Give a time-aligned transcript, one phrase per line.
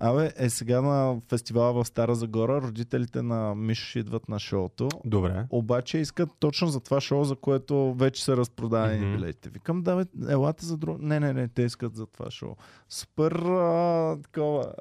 [0.00, 4.88] Абе, е сега на фестивала в Стара Загора, родителите на Мишо ще идват на шоуто.
[5.04, 5.44] Добре.
[5.50, 9.16] Обаче искат точно за това шоу, за което вече са разпродадени Мгм.
[9.16, 9.48] билетите.
[9.48, 10.98] Викам, да, бе, елате за друго.
[11.02, 12.54] Не, не, не, те искат за това шоу.
[12.88, 14.72] Супер а, такова.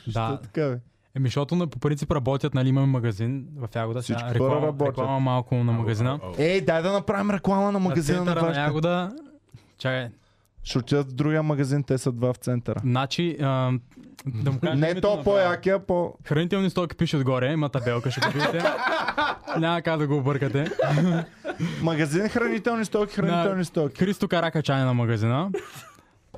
[0.00, 0.38] Що Да.
[0.42, 0.80] така, бе?
[1.14, 4.02] Еми, защото на- по принцип работят, нали, имаме магазин в Ягода.
[4.02, 4.88] Сега Всички реклама, хора работят.
[4.88, 6.20] реклама малко на магазина.
[6.38, 8.60] Ей, дай да направим реклама на магазина на на.
[8.60, 9.12] Ягода.
[9.78, 10.08] Чакай,
[10.64, 12.80] Ще отидат в другия магазин, те са два в центъра.
[12.84, 13.72] значи, а,
[14.26, 16.14] да му кажа Не то по-якия, по...
[16.24, 18.62] Хранителни стоки пише отгоре, има табелка, ще го видите.
[19.58, 20.70] Няма как да го объркате.
[21.82, 23.98] Магазин хранителни стоки, хранителни стоки.
[23.98, 25.50] Христо Карака чай на магазина.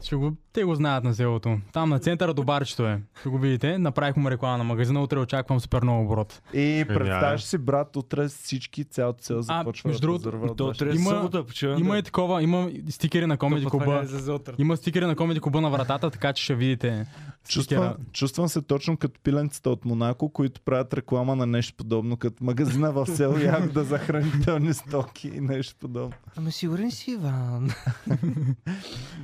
[0.03, 1.59] Ще го, те го знаят на селото.
[1.73, 3.01] Там на центъра до барчето е.
[3.21, 3.79] Ще го видите.
[3.79, 5.03] Направих му реклама на магазина.
[5.03, 6.43] Утре очаквам супер много оборот.
[6.53, 6.87] И Гениален.
[6.89, 10.85] представяш си, брат, утре всички цялото цел А, започва между да другото, то вашите.
[10.85, 11.79] трябва Има- събота, почивам.
[11.79, 14.05] Има и такова, има стикери на Комеди Куба.
[14.31, 14.53] Утре.
[14.59, 17.07] Има стикери на Комеди Куба на вратата, така че ще видите.
[17.49, 22.45] Чувствам, чувствам се точно като пиленцата от Монако, които правят реклама на нещо подобно, като
[22.45, 26.13] магазина в село Ягода за хранителни стоки и нещо подобно.
[26.37, 27.71] Ами сигурен си, Иван.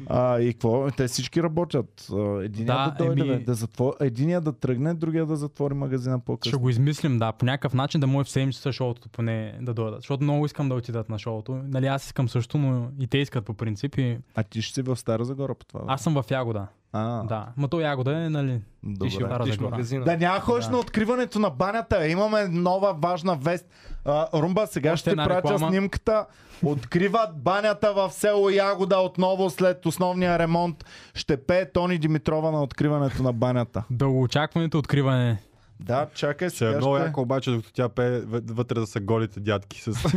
[0.06, 0.67] А, и какво?
[0.96, 2.08] Те всички работят.
[2.42, 3.94] Единия да, Да, дойде, еми- да затвор...
[4.00, 6.58] единия да тръгне, другия да затвори магазина Ще по-късно.
[6.58, 10.00] го измислим, да, по някакъв начин да може в 7 часа шоуто поне да дойдат.
[10.00, 11.52] Защото много искам да отидат на шоуто.
[11.64, 13.98] Нали, аз искам също, но и те искат по принцип.
[13.98, 14.18] И...
[14.34, 15.80] А ти ще си в Стара Загора по това.
[15.80, 15.86] бе?
[15.88, 16.66] Аз съм в Ягода.
[16.92, 17.46] А, Да.
[17.56, 18.60] Ма то Ягода е, нали?
[18.82, 18.98] добре.
[19.00, 20.04] Ти ще Стара Тиш магазина.
[20.04, 20.70] Да няма ходиш Да.
[20.70, 21.98] на откриването на банята.
[21.98, 22.08] бе.
[22.08, 23.66] Имаме нова важна вест.
[24.04, 25.68] А, Румба, сега Още ще ти пратя реклама.
[25.68, 26.26] снимката.
[26.64, 30.84] Откриват банята в село Ягода отново след основния ремонт.
[31.14, 33.84] Ще пее Тони Димитрова на откриването на банята.
[33.90, 35.38] Дългоочакваното откриване.
[35.80, 36.76] Да, чакай Ще е сега.
[36.76, 37.04] много ще...
[37.04, 39.86] яко, обаче, докато тя пее, въ- вътре да са голите дядки с...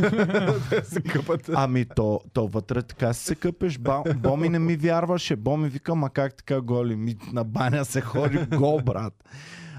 [0.70, 1.50] да се къпат.
[1.54, 3.78] Ами то, то вътре така си се къпеш.
[3.78, 5.36] Ба, Боми не ми вярваше.
[5.36, 6.96] Боми вика, ма как така голи?
[6.96, 9.24] Ми, на баня се ходи гол, брат.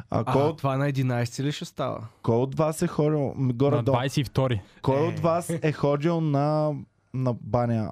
[0.09, 2.08] А, кой, А, от, това на 11 ли ще става?
[2.22, 3.34] кой от вас е ходил?
[3.34, 3.98] Ми, На Горе-долу.
[3.98, 4.59] 22.
[4.81, 5.04] Кой Е.
[5.04, 6.72] от вас е ходил на,
[7.14, 7.92] на баня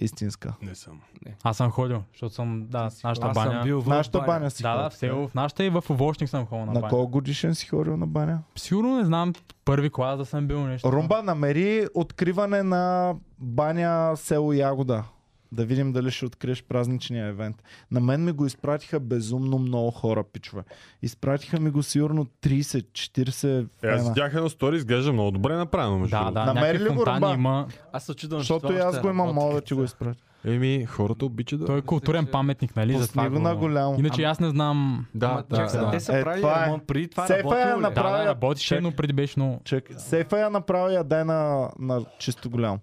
[0.00, 0.54] истинска?
[0.62, 1.00] Не съм.
[1.42, 3.50] Аз съм ходил, защото съм, да, нашата Аз баня.
[3.50, 4.90] съм бил в Нашата баня си Да, да, ходил.
[4.90, 5.28] в село.
[5.28, 6.90] В нашата и в Овощник съм ходил на, На баня.
[6.90, 8.38] колко годишен си ходил на баня?
[8.56, 9.32] Сигурно не знам,
[9.64, 10.92] първи клас да съм бил нещо.
[10.92, 15.04] Румба, намери откриване на баня село Ягода.
[15.52, 17.62] Да видим дали ще откриеш празничния евент.
[17.90, 20.62] На мен ми го изпратиха безумно много хора, пичове.
[21.02, 26.06] Изпратиха ми го сигурно 30-40 Е, аз видях едно стори, изглежда много добре направено.
[26.06, 27.32] Да, да, Намери ли го, Румба?
[27.34, 27.66] има.
[27.92, 30.20] Аз се чудвам, че Защото и аз го имам, работи, мога да ти го изпратя.
[30.44, 31.66] Еми, хората обичат да...
[31.66, 32.92] Той е културен паметник, нали?
[32.92, 33.60] Пусни Затова го на го...
[33.60, 33.96] голямо.
[33.98, 35.06] Иначе аз не знам.
[35.14, 35.90] Да, да, чак да.
[35.90, 36.66] те са Е, правили това е.
[36.66, 37.82] ремонт преди това Сейфа я ли?
[38.30, 39.60] Да, чак- но преди беше много...
[39.64, 42.78] Чек, сейфа я направи, я дай на, на чисто голям.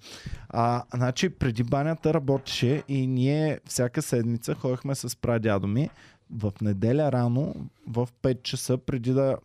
[0.49, 5.89] А, значи, преди банята работеше и ние всяка седмица ходихме с прадядо ми
[6.31, 7.55] в неделя рано
[7.87, 9.35] в 5 часа преди да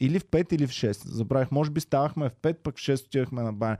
[0.00, 1.08] или в 5 или в 6.
[1.08, 3.76] Забравих, може би ставахме в 5, пък в 6 отивахме на баня.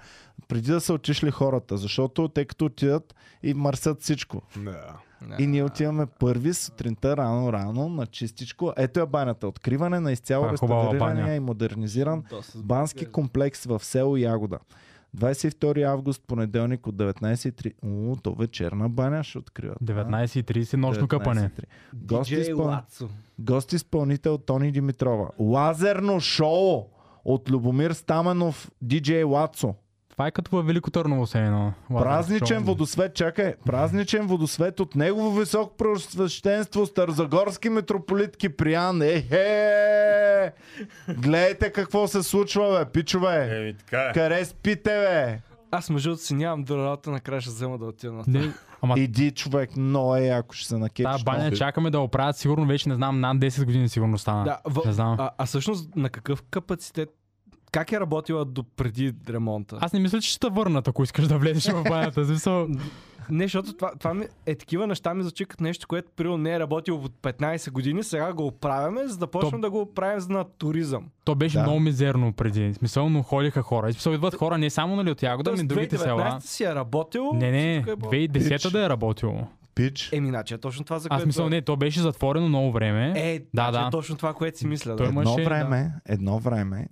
[0.49, 4.43] Преди да са отишли хората, защото те като отидат и мърсят всичко.
[4.57, 4.99] Да.
[5.39, 8.73] И ние отиваме първи сутринта рано-рано на чистичко.
[8.77, 9.49] Ето е банята.
[9.49, 14.59] Откриване на изцяло е реставрирания и модернизиран Бански комплекс в село Ягода.
[15.17, 17.75] 22 август, понеделник от 19.30.
[17.85, 19.79] О, то вечерна баня ще откриват.
[19.79, 21.51] 19.30 нощно къпане.
[21.95, 22.77] Гост, изпъл...
[23.39, 25.31] Гост изпълнител Тони Димитрова.
[25.39, 26.85] Лазерно шоу
[27.25, 29.75] от Любомир Стаменов, диджей Лацо.
[30.17, 31.73] Това е като във Велико Търново се едно.
[31.89, 39.03] Празничен водосвет, чакай, празничен водосвет от негово високо просвещенство Старзагорски митрополит Киприян.
[39.03, 40.53] Ехе!
[41.09, 43.59] Гледайте какво се случва, бе, пичове.
[43.59, 44.13] Еми, така е.
[44.13, 45.39] Къде спите, бе?
[45.71, 48.53] Аз между другото си нямам до работа, накрая ще взема да отида на Не,
[48.83, 51.13] ама Иди, човек, много е яко, ще се накепиш.
[51.13, 51.57] тази баня много.
[51.57, 54.45] чакаме да оправят сигурно вече не знам, над 10 години сигурно стана.
[54.45, 55.17] Да, в, Не знам.
[55.21, 57.09] а, а всъщност на какъв капацитет
[57.77, 59.79] как е работила до преди ремонта?
[59.81, 62.25] Аз не мисля, че ще те върнат, ако искаш да влезеш в банята.
[62.27, 62.69] Смисъл,
[63.31, 66.55] Не, защото това, това ми, е такива неща ми звучи като нещо, което примерно не
[66.55, 70.29] е работило от 15 години, сега го оправяме, за да почнем да го правим за
[70.29, 71.05] на туризъм.
[71.25, 71.63] то беше Да.
[71.63, 72.75] много мизерно преди.
[72.75, 73.89] Смисъл, но ходиха хора.
[73.89, 76.39] И Смисъл, идват хора не само нали, от Ягода, ами Тоест, другите 2019 села.
[76.41, 77.31] си е работил.
[77.35, 79.47] Не, не, всичко е било- 2010 да е работило.
[79.75, 80.13] Пич.
[80.13, 81.27] Еми, значи е точно това, за Аз което...
[81.27, 83.13] мисля, не, то беше затворено много време.
[83.17, 83.87] Е, Да, значи да.
[83.87, 84.97] е точно това, което си мисля.
[84.97, 85.05] Да.
[85.05, 86.89] Едно имаше, време, едно време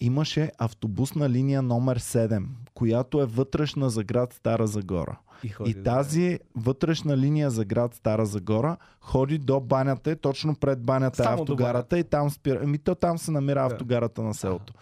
[0.00, 2.44] имаше автобусна линия номер 7,
[2.74, 5.18] която е вътрешна за град Стара Загора.
[5.52, 5.82] ходи, И да.
[5.82, 11.24] тази вътрешна линия за град Стара Загора ходи до банята, и точно пред банята е
[11.24, 12.60] Само автогарата и там спира.
[12.62, 13.66] Ами то там се намира Да.
[13.66, 14.72] автогарата на селото.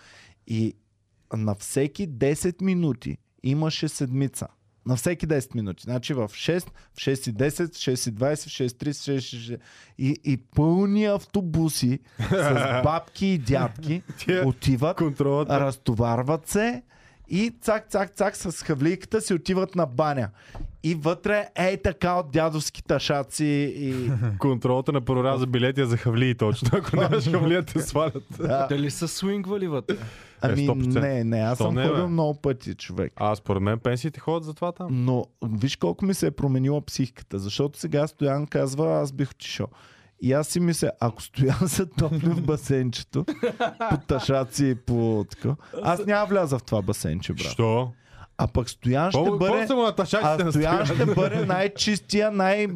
[0.47, 0.75] И
[1.37, 4.47] на всеки 10 минути имаше седмица.
[4.87, 5.83] На всеки 10 минути.
[5.83, 8.93] Значи в 6, в 6 и 10, в 6 и 20, в 6 и 30,
[8.93, 9.21] в 6 и
[9.53, 9.59] 60.
[9.99, 12.01] И, и пълни автобуси
[12.31, 14.03] с бабки и дядки
[14.45, 15.61] отиват, контролата.
[15.61, 16.83] разтоварват се
[17.29, 20.31] и цак, цак, цак с хавлийката си отиват на баня.
[20.83, 23.45] И вътре ей така от дядовски ташаци
[23.77, 24.11] и...
[24.39, 26.69] Контролата на проряза билети е за хавлии точно.
[26.73, 28.25] Ако нямаш хавлия, те свалят.
[28.39, 28.67] Да.
[28.69, 29.97] Дали са свингвали вътре?
[30.43, 31.01] Ами 100%.
[31.01, 31.89] не, не, аз То съм не, бе.
[31.89, 33.13] ходил много пъти, човек.
[33.17, 34.89] А според мен пенсиите ходят за това там.
[34.91, 39.67] Но виж колко ми се е променила психиката, защото сега Стоян казва, аз бих отишъл.
[40.25, 43.25] И аз си мисля, ако Стоян се топли в басейнчето,
[43.91, 47.53] по ташаци и по така, аз няма вляза в това басейнче, брат.
[47.53, 47.93] Що?
[48.39, 49.67] А пък Стоян ще Какво бъде...
[50.03, 50.87] А Стоян Стоян?
[50.87, 52.67] ще бъде най-чистия, най-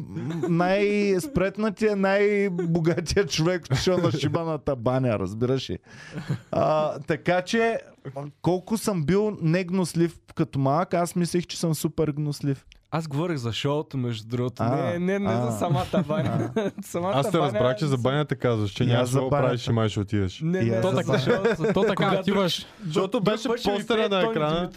[0.49, 5.77] най-спретнатия, най-богатия човек, отишъл на шибаната баня, разбираш ли?
[6.51, 7.79] А, така че,
[8.41, 12.65] колко съм бил негнослив като малък, аз мислех, че съм супер гнослив.
[12.91, 14.63] Аз говорих за шоуто, между другото.
[14.63, 15.51] А, не, не, не а.
[15.51, 16.51] за самата баня.
[16.81, 19.71] самата Аз те баня разбрах, е че за банята казваш, че за да правиш и
[19.71, 20.39] май ще отидеш.
[20.43, 22.65] Не, не, то така, То така отиваш.
[22.85, 24.69] Защото беше постера на екрана.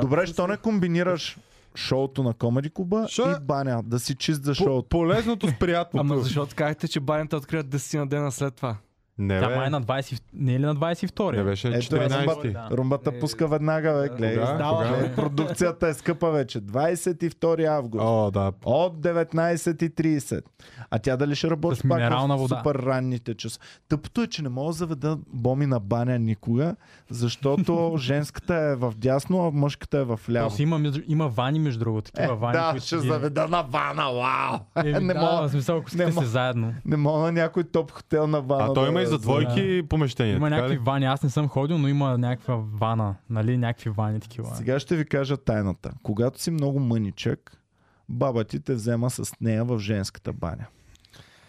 [0.00, 1.36] Добре, що не комбинираш
[1.74, 3.30] шоуто на Комеди Куба Шо?
[3.30, 4.88] и баня, да си чист за По- шоуто.
[4.88, 6.18] Полезното с Ама приятното.
[6.20, 8.76] защото казахте, че банята открият 10 на дена след това.
[9.18, 9.56] Не, Тя бе.
[9.56, 11.32] май е на 20, не е ли на 22?
[11.32, 12.52] Не беше Ето, 14.
[12.52, 12.68] Да.
[12.72, 13.98] Румбата Е, пуска веднага, бе.
[14.00, 14.54] да, Гледай, кога?
[14.84, 15.14] Гледай, Кога?
[15.16, 16.60] продукцията е скъпа вече.
[16.60, 18.04] 22 август.
[18.04, 18.52] О, да.
[18.64, 20.42] От 19.30.
[20.90, 22.56] А тя дали ще работи С пак минерална в вода.
[22.58, 23.60] супер ранните часа.
[23.88, 26.76] Тъпото е, че не мога да заведа боми на баня никога,
[27.10, 30.46] защото женската е в дясно, а мъжката е в ляво.
[30.46, 32.08] Просто има, има вани, между другото.
[32.08, 34.58] Е, Такива вани, да, които ще ги- заведа на вана, вау!
[34.86, 35.48] Еми, не да, мога.
[35.48, 36.26] в смисъл, ако сте мога.
[36.26, 36.74] заедно.
[36.84, 38.64] Не мога на някой топ хотел на вана.
[38.64, 40.36] А той да има и за двойки помещения.
[40.36, 40.78] Има някакви ли?
[40.78, 43.56] вани, аз не съм ходил, но има някаква вана, нали?
[43.56, 44.54] Някакви вани такива.
[44.54, 45.90] Сега ще ви кажа тайната.
[46.02, 47.60] Когато си много мъничък,
[48.08, 50.66] баба ти те взема с нея в женската баня.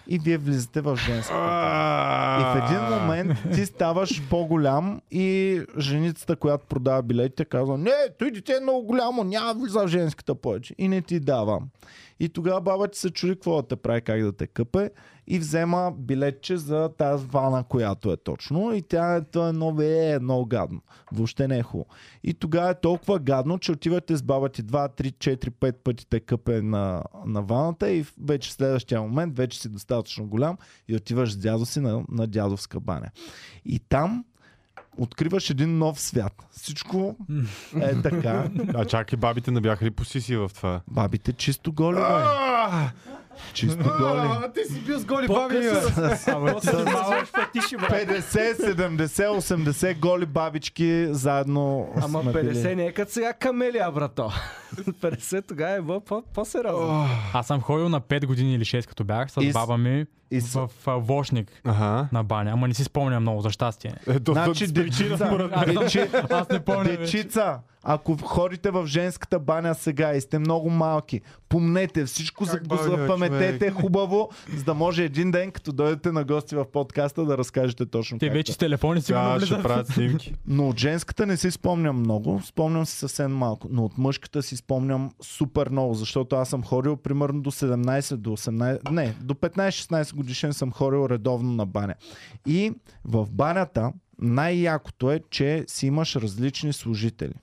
[0.10, 2.40] И вие влизате в женската баня.
[2.40, 8.32] И в един момент ти ставаш по-голям и женицата, която продава билетите, казва, не, той
[8.32, 10.76] дете е много голямо, няма да влиза в женската повече.
[10.78, 11.62] И не ти дава.
[12.20, 14.90] И тогава баба ти се чуди какво да те прави, как да те къпе
[15.28, 18.74] и взема билетче за тази вана, която е точно.
[18.74, 20.82] И тя е, това е много, е, много гадно.
[21.12, 21.90] Въобще не е хубаво.
[22.24, 26.08] И тогава е толкова гадно, че отивате с баба ти 2, 3, 4, 5 пъти
[26.10, 30.58] те къпе на, на ваната и вече в следващия момент вече си достатъчно голям
[30.88, 33.10] и отиваш с дядо си на, на дядовска баня.
[33.66, 34.26] И там
[34.98, 36.48] откриваш един нов свят.
[36.52, 37.16] Всичко
[37.82, 38.50] е така.
[38.74, 40.82] А чакай, бабите не бяха ли по сиси в това?
[40.88, 42.00] Бабите чисто голи.
[43.54, 44.22] Чисто голи.
[44.56, 45.28] ти си бил с голи
[46.28, 46.56] Абе,
[47.54, 47.92] ти си малък.
[47.92, 48.22] 50,
[48.58, 52.76] 70, 80 голи бабички заедно Ама сме 50 били.
[52.76, 54.32] не е като сега камелия, брато.
[54.76, 56.00] 50 тогава е
[56.34, 57.06] по-сериозно.
[57.34, 60.54] Аз съм ходил на 5 години или 6 като бях с- баба ми И с...
[60.54, 62.08] в а, Вошник Ага.
[62.12, 62.52] на баня.
[62.52, 63.94] Ама не си спомням много, за щастие.
[64.08, 67.60] Ето, Значи, дечица, дечи, Аз не помня дечица,
[67.90, 72.76] ако ходите в женската баня сега и сте много малки, помнете, всичко за, Как го
[72.76, 77.38] баня, запаметете хубаво, за да може един ден, като дойдете на гости в подкаста, да
[77.38, 80.36] разкажете точно Те как вече с телефони сигурно Да, ще правят снимки.
[80.48, 84.58] Но от женската не си спомням много, спомням си съвсем малко, но от мъжката си
[84.58, 90.16] спомням супер много, защото аз съм ходил примерно до 17, до 18, не, до 15-16
[90.18, 91.96] годишен съм ходил редовно на баня.
[92.46, 92.74] И
[93.06, 97.34] в банята най-якото е, че си имаш различни служители.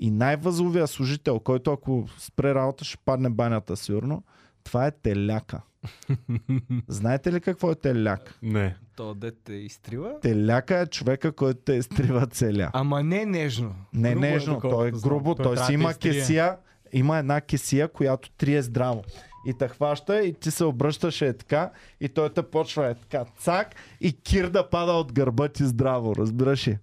[0.00, 4.22] И най-възловия служител, който ако спре работа ще падне банята сигурно,
[4.64, 5.60] това е теляка.
[6.88, 8.38] Знаете ли какво е теляк?
[8.42, 8.76] Не.
[8.96, 10.20] То дете изтрива.
[10.22, 12.70] Теляка е човека, който те изтрива целя.
[12.72, 13.74] Ама не нежно.
[13.92, 16.56] Не Грубо е, нежно, доколкото той е грубо, Той той, си има кесия,
[16.92, 19.02] има една кесия, която трие здраво.
[19.46, 23.24] И те хваща и ти се обръщаш е така и той те почва е така
[23.38, 23.68] цак
[24.00, 26.78] и кир да пада от гърба ти здраво, разбираш ли?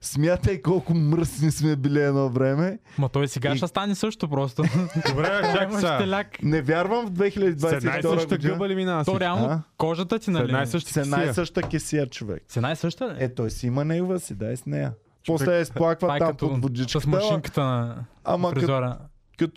[0.00, 2.78] Смятай колко мръсни сме били едно време.
[2.98, 4.62] Ма той сега И- ще стане също просто.
[5.08, 6.24] Добре, чакай сега.
[6.42, 8.52] Не вярвам в С една и 2022 съща година.
[8.52, 9.62] гъба ли минава То реално А?
[9.78, 10.62] кожата ти, С една нали?
[10.62, 11.34] и съща С една и кесия.
[11.34, 12.42] съща кесия човек.
[12.48, 13.14] С една и съща ли?
[13.18, 14.92] Е, той си има негова си, дай с нея.
[15.26, 17.00] После я изплаква е там под водичката.
[17.00, 18.90] с машинката на Ама фризора.
[18.90, 19.04] като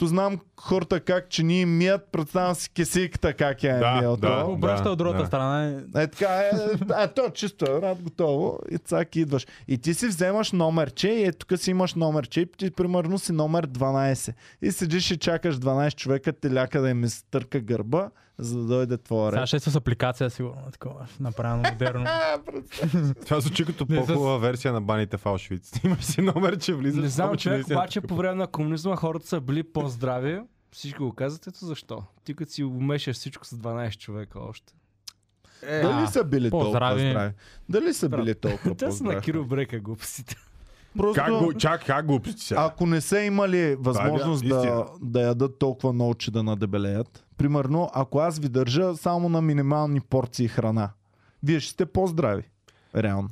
[0.01, 4.19] знам хората как че ни мият, представям си кесийката как я е Да, мият.
[4.19, 4.43] да.
[4.43, 4.51] то.
[4.51, 5.27] Обръща от другата да.
[5.27, 5.65] страна.
[5.95, 6.51] е- Е така, е,
[7.03, 9.47] е, то чисто е, рад готово и цак идваш.
[9.67, 13.31] И ти си вземаш номерче и е тук си имаш номерче и ти примерно си
[13.31, 14.33] номер 12.
[14.61, 19.31] И седиш и чакаш 12 човека теляка да им изтърка гърба, за да дойде твоя
[19.31, 19.47] Сега ред.
[19.47, 20.61] ще е с апликация, сигурно.
[20.71, 22.05] Такова, направено модерно.
[23.25, 25.71] Това звучи като по-хубава версия на баните в Аушвиц.
[25.83, 27.01] Имаш си номер, че влизаш.
[27.03, 30.41] Не знам, човек, обаче по време на комунизма хората са били по-здрави.
[30.71, 32.03] Всички го казват, ето защо.
[32.23, 34.73] Ти като си умешаш всичко с 12 човека още.
[35.67, 37.09] Е, Дали са били толкова по-здрави.
[37.09, 37.33] здрави?
[37.69, 39.21] Дали са били толкова Те са на?
[39.21, 40.35] Киро Брека глупостите.
[40.97, 42.05] Просто, Как го, чак, как
[42.37, 42.65] сега?
[42.65, 44.61] ако не са имали възможност истина.
[44.61, 49.41] да, да ядат толкова много, че да надебелеят, примерно, ако аз ви държа само на
[49.41, 50.89] минимални порции храна,
[51.43, 52.43] вие ще сте по-здрави.
[52.97, 53.29] Реално.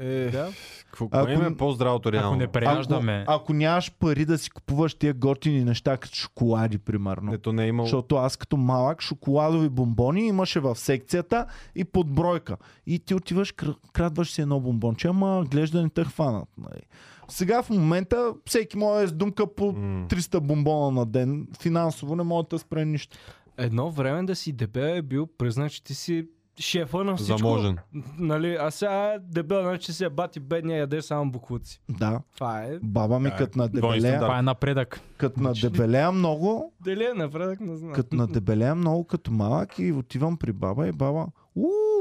[0.00, 0.48] Е, Да.
[0.86, 2.28] Какво Ако- е по-здравото реално?
[2.28, 3.24] Ако не преяждаме.
[3.28, 7.34] Ако, ако нямаш пари да си купуваш тия готини неща, като шоколади, примерно.
[7.34, 7.86] Ето не е имал...
[7.86, 12.56] Защото аз като малък шоколадови бомбони имаше в секцията и подбройка.
[12.86, 16.48] И ти отиваш, кр- крадваш си едно бомбонче, ама гледаш да не те хванат.
[16.58, 16.82] Нали.
[17.28, 20.06] Сега в момента всеки може да е с думка по М.
[20.08, 21.46] 300 бомбона на ден.
[21.60, 23.16] Финансово не може да спре нищо.
[23.58, 26.26] Едно време да си дебел е бил признак, че ти си
[26.58, 27.38] шефа на всичко.
[27.38, 27.78] Заможен.
[28.18, 31.82] Нали, а сега дебел, значи че си е бати бедния, яде само буклуци.
[31.90, 32.78] Да, Това е.
[32.82, 34.20] баба ми Да, като на дебелея.
[34.20, 35.00] Това е напредък.
[35.16, 37.92] като на дебелея много, Дали е напредък, не знам.
[37.92, 41.26] като на дебелея много като малък и отивам при баба и баба,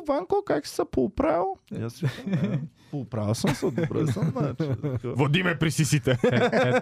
[0.07, 1.55] Ванко, как си се поуправил?
[1.89, 2.59] Си викам, «Е,
[2.91, 4.33] поуправил съм се, добре съм.
[4.35, 4.69] Значи.
[5.05, 6.17] Води ме при сисите.
[6.23, 6.73] Е, е,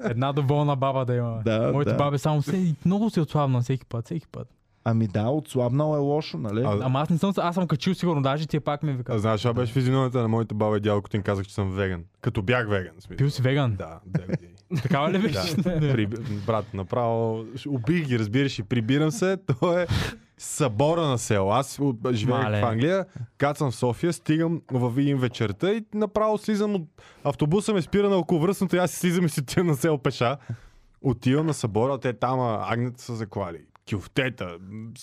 [0.00, 1.40] една доволна баба да има.
[1.44, 1.96] Да, Моите да.
[1.96, 4.48] баби само се, много се отслабна всеки път, всеки път.
[4.84, 6.62] Ами да, отслабнал е лошо, нали?
[6.66, 9.18] А, Ама аз не съм, аз съм качил сигурно, даже ти пак ми А, вика.
[9.18, 12.04] знаеш, това беше физиономията на моите баба и дядо, като им казах, че съм веган.
[12.20, 12.92] Като бях веган.
[13.00, 13.16] смисъл.
[13.16, 13.74] Бил си веган.
[13.76, 14.52] Да, две години.
[14.82, 15.56] Такава ли беше?
[15.56, 15.80] Да.
[15.80, 16.06] При,
[16.46, 19.36] брат, направо убих ги, разбираш, и прибирам се.
[19.60, 19.86] То е
[20.38, 21.50] събора на село.
[21.50, 21.80] Аз
[22.12, 23.06] живеех в Англия,
[23.38, 26.82] кацам в София, стигам в Видин вечерта и направо слизам от
[27.24, 30.36] автобуса ме спира на околовръстното и аз си слизам и си отивам на село пеша.
[31.02, 33.58] Отивам на събора, те там агнета са заклали.
[33.90, 34.56] Кюфтета,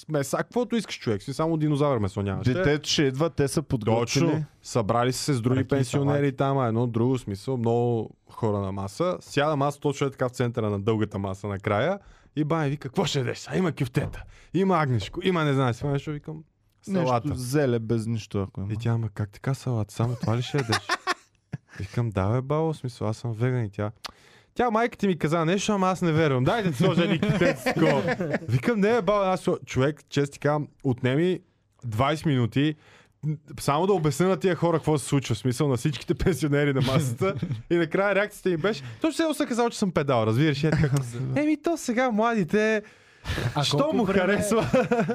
[0.10, 1.24] меса, каквото искаш човек.
[1.24, 2.54] Си само динозавър месо нямаше.
[2.54, 4.26] Детето ще идва, те са подготвили.
[4.26, 4.46] Точно.
[4.64, 9.18] Събрали са се с други Ръки, пенсионери там, едно друго смисъл, много хора на маса.
[9.20, 12.00] Сядам аз точно е така в центъра на дългата маса накрая
[12.36, 13.46] и бай вика, какво ще ядеш?
[13.48, 14.24] А има кюфтета,
[14.54, 16.44] има агнешко, има не знам си, нещо викам.
[16.82, 17.28] Салата.
[17.28, 18.74] Нещо зеле без нищо, ако има.
[18.74, 19.94] И тя, ама как така салата?
[19.94, 20.78] Само това ли ще ядеш?
[21.80, 23.92] Викам, да бе, в смисъл, аз съм веган и тя.
[24.54, 26.44] Тя майка ти ми каза нещо, ама аз не вервам.
[26.44, 27.20] Дайте ти сложа
[27.64, 28.16] такова.
[28.50, 31.40] Викам, не, бе, баба, аз човек, чест ти казвам, отнеми
[31.88, 32.76] 20 минути,
[33.60, 36.82] само да обясня на тия хора какво се случва, в смисъл на всичките пенсионери на
[36.82, 37.34] масата.
[37.70, 40.64] и накрая реакцията им беше, точно се съм казал, че съм педал, разбираш?
[40.64, 40.90] Е така,
[41.36, 42.82] Еми, то сега младите,
[43.56, 44.70] А що му време- харесва?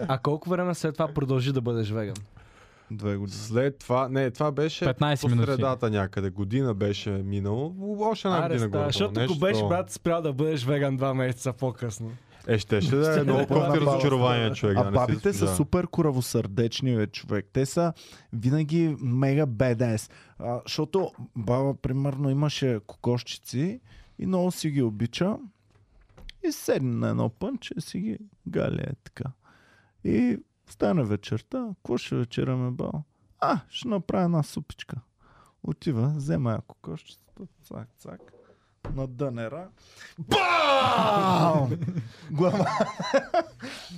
[0.09, 2.17] А колко време след това продължи да бъдеш веган?
[2.91, 3.39] Две години.
[3.39, 5.47] След това, не, това беше 15 по минути.
[5.47, 6.31] средата някъде.
[6.31, 7.75] Година беше минало.
[8.01, 8.85] Още една Аре, година горе.
[8.85, 12.11] защото ако беше брат спрял да бъдеш веган два месеца по-късно.
[12.47, 13.81] Е, ще, ще да е много кофти баба.
[13.81, 14.77] разочарование, човек.
[14.77, 17.47] да А не си бабите са супер коравосърдечни, бе, човек.
[17.53, 17.93] Те са
[18.33, 20.11] винаги мега бедес.
[20.39, 23.81] А, защото баба, примерно, имаше кокошчици
[24.19, 25.37] и много си ги обича.
[26.49, 28.19] И седне на едно пънче, си ги
[28.49, 29.25] галя е така.
[30.05, 30.39] И
[30.71, 31.69] стане вечерта.
[31.77, 33.03] Какво ще вечеряме, баба?
[33.39, 34.97] А, ще направя една супичка.
[35.63, 38.33] Отива, взема я кокошчицата, цак, цак,
[38.97, 39.69] на дънера.
[40.19, 41.79] Бам!
[42.31, 42.67] Глава.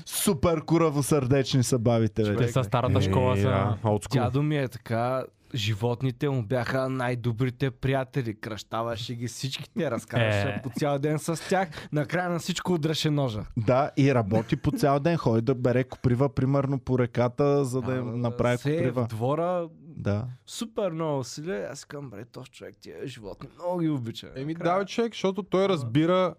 [0.07, 3.39] Супер куравосърдечни са бабите, Те са старата школа.
[3.39, 3.77] Е, Са.
[4.13, 5.25] Дядо ми е така,
[5.55, 8.35] животните му бяха най-добрите приятели.
[8.35, 10.63] Кръщаваше ги всичките, разкарваше Е.
[10.63, 11.69] по цял ден с тях.
[11.93, 13.45] Накрая на всичко удреше ножа.
[13.57, 15.17] Да, и работи по цял ден.
[15.17, 19.05] Ходи да бере коприва, примерно по реката, за да им направи се коприва.
[19.05, 20.27] в двора Да.
[20.47, 21.69] супер много усилия.
[21.73, 24.31] Аз казвам, бре, този човек, тия животни много ги обича.
[24.37, 26.35] Еми Накрая- да, човек, защото той разбира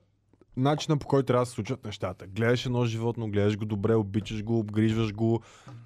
[0.57, 2.27] начина по който трябва да се случат нещата.
[2.27, 5.41] Гледаш едно животно, гледаш го добре, обичаш го, обгрижваш го.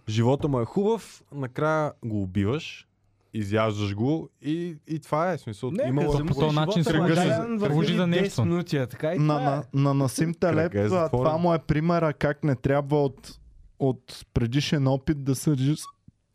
[0.09, 2.87] Живота му е хубав, накрая го убиваш,
[3.33, 5.37] изяждаш го и, и това е.
[5.37, 7.67] Смисъл, Не, имало е по този начин се е се- едни за
[7.97, 8.45] 10 нещо.
[8.45, 9.55] минути, така и На, това е.
[9.73, 13.39] на, на Насим Талеб, Кръга е това, му е примера как не трябва от,
[13.79, 15.79] от предишен опит да съдиш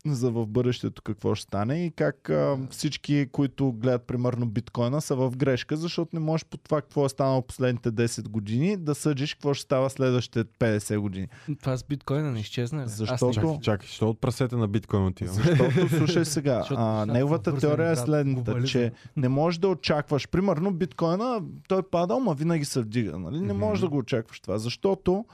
[0.05, 5.15] за в бъдещето какво ще стане и как а, всички, които гледат примерно биткоина са
[5.15, 9.33] в грешка, защото не можеш по това какво е станало последните 10 години да съдиш
[9.33, 11.27] какво ще става следващите 50 години.
[11.59, 12.79] Това с биткоина не изчезна.
[12.79, 12.83] ли?
[12.83, 15.33] Аз Защото- не- Чакай, чакай, що от прасете на биткоин отивам?
[15.35, 20.27] Защото, слушай сега, а, неговата теория е следната, че не можеш да очакваш.
[20.27, 23.19] Примерно биткоина, той падал, ма винаги се вдига.
[23.19, 23.39] Нали?
[23.39, 25.25] Не можеш да го очакваш това, защото,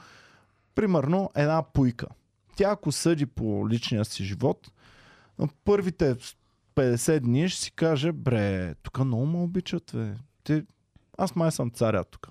[0.74, 2.06] примерно, една пуйка.
[2.60, 4.70] Тя ако съди по личния си живот,
[5.64, 6.16] първите
[6.76, 10.14] 50 дни ще си каже, бре, тук много ме обичат, бе.
[10.44, 10.64] Те,
[11.18, 12.28] аз май съм царя тук.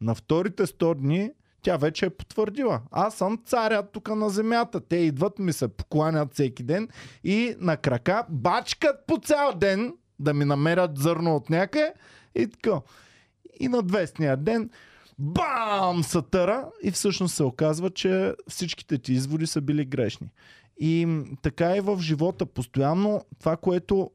[0.00, 1.30] На вторите 100 дни
[1.62, 2.80] Тя вече е потвърдила.
[2.90, 4.80] Аз съм царя тук на земята.
[4.80, 6.88] Те идват, ми се покланят всеки ден
[7.24, 11.94] и на крака бачкат по цял ден да ми намерят зърно от някъде
[12.34, 12.80] и така.
[13.60, 14.70] И на 200-ния ден
[15.18, 16.02] бам!
[16.02, 20.28] Сатъра и всъщност се оказва, че всичките ти изводи са били грешни.
[20.78, 22.46] И така е в живота.
[22.46, 24.10] Постоянно това, което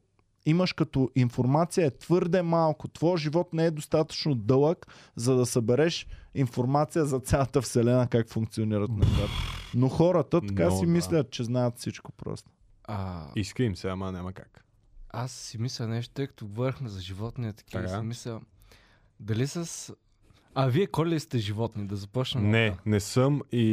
[0.46, 2.88] имаш като информация е твърде малко.
[2.88, 8.90] Твоя живот не е достатъчно дълъг, за да събереш информация за цялата вселена, как функционират
[8.90, 9.30] нещата.
[9.74, 10.92] Но хората така Но, си да.
[10.92, 12.50] мислят, че знаят всичко просто.
[12.84, 14.64] А, Иска им се, ама няма как.
[15.10, 17.98] аз си мисля нещо, тъй като говорихме за животни, и такива, Така.
[17.98, 18.40] си мисля,
[19.20, 19.92] дали с...
[20.54, 21.84] А вие коли ли сте животни?
[21.84, 22.50] Да започнем.
[22.50, 23.64] Не, от- не съм и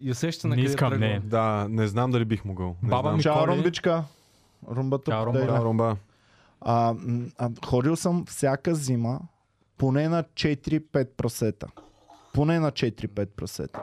[0.00, 1.20] И усещате на Не къде искам, не.
[1.20, 2.76] да, не знам дали бих могъл.
[2.82, 3.16] Не Баба знам.
[3.16, 3.46] ми- Чао, Коли?
[3.48, 4.04] Румбичка.
[4.68, 5.26] Румбата Чао.
[5.26, 5.38] Румба.
[5.42, 5.96] Да, Ромба.
[6.60, 6.94] А,
[7.38, 9.20] а, ходил съм всяка зима
[9.78, 11.66] поне на 4-5 прасета.
[12.34, 13.82] Поне на 4-5 прасета.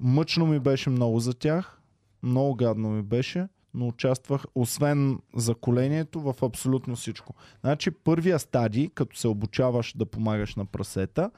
[0.00, 1.80] Мъчно ми беше много за тях.
[2.22, 3.48] Много гадно ми беше.
[3.74, 7.34] Но участвах, освен за колението, в абсолютно всичко.
[7.60, 11.30] Значи първия стадий, като се обучаваш да помагаш на прасета,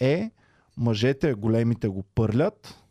[0.00, 0.30] е
[0.76, 2.82] мъжете, големите го пърлят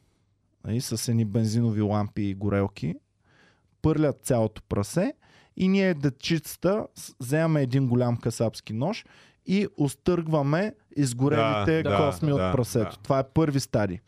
[0.65, 2.95] нали, с едни бензинови лампи и горелки.
[3.81, 5.13] Пърлят цялото прасе
[5.57, 6.87] и ние дечицата
[7.19, 9.05] вземаме един голям касапски нож
[9.45, 12.95] и остъргваме изгорелите Да, да, косми от да, прасето.
[12.95, 13.01] да.
[13.03, 13.99] Това е първи стадий.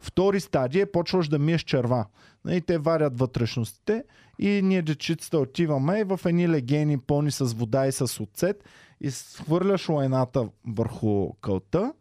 [0.00, 2.06] Втори стадий е почваш да миеш черва.
[2.48, 4.04] И те варят вътрешностите
[4.38, 8.64] и ние дечицата отиваме и в едни легени пълни с вода и с оцет
[9.00, 11.92] и хвърляш лайната върху кълта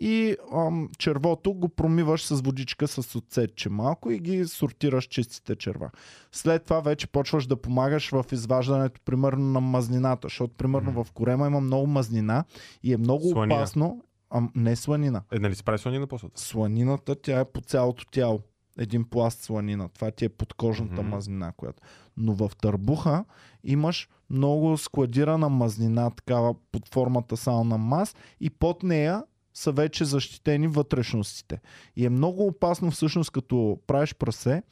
[0.00, 5.90] и ам, червото го промиваш с водичка с оцетче малко и ги сортираш чистите черва.
[6.32, 11.46] След това вече почваш да помагаш в изваждането, примерно, на мазнината, защото, примерно, в корема
[11.46, 12.44] има много мазнина
[12.82, 13.54] и е много Сланина.
[13.54, 14.02] опасно.
[14.30, 15.22] А, не сланина.
[15.32, 16.28] Е, нали си прави слонина после?
[16.34, 18.40] Сланината, тя е по цялото тяло.
[18.78, 19.88] Един пласт сланина.
[19.88, 21.10] Това ти е подкожната Мгм.
[21.10, 21.82] мазнина, която.
[22.16, 23.24] Но в търбуха
[23.64, 29.22] имаш много складирана мазнина, такава под формата само на мас и под нея
[29.54, 31.60] са вече защитени вътрешностите.
[31.96, 34.62] И е много опасно всъщност като правиш прасе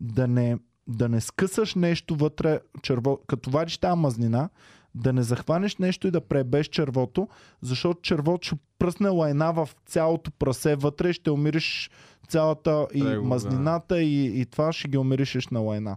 [0.00, 4.48] да не, да не скъсаш нещо вътре, черво, като вадиш тази мазнина,
[4.94, 7.28] да не захванеш нещо и да пребеш червото,
[7.62, 11.90] защото червото ще пръсне лайна в цялото прасе вътре и ще умириш
[12.28, 13.28] цялата и Трего, да.
[13.28, 15.96] мазнината и, и това ще ги умиришеш на лайна.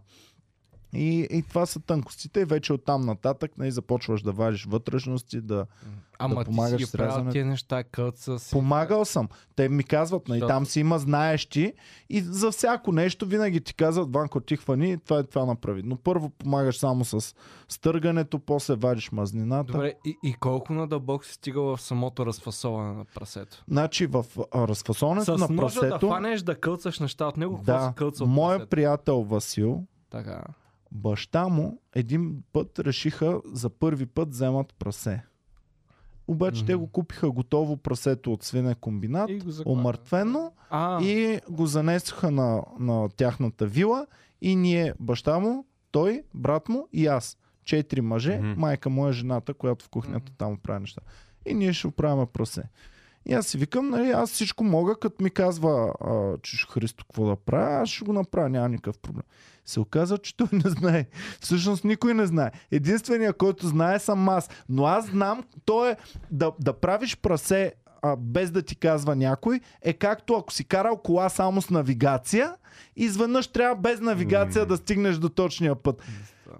[0.93, 5.65] И, и това са тънкостите и вече оттам нататък нали, започваш да вадиш вътрешности, да...
[6.19, 8.51] Ама да ти помагаш си ги с правил тия неща, кълца си.
[8.51, 9.29] Помагал съм.
[9.55, 11.73] Те ми казват, нали, Защото- там си има знаещи
[12.09, 15.81] и за всяко нещо винаги ти казват, Ванко, ти хвани, това е това направи.
[15.85, 17.35] Но първо помагаш само с
[17.69, 19.71] стъргането, после вадиш мазнината.
[19.71, 23.63] Добре, и, и колко надълбоко си стигал в самото разфасоване на прасето?
[23.67, 26.07] Значи в а, разфасоването С на ножа да прасето...
[26.07, 28.69] хванеш да кълцаш неща от него, какво да, си кълцал от моят прасето?
[28.69, 30.43] приятел Васил, Така.
[30.95, 35.23] Баща му един път решиха за първи път вземат прасе.
[36.27, 36.65] Обаче Мгм.
[36.67, 42.63] те го купиха готово прасето от свине комбинат, И омъртвено А, и го занесоха на,
[42.79, 44.07] на тяхната вила
[44.41, 47.37] и ние, баща му, той, брат му и аз.
[47.63, 48.59] Четири мъже, Мгм.
[48.59, 51.01] майка му е жената, която в кухнята там прави неща.
[51.45, 52.63] И ние ще оправяме прасе.
[53.25, 57.25] И аз си викам, нали, аз всичко мога, като ми казва а, че Христо какво
[57.25, 59.23] да правя, аз ще го направя, няма никакъв проблем.
[59.65, 61.05] Се оказа, че той не знае.
[61.41, 62.51] Всъщност никой не знае.
[62.71, 64.49] Единственият, който знае съм аз.
[64.69, 65.97] Но аз знам, то е
[66.31, 70.97] да, да правиш прасе а, без да ти казва някой, е както ако си карал
[70.97, 72.55] кола само с навигация,
[72.95, 74.67] изведнъж трябва без навигация М.
[74.67, 76.03] да стигнеш до точния път.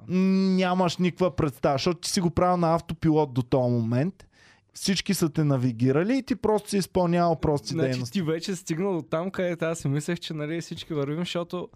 [0.08, 4.28] Нямаш никаква представа, защото ти си го правил на автопилот до този момент.
[4.74, 8.20] Всички са те навигирали и ти просто си изпълнявал прости значи дейности.
[8.20, 11.70] ти вече стигнал до там, където аз си мислех, че нали, всички вървим, защото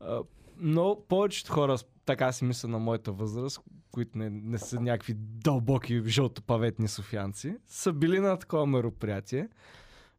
[0.00, 0.18] а,
[0.58, 5.14] много повечето хора, с- така си мисля на моята възраст, които не, не са някакви
[5.16, 9.48] дълбоки жълтопаветни софианци, са били на такова мероприятие.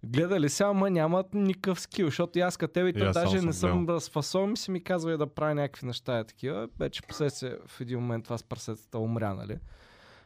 [0.04, 3.46] Гледали се, ама нямат никакъв скил, защото и аз като тебе и аз даже само
[3.46, 3.96] не съм съм гледал.
[3.96, 6.68] разфасован и си ми казва и да правя някакви неща и такива.
[6.80, 9.58] Вече последствие в един момент това с прасетата умря, нали?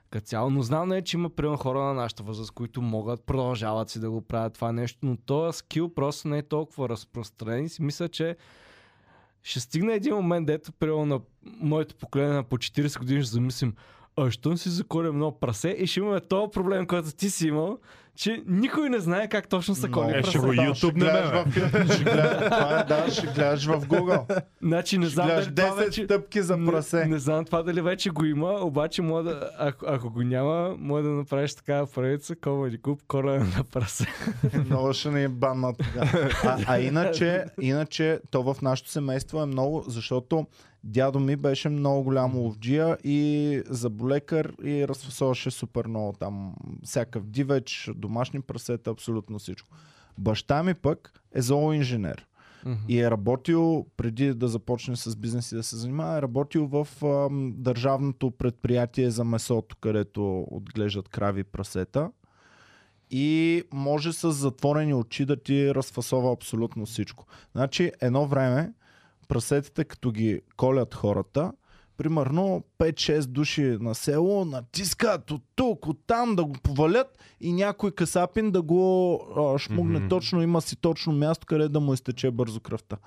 [0.10, 3.90] Като цяло, но знам, нали, че има примерно хора на нашата възраст, които могат, продължават
[3.90, 7.70] си да го правят това нещо, но този скил просто не е толкова разпространен и
[7.70, 8.36] си мисля, че
[9.44, 13.74] ще стигне един момент, дето примерно на моето поколение на по 40 години ще замислим,
[14.16, 17.80] а що си заколем едно прасе и ще имаме този проблем, който ти си имал,
[18.20, 20.46] че никой не знае как точно са коли Е, ще го.
[20.46, 21.22] YouTube не, бе.
[21.24, 24.42] в, ще гледаш, това е, да, ще гледаш в Google.
[24.62, 26.04] Значи не знам гледаш дали това 10 вече...
[26.06, 27.06] стъпки за Не, прасе.
[27.06, 31.04] не знам това дали вече го има, обаче може да, ако, ако го няма, може
[31.04, 34.06] да направиш такава правица, комеди куп, коля на прасе.
[34.66, 36.30] Много ще ни е банна тогава.
[36.44, 40.46] А, а иначе, иначе, то в нашото семейство е много, защото
[40.84, 46.54] дядо ми беше много голям ловджия и заболекар и разфасоваше супер много там
[46.84, 49.70] всякакъв дивеч, домашни прасета, абсолютно всичко.
[50.18, 52.26] Баща ми пък е зооинженер.
[52.88, 56.88] И е работил, преди да започне с бизнес и да се занимава, е работил в
[57.04, 62.12] ам, държавното предприятие за месото, където отглеждат крави и прасета.
[63.12, 67.26] И може с затворени очи да ти разфасова абсолютно всичко.
[67.52, 68.74] Значи, едно време,
[69.28, 71.52] прасетите, като ги колят хората,
[72.00, 77.92] примерно 5-6 души на село натискат от тук, от там да го повалят и някой
[77.92, 80.08] касапин да го а, шмугне Мгм.
[80.08, 82.98] точно, има си точно място, къде да му изтече бързо кръвта.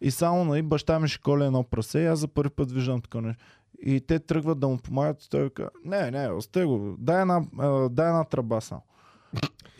[0.00, 3.00] И само нали, баща ми ще коля едно прасе и аз за първи път виждам
[3.00, 3.44] такова нещо.
[3.82, 7.42] И те тръгват да му помагат и той казва, не, не, остай го, дай една,
[7.58, 8.82] а, дай една тръба само.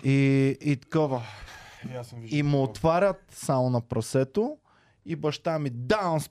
[0.05, 1.23] И, и такова.
[2.31, 4.57] И му отварят само на прасето
[5.07, 6.29] и баща ми даун с,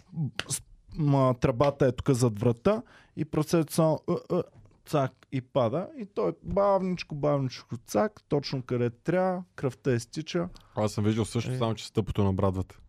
[0.49, 0.61] с,
[0.97, 2.81] ма, тръбата е тук зад врата
[3.15, 4.41] и прасето само «Е, е»,
[4.85, 10.49] цак и пада и той бавничко, бавничко цак, точно къде трябва, кръвта изтича.
[10.75, 11.57] Аз съм виждал също, Е.
[11.57, 12.79] само че стъпото на брадвата.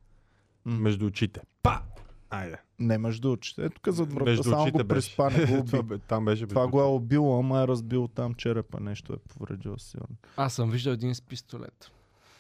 [0.65, 0.77] М.
[0.77, 1.41] Между очите.
[1.63, 1.81] Па!
[2.31, 2.57] Айде.
[2.79, 3.65] Не между очите.
[3.65, 5.99] Е, тук зад врата, Между само очите го не го Това уби.
[5.99, 10.17] Там беше Това го е убило, ама е разбил там черепа, нещо е повредил сигурно.
[10.37, 11.91] Аз съм виждал един с пистолет.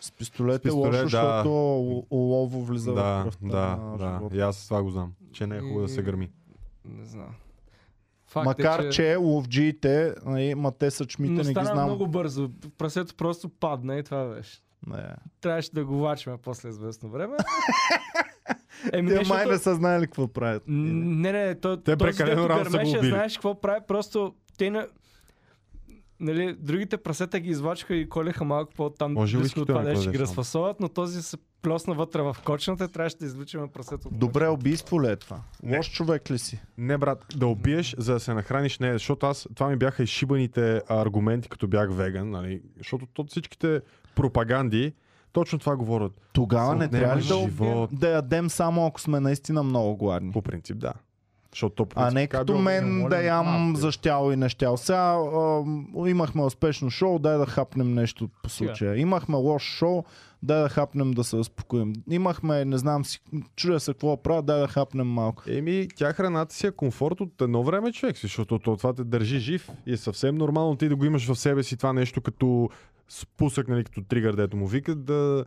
[0.04, 1.02] С пистолет, С пистолет, е лошо, да.
[1.02, 1.50] защото
[2.10, 4.04] олово влиза в Да, кръвта да, на да.
[4.10, 4.36] живота.
[4.36, 5.12] И аз това го знам.
[5.32, 6.30] Че не е хубаво да се И- гърми.
[6.86, 7.28] Не знам.
[8.26, 11.84] Факт Макар, е, че ловджиите, нали, ма те са чмите, не не ги знам.
[11.84, 12.50] много бързо.
[12.78, 14.58] Прасето просто падна и това беше.
[14.86, 15.08] Не.
[15.40, 17.36] Трябваше да го влачим после известно време.
[18.92, 20.62] Еми, Те не, май не са знаели какво правят.
[20.66, 23.08] Не, не, то, Те прекалено рано са го убили.
[23.08, 24.86] знаеш какво прави, просто те на...
[26.24, 30.18] Нали, другите прасета ги извлачаха и колеха малко по-там Може близко от това, ще ги
[30.18, 34.08] разфасоват, но този се плесна вътре в кочната, трябваше да извличаме прасето.
[34.08, 35.40] от Добре, убийство ли е това?
[35.62, 35.76] Не.
[35.76, 36.60] Лош човек ли си?
[36.78, 40.82] Не, брат, да убиеш, за да се нахраниш, не, защото аз, това ми бяха изшибаните
[40.88, 42.62] аргументи, като бях веган, нали?
[42.78, 43.80] Защото то всичките
[44.14, 44.92] пропаганди
[45.32, 46.12] точно това говорят.
[46.32, 47.90] Тогава не трябва ли да, живот.
[47.92, 50.32] да ядем само ако сме наистина много гладни?
[50.32, 50.92] По принцип, да.
[51.54, 52.62] Защото то А не като било.
[52.62, 53.78] мен да ям малко.
[53.80, 54.76] за щяло и нещяло.
[54.76, 55.62] Сега а,
[56.08, 58.96] имахме успешно шоу, дай да хапнем нещо по случая.
[58.96, 60.04] Имахме лошо шоу,
[60.42, 61.92] дай да хапнем да се успокоим.
[62.10, 63.20] Имахме, не знам си,
[63.56, 65.42] чудя се какво правя, дай да хапнем малко.
[65.46, 69.04] Еми, тя храната си е комфорт от едно време, човек, си, защото то, това те
[69.04, 72.20] държи жив и е съвсем нормално ти да го имаш в себе си това нещо
[72.20, 72.68] като
[73.08, 75.44] спусък, нали, като тригър, дето му викат, да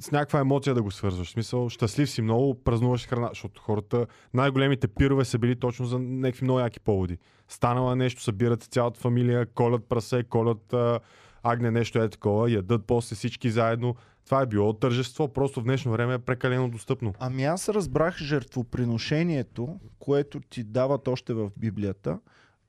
[0.00, 1.30] с някаква емоция да го свързваш.
[1.30, 6.44] Смисъл, щастлив си много, празнуваш храна, защото хората, най-големите пирове са били точно за някакви
[6.44, 7.18] много яки поводи.
[7.48, 11.00] Станала нещо, събират цялата фамилия, колят прасе, колят а,
[11.42, 13.94] агне, нещо е такова, ядат после всички заедно.
[14.24, 17.14] Това е било тържество, просто в днешно време е прекалено достъпно.
[17.18, 22.18] Ами аз разбрах жертвоприношението, което ти дават още в Библията.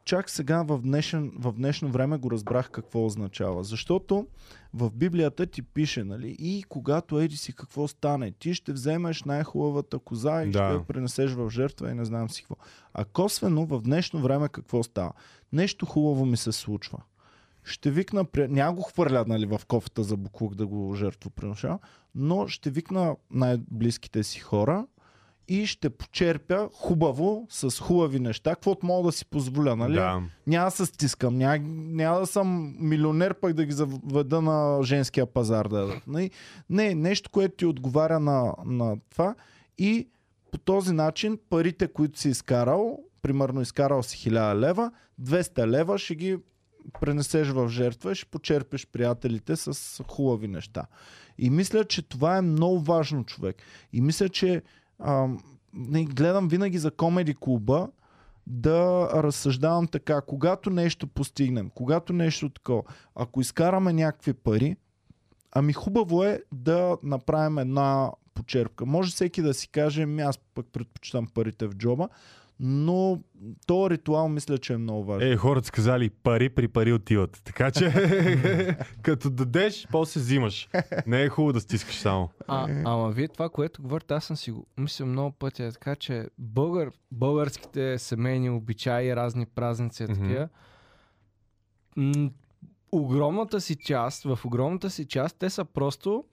[0.05, 3.63] Чак сега в, днешен, в днешно време го разбрах какво означава.
[3.63, 4.27] Защото
[4.75, 9.99] в Библията ти пише, нали, и когато еди си какво стане, ти ще вземеш най-хубавата
[9.99, 10.51] коза и Да.
[10.51, 12.55] ще я пренесеш в жертва и не знам си какво.
[12.93, 15.11] А косвено в днешно време какво става?
[15.53, 16.97] Нещо хубаво ми се случва.
[17.63, 21.79] Ще викна, няма го хвърля нали, в кофата за буклук да го жертвоприношава,
[22.15, 24.87] но ще викна най-близките си хора
[25.47, 29.93] и ще почерпя хубаво, с хубави неща, каквото мога да си позволя, нали?
[29.93, 30.21] Да.
[30.47, 35.25] Няма да се стискам, няма, няма да съм милионер, пък да ги заведа на женския
[35.25, 35.67] пазар.
[35.67, 36.31] Да, нали?
[36.69, 39.35] Не, нещо, което ти отговаря на, на това
[39.77, 40.07] и
[40.51, 46.15] по този начин парите, които си изкарал, примерно изкарал си 1000 лева, 200 лева ще
[46.15, 46.37] ги
[46.99, 50.85] пренесеш в жертва и ще почерпиш приятелите с хубави неща.
[51.37, 53.55] И мисля, че това е много важно, човек.
[53.93, 54.61] И мисля, че
[54.99, 57.87] ам, не, гледам винаги за комеди клуба
[58.47, 60.21] да разсъждавам така.
[60.21, 62.83] Когато нещо постигнем, когато нещо такова,
[63.15, 64.75] ако изкараме някакви пари,
[65.51, 68.85] ами хубаво е да направим една почерпка.
[68.85, 72.09] Може всеки да си каже, «Ами аз пък предпочитам парите в джоба,
[72.59, 73.21] но
[73.67, 75.31] то ритуал мисля, че е много важен.
[75.31, 77.41] Е, хората са казали пари при пари отиват.
[77.43, 77.91] Така че
[79.01, 80.69] като дадеш, после взимаш.
[81.07, 82.29] Не е хубаво да стискаш само.
[82.47, 85.95] А, ама вие това, което говорите, аз съм си го мислил много пъти, е така,
[85.95, 90.21] че българ, българските семейни обичаи, разни празници, mm-hmm.
[90.21, 90.49] такива,
[92.91, 96.23] огромната си част, в огромната си част, те са просто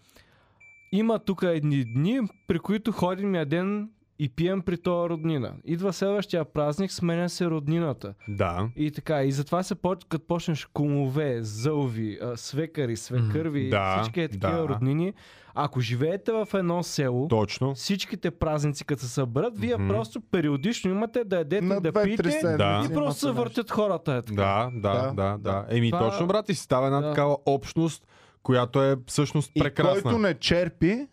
[0.92, 3.90] има тук едни дни, при които ходим яден
[4.22, 5.52] и пием при този роднина.
[5.64, 8.14] Идва следващия празник, сменя се роднината.
[8.28, 8.68] Да.
[8.76, 10.04] И така, и затова се поч...
[10.08, 14.68] като почнеш кумове, зълви, а, свекари, свекърви, Да, всички е такива да.
[14.68, 15.12] роднини.
[15.54, 17.74] Ако живеете в едно село, Точно.
[17.74, 19.88] всичките празници, като се съберат, вие Мгм.
[19.88, 22.56] просто периодично имате да ядете, На да пиете.
[22.56, 22.86] Да.
[22.86, 24.12] и просто се въртят хората.
[24.12, 24.34] Е така.
[24.34, 25.66] Да, да, Да, да, да.
[25.70, 27.08] Еми, Това- точно, брат, и си става една Да.
[27.08, 28.06] такава общност,
[28.42, 30.02] която е всъщност И прекрасна.
[30.02, 31.06] който не черпи,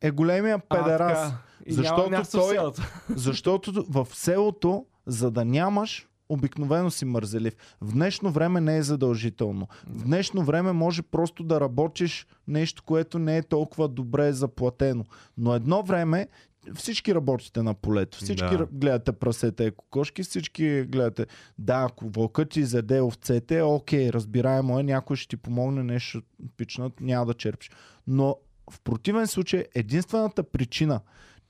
[0.00, 1.22] е големия А, педерас.
[1.22, 1.38] така.
[1.66, 2.82] И Защото няма място в той- селото.
[3.08, 7.54] Защото в селото, за да нямаш, обикновено си мързелив.
[7.80, 9.66] В днешно време не е задължително.
[9.86, 15.04] В днешно време може просто да работиш нещо, което не е толкова добре заплатено.
[15.38, 16.28] Но едно време
[16.74, 18.18] всички работите на полето.
[18.18, 18.58] Всички Да.
[18.58, 18.66] да.
[18.72, 21.26] гледате прасета и кокошки, всички гледате.
[21.58, 26.22] Да, ако вълкът ти изяде овцете, окей, разбираемо е, някой ще ти помогне нещо
[26.56, 27.70] пичнат, няма да черпиш.
[28.06, 28.36] Но
[28.70, 31.00] в противен случай, единствената причина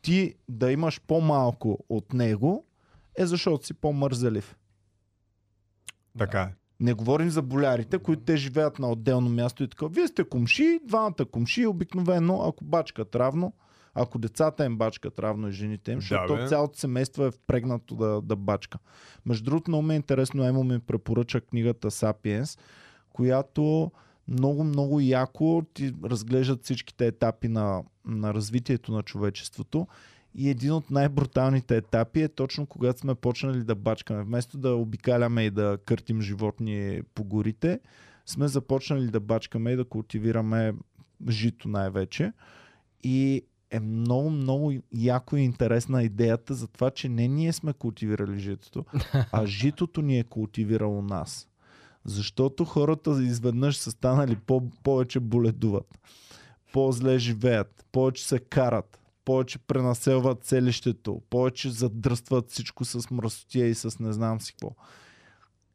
[0.04, 2.64] ти да имаш по-малко от него
[3.18, 4.56] е защото си по-мързелив.
[6.18, 6.54] Така е.
[6.80, 9.86] Не говорим за болярите, които те живеят на отделно място и така.
[9.86, 13.52] Вие сте кумши, двамата кумши, обикновено, ако бачкат равно,
[13.94, 16.48] ако децата им бачкат равно и жените им, Да, защото бе.
[16.48, 18.78] цялото семейство е впрегнато да, да бачка.
[19.26, 22.58] Между другото, много ми е интересно, Емо ми препоръча книгата Sapiens,
[23.10, 23.92] която
[24.28, 29.86] много, много яко ти разглеждат всичките етапи на, на развитието на човечеството.
[30.34, 34.22] И един от най-бруталните етапи е точно когато сме почнали да бачкаме.
[34.22, 37.80] Вместо да обикаляме и да къртим животни по горите,
[38.26, 40.74] сме започнали да бачкаме и да култивираме
[41.28, 42.32] жито най-вече.
[43.02, 48.38] И е много, много яко и интересна идеята за това, че не ние сме култивирали
[48.38, 48.84] житото,
[49.32, 51.48] а житото ни е култивирало нас.
[52.04, 55.98] Защото хората изведнъж са станали по- повече боледуват,
[56.74, 63.98] по-зле живеят, повече се карат, повече пренаселват селището, повече задръстват всичко с мръсотия и с
[64.00, 64.76] не знам си какво.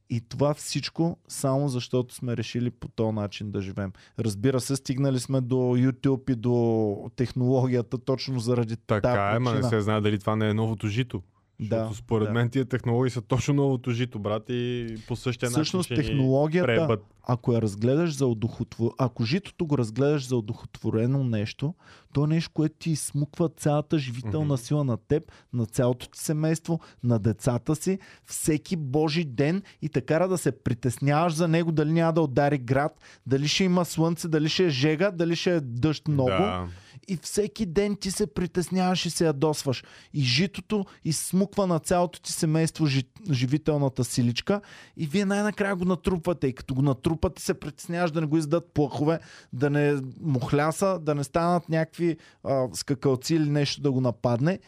[0.09, 3.93] И това всичко само защото сме решили по този начин да живеем.
[4.19, 9.53] Разбира се, стигнали сме до YouTube и до технологията точно заради Така тази е, ма
[9.53, 11.21] не се знае дали това не е новото жито.
[11.59, 12.33] Защото Да, според да.
[12.33, 16.65] мен тия технологии са точно новото жито, брат, и по същия Всъщност начин ни технологията,
[16.65, 17.05] пребът.
[17.23, 18.91] ако я разгледаш за удохотвор...
[18.97, 21.73] ако житото го разгледаш за удохотворено нещо,
[22.13, 24.57] то е нещо, което ти смуква цялата живителна Мгм.
[24.57, 30.01] сила на теб, на цялото ти семейство, на децата си, всеки божи ден и те
[30.01, 32.91] кара да се притесняваш за него, дали няма да удари град,
[33.25, 36.29] дали ще има слънце, дали ще е жега, дали ще е дъжд много.
[36.29, 36.67] Да.
[37.09, 39.83] И всеки ден ти се притесняваш и се ядосваш.
[40.13, 44.61] И житото изсмуква на цялото ти семейство жи, живителната силичка
[44.97, 46.47] и вие най-накрая го натрупвате.
[46.47, 49.19] И като го натрупате се притесняваш да не го издадат плъхове,
[49.53, 54.59] да не мухляса, да не станат някакви а, скакалци или нещо да го нападне.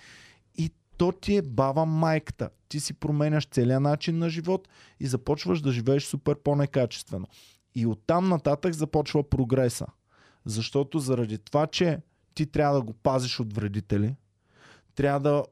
[0.58, 2.50] И то ти е баба майката.
[2.70, 4.68] Ти си променяш целия начин на живот
[5.00, 7.28] и започваш да живееш супер по-некачествено.
[7.76, 9.86] И оттам нататък започва прогреса.
[10.46, 12.00] Защото заради това, че
[12.34, 14.16] ти трябва да го пазиш от вредители,
[14.96, 15.44] трябва да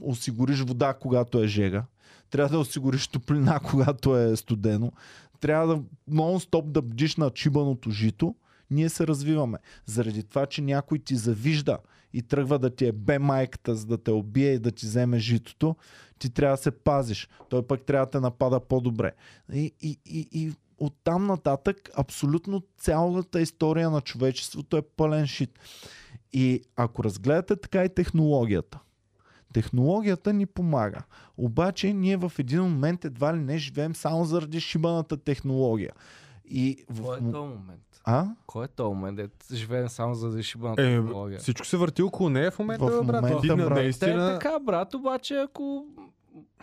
[0.00, 1.84] осигуриш вода, когато е жега,
[2.30, 4.92] трябва да осигуриш топлина, когато е студено,
[5.40, 8.34] трябва да нон-стоп да бдиш на чибаното жито,
[8.70, 9.58] ние се развиваме.
[9.86, 11.78] Заради това, че някой ти завижда
[12.12, 15.18] и тръгва да ти е бе майката, за да те убие и да ти вземе
[15.18, 15.76] житото,
[16.18, 17.28] ти трябва да се пазиш.
[17.48, 19.12] Той пък трябва да те напада по-добре.
[19.52, 25.58] И, и, и, и оттам нататък абсолютно цялата история на човечеството е пълен шит.
[26.32, 28.78] И ако разгледате така и технологията,
[29.52, 30.98] технологията ни помага.
[31.36, 35.92] Обаче ние в един момент едва ли не живеем само заради шибаната технология.
[36.44, 37.02] И в...
[37.02, 37.82] Кой е този момент?
[38.04, 38.26] А?
[38.46, 39.16] Кой е този момент?
[39.16, 41.38] Де живеем само за да шибана Е, технология.
[41.38, 43.22] всичко се върти около нея в момента, В бе, брат.
[43.22, 43.68] момента, брат.
[43.68, 44.38] Те е наистина...
[44.38, 45.86] така, брат, обаче ако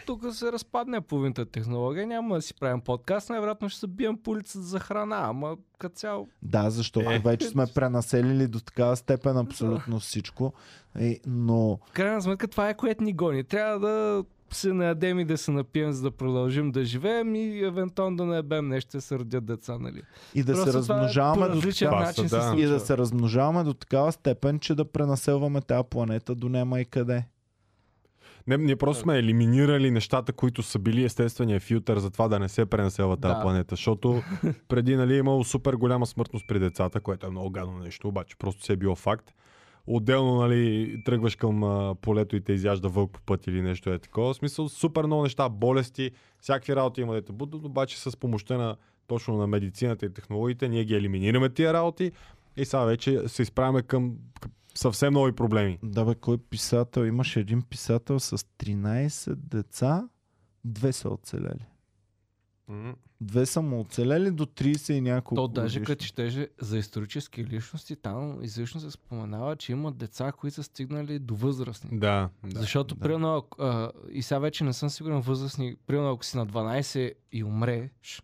[0.05, 4.31] тук се разпадне половината технология, няма да си правим подкаст, най-вероятно ще се бием по
[4.31, 7.19] улицата за храна, ама като цяло Да, защото Е.
[7.19, 10.53] вече сме пренаселили до такава степен абсолютно всичко.
[10.99, 13.43] Е, но В крайна сметка това е което ни гони.
[13.43, 18.17] Трябва да се наядем и да се напием, за да продължим да живеем и евентуално
[18.17, 20.01] да наебем нещо, да се родят деца, нали?
[20.35, 22.55] и да Просто се е размножаваме до различен така, Паса, начин се да.
[22.57, 26.85] и да се размножаваме до такава степен, че да пренаселваме тази планета до няма и
[26.85, 27.25] къде.
[28.47, 32.49] Не, ние просто сме елиминирали нещата, които са били естествения филтър за това да не
[32.49, 33.41] се пренаселва тази Да.
[33.41, 33.75] планета.
[33.75, 34.21] Защото
[34.67, 38.36] преди нали, е имало супер голяма смъртност при децата, което е много гадно нещо, обаче
[38.38, 39.34] просто си е било факт.
[39.88, 43.99] Отделно, нали, тръгваш към а, полето и те изяжда вълк по път или нещо е
[43.99, 44.34] такова.
[44.34, 48.58] В смисъл, супер много неща, болести, всякакви работи има да те будат, обаче с помощта
[48.58, 48.75] на
[49.08, 52.12] точно на медицината и технологиите, ние ги елиминираме тия работи
[52.58, 54.15] и сега вече се изправяме към
[54.77, 55.79] съвсем нови проблеми.
[55.83, 57.05] Да бе, кой писател?
[57.05, 60.09] Имаше един писател с 13 деца,
[60.65, 61.65] две са оцелели.
[63.21, 65.85] Две са му оцелели до 30 и няколко То даже годишни.
[65.85, 71.19] като четеше за исторически личности, там изрично се споменава, че има деца, които са стигнали
[71.19, 71.99] до възрастни.
[71.99, 72.59] Да, да.
[72.59, 73.01] Защото, да.
[73.01, 77.43] примерно, а, и сега вече не съм сигурен възрастни, примерно ако си на 12 и
[77.43, 78.23] умреш,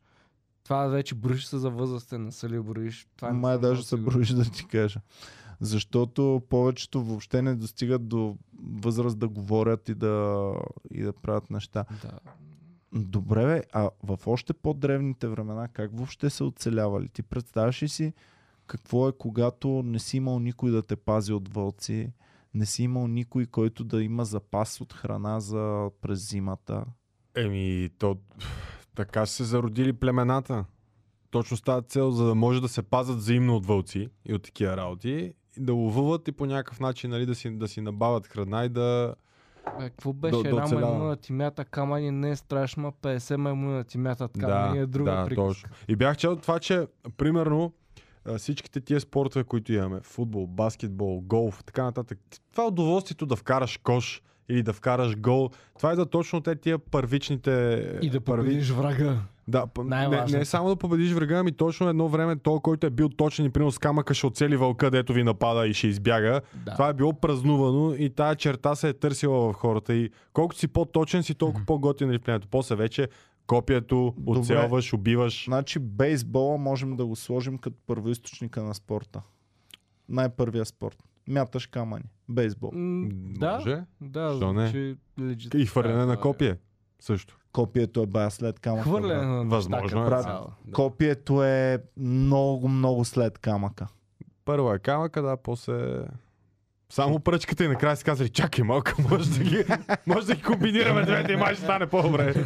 [0.63, 3.07] това вече броиш се за възрастен, не са ли броиш?
[3.15, 4.99] Това Май даже се броиш да ти кажа.
[5.61, 10.53] Защото повечето въобще не достигат до възраст да говорят и да,
[10.91, 11.85] и да правят неща.
[12.01, 12.19] Да.
[12.93, 17.09] Добре, бе, а в още по-древните времена как въобще са оцелявали?
[17.09, 18.13] Ти представяш ли си
[18.67, 22.13] какво е когато не си имал никой да те пази от вълци,
[22.53, 26.85] не си имал никой, който да има запас от храна за през зимата?
[27.35, 28.17] Еми, то
[28.95, 30.65] така са се зародили племената.
[31.31, 34.43] Точно с тази цел, за да може да се пазят взаимно от вълци и от
[34.43, 38.65] такива работи, да ловуват и по някакъв начин нали, да, си, да си набавят храна
[38.65, 39.15] и да...
[39.79, 40.31] Е, какво беше?
[40.31, 40.87] До- Една оцелява.
[40.87, 44.85] маймуна ти мята камъни не е страшно, ма 50 маймуна ти мятат камъни да, е
[44.85, 45.47] друга да, приказка.
[45.47, 45.69] точно.
[45.87, 46.87] И бях чел това, че
[47.17, 47.73] примерно
[48.37, 52.19] всичките тия спортове, които имаме, футбол, баскетбол, голф, така нататък,
[52.51, 55.49] това е удоволствието да вкараш кош или да вкараш гол.
[55.77, 57.51] Това е за точно те тия първичните...
[58.01, 59.17] И да първи- победиш врага.
[59.51, 63.09] Да, не, не само да победиш врага, ами точно едно време то, който е бил
[63.09, 66.41] точен и примерно с камъка ще оцели вълка, дето ви напада и ще избяга.
[66.65, 66.71] Да.
[66.71, 69.93] Това е било празнувано и тая черта се е търсила в хората.
[69.93, 72.47] И колкото си по-точен, си толкова по-готин нали, в племето.
[72.47, 73.07] После вече
[73.47, 74.39] копието, Добре.
[74.39, 75.45] оцелваш, убиваш.
[75.45, 79.21] Значи бейсбола можем да го сложим като първоисточника на спорта.
[80.09, 80.97] Най-първия спорт.
[81.27, 82.03] Мяташ камъни.
[82.29, 82.71] Бейсбол.
[82.73, 83.83] М, Да, Може.
[84.01, 84.95] да, Защо не?
[85.19, 85.55] legit.
[85.55, 86.17] И хвърляне на е.
[86.17, 86.57] копие.
[86.99, 87.37] Също.
[87.53, 88.83] Копието е бая след камъка.
[88.83, 90.05] Хвърляне на Възможно е.
[90.05, 90.45] Брат.
[90.73, 93.87] Копието е много, много след камъка.
[94.45, 96.05] Първо е камъка, да, после...
[96.91, 99.63] Само пръчката и накрая си казали, чакай малко, може да ги,
[100.07, 102.33] може да ги комбинираме двете и май ще стане по-добре.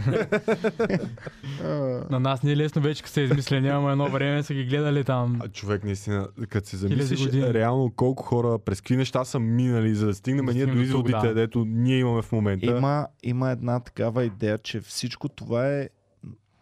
[2.10, 3.62] На нас не е лесно вече, като се измисля.
[3.62, 5.39] Нямаме едно време, са ги гледали там.
[5.43, 10.05] А човек наистина, като се замислиш реално колко хора през какви неща са минали, за
[10.05, 11.34] да стигнем Да ние до изводите, да.
[11.34, 12.65] дето ние имаме в момента.
[12.65, 15.89] Има, има една такава идея, че всичко това е...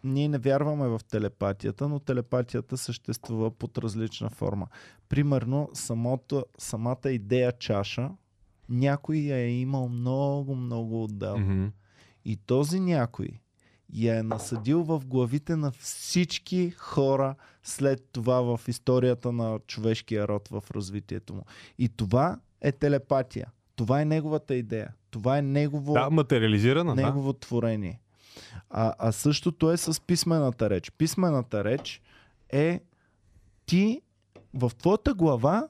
[0.04, 4.66] Ние не вярваме в телепатията, но телепатията съществува под различна форма.
[5.08, 8.10] Примерно, самото, самата идея чаша,
[8.68, 11.54] някой я е имал много, много отдавна.
[11.54, 11.66] Мгм.
[12.24, 13.28] И този някой
[13.94, 20.48] я е насъдил в главите на всички хора след това в историята на човешкия род
[20.48, 21.42] в развитието му.
[21.78, 23.52] И това е телепатия.
[23.76, 24.94] Това е неговата идея.
[25.10, 27.02] Това е негово, Да, материализирана, да.
[27.02, 28.00] негово творение.
[28.70, 30.90] А, а същото е с писмената реч.
[30.90, 32.02] Писмената реч
[32.50, 32.80] е
[33.66, 34.00] ти
[34.54, 35.68] в твоята глава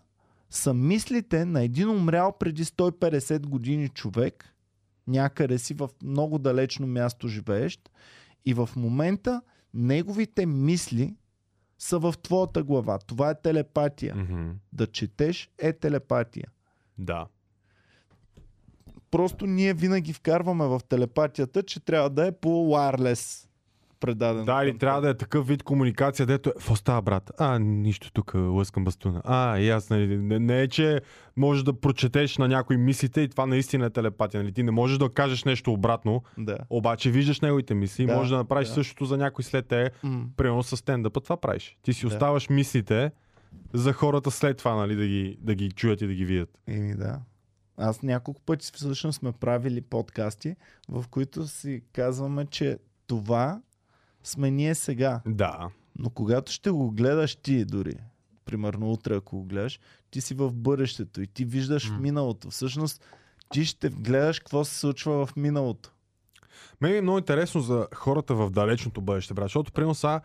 [0.51, 4.55] са мислите на един умрял преди 150 години човек,
[5.07, 7.91] някъде си в много далечно място живеещ
[8.45, 9.43] и в момента
[9.75, 11.17] неговите мисли
[11.79, 12.99] са в твоята глава.
[12.99, 14.15] Това е телепатия.
[14.15, 14.51] Мгм.
[14.73, 16.49] Да четеш е телепатия.
[16.99, 17.27] Да.
[19.15, 23.49] Просто ние винаги вкарваме в телепатията, че трябва да е по wireless
[24.01, 24.45] предадено.
[24.45, 27.31] Да, или трябва да е такъв вид комуникация, дето е, какво става, брат?
[27.39, 29.23] А, нищо тук, лъскам бастуна.
[29.25, 31.01] А, аз, нали, не, не е, че
[31.37, 34.43] можеш да прочетеш на някой мислите и това наистина е телепатия.
[34.43, 34.53] Нали?
[34.53, 36.59] Ти не можеш да кажеш нещо обратно, Да.
[36.71, 38.75] обаче виждаш неговите мисли и Да, можеш да направиш да.
[38.75, 39.91] същото за някой след те.
[40.03, 40.25] М.
[40.37, 41.77] Примерно с стендъпа това правиш.
[41.83, 42.07] Ти си Да.
[42.07, 43.11] оставаш мислите
[43.73, 46.59] за хората след това, нали, да ги, да ги чуят и да ги видят.
[46.67, 47.21] Еми да.
[47.77, 50.57] Аз няколко пъти всъщност сме правили подкасти,
[50.89, 53.61] в които си казваме, че това
[54.25, 55.21] сме ние сега.
[55.27, 55.71] Да.
[55.99, 57.95] Но когато ще го гледаш ти дори,
[58.45, 61.99] примерно утре ако го гледаш, ти си в бъдещето и ти виждаш М.
[61.99, 62.51] миналото.
[62.51, 63.05] Всъщност
[63.49, 65.91] ти ще гледаш какво се случва в миналото.
[66.81, 70.21] Мен е много интересно за хората в далечното бъдеще, брат, защото примерно сега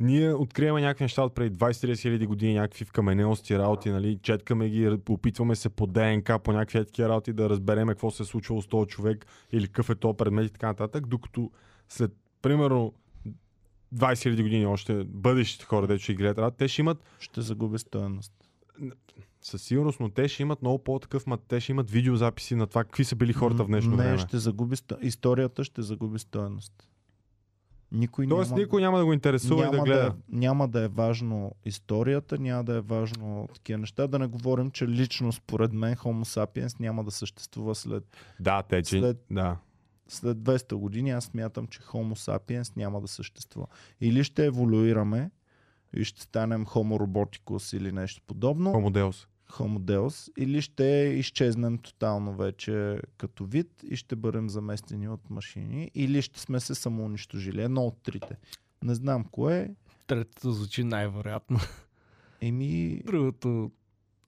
[0.00, 4.98] ние откриваме някакви неща от преди 20-30 хиляди години, някакви вкаменелости работи, нали, четкаме ги,
[5.08, 8.66] опитваме се по ДНК, по някакви такива работи да разбереме какво се е случвало с
[8.66, 11.50] този човек или какъв е този предмет и така нататък, докато
[11.88, 12.92] след примерно
[13.94, 17.78] 20 хиляди години още бъдещите хора, дето ще ги гледат те ще имат Ще загуби
[17.78, 18.32] стоеност.
[19.42, 22.84] със сигурност, но те ще имат много по-такъв, ма те ще имат видеозаписи на това
[22.84, 24.18] какви са били хората в днешно не, време.
[24.18, 24.96] ще загуби сто...
[25.02, 26.72] историята ще загуби стоеност.
[27.94, 28.60] Никой Тоест няма...
[28.60, 30.00] никой няма да го интересува и да няма, гледа.
[30.00, 34.06] да, е- няма да е важно историята, няма да е важно такива неща.
[34.06, 38.04] Да не говорим, че лично според мен Homo sapiens няма да съществува след...
[38.40, 38.98] Да, те, че...
[39.00, 39.56] След- Да.
[40.08, 43.66] след 200 години аз смятам, че Homo sapiens няма да съществува.
[44.00, 45.30] Или ще еволюираме
[45.92, 49.26] и ще станем Homo roboticus или нещо подобно, Homo Deus.
[49.54, 50.84] Homo Deus, или ще
[51.16, 56.74] изчезнем тотално вече като вид и ще бъдем заместени от машини, или ще сме се
[56.74, 57.62] самоунищожили.
[57.62, 58.36] Едно от трите.
[58.82, 59.74] Не знам кое.
[60.06, 61.58] Третото звучи най-вероятно.
[62.40, 63.70] Еми, Другото...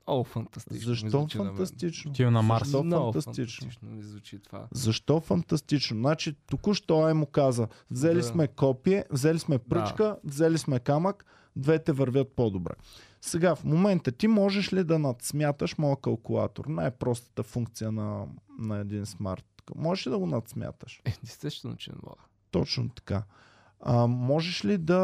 [0.08, 0.90] О, фантастично.
[0.90, 2.10] ми защо фантастично?
[2.10, 2.64] Отива на Марс.
[2.64, 3.64] Защо Много фантастично?
[3.64, 4.66] фантастично ми звучи това.
[4.72, 5.96] Защо фантастично?
[6.00, 8.22] Значи, току-що е му каза, взели Да.
[8.22, 11.24] сме копие, взели сме пръчка, взели сме камък,
[11.56, 12.72] двете вървят по-добре.
[13.26, 16.64] Сега, в момента, ти можеш ли да надсмяташ моя калкулатор?
[16.64, 18.26] Най-простата функция на,
[18.58, 19.44] на един смарт.
[19.76, 21.00] Можеш ли да го надсмяташ?
[21.04, 22.22] Е, естествено, че не мога.
[22.50, 23.22] Точно така.
[23.80, 25.02] А, можеш ли да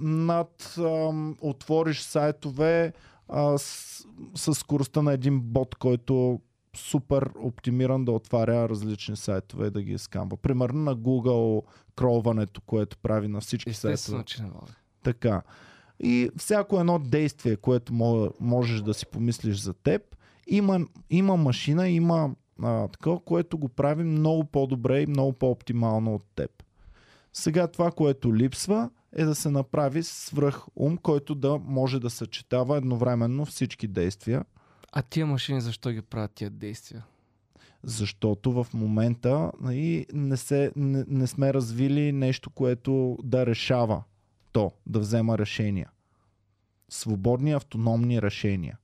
[0.00, 2.92] над ам, отвориш сайтове
[3.28, 4.04] а, с,
[4.34, 6.40] с скоростта на един бот, който
[6.76, 10.36] супер оптимиран да отваря различни сайтове и да ги скамва.
[10.36, 11.62] Примерно на Google
[11.96, 14.24] кролването, което прави на всички Естествено, сайтове.
[14.24, 14.72] че не мога.
[15.02, 15.42] Така.
[16.02, 20.02] И всяко едно действие, което мо- можеш да си помислиш за теб,
[20.46, 20.80] има,
[21.10, 22.30] има машина, има
[22.62, 26.50] а, такова, което го прави много по-добре и много по-оптимално от теб.
[27.32, 32.76] Сега това, което липсва, е да се направи свръх ум, който да може да съчетава
[32.76, 34.44] едновременно всички действия,
[34.92, 37.04] А тия машини защо ги правят тия действия?
[37.82, 44.02] защото в момента нали, не, се, не, не сме развили нещо, което да решава
[44.52, 45.90] то, да взема решения.
[46.88, 48.78] Свободни автономни решения.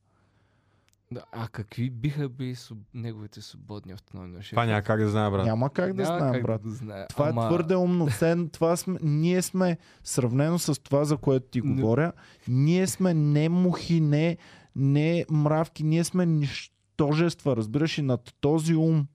[1.11, 2.79] Да, а какви биха били суб...
[2.95, 4.63] неговите свободни автономни решения?
[4.63, 5.47] Това няма как да знае, брат.
[5.47, 6.63] Няма как да Няма знаем, как брат.
[6.63, 7.07] Да знае.
[7.07, 7.45] Това Ама...
[7.45, 8.11] е твърде умно.
[8.11, 11.75] Сен, това сме, ние сме, сравнено с това, за което ти Не.
[11.75, 12.13] говоря,
[12.49, 14.37] ние сме не мухи, не,
[14.77, 19.07] не мравки, ние сме нищожества, разбираш, и над този ум,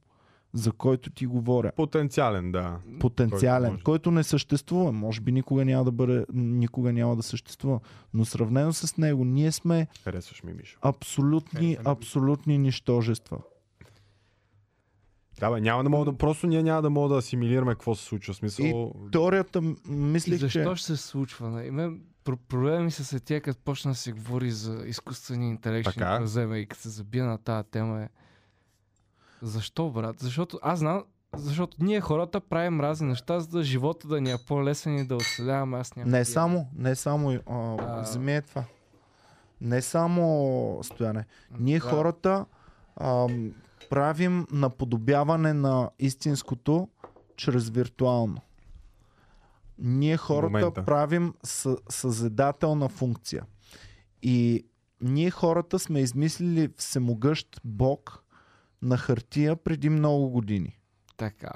[0.54, 1.72] за който ти говоря.
[1.76, 2.78] Потенциален, да.
[3.00, 4.92] Потенциален, Който който, не съществува.
[4.92, 7.80] Може би никога няма да бъде, никога няма да съществува.
[8.14, 10.80] Но сравнено с него, ние сме Харесваш ми, Мишо.
[10.82, 13.38] абсолютни, абсолютни нищожества.
[15.40, 16.18] Да, бе, няма да мога да...
[16.18, 18.34] Просто ние няма да мога да асимилираме какво се случва.
[18.34, 18.94] Смисъл...
[19.12, 20.82] Теорията, м- И мислих, защо че...
[20.82, 21.50] ще се случва?
[21.50, 21.72] Нали?
[21.72, 25.92] Мен, про- проблема ми се след тия, като почна да се говори за изкуствения интелект,
[25.92, 28.10] ще вземе и като се забия на тази тема е...
[29.42, 30.20] Защо, брат?
[30.20, 31.04] Защото аз знам,
[31.36, 35.16] защото ние хората правим разни неща, за да живота да ни е по-лесен и да
[35.16, 35.78] оцеляваме.
[35.78, 36.26] Аз Не идея.
[36.26, 38.02] само, не само, а, А.
[38.02, 38.64] вземи е това.
[39.62, 41.26] Не само стояне.
[41.60, 41.86] Ние Да.
[41.86, 42.46] хората
[42.96, 43.28] а,
[43.90, 46.88] правим наподобяване на истинското
[47.38, 48.42] чрез виртуално.
[49.80, 50.86] Ние хората момента.
[50.86, 53.44] правим съ, съзидателна функция.
[54.24, 54.66] И
[55.02, 58.24] ние хората сме измислили всемогъщ Бог
[58.82, 60.80] на хартия преди много години.
[61.18, 61.52] Така.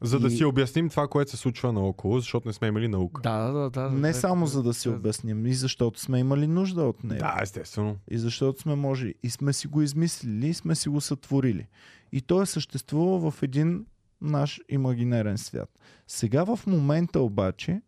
[0.00, 3.22] За да И- си обясним това, което се случва наоколо, защото не сме имали наука.
[3.22, 3.70] Да, да, да.
[3.70, 4.94] да Не да, само да, за да си да.
[4.94, 7.18] обясним, и защото сме имали нужда от нея.
[7.18, 7.96] Да, естествено.
[8.10, 9.14] И защото сме можели.
[9.22, 11.66] И сме си го измислили, и сме си го сътворили.
[12.12, 13.86] И той е съществува в един
[14.20, 15.78] наш имагинерен свят.
[16.06, 17.80] Сега в момента обаче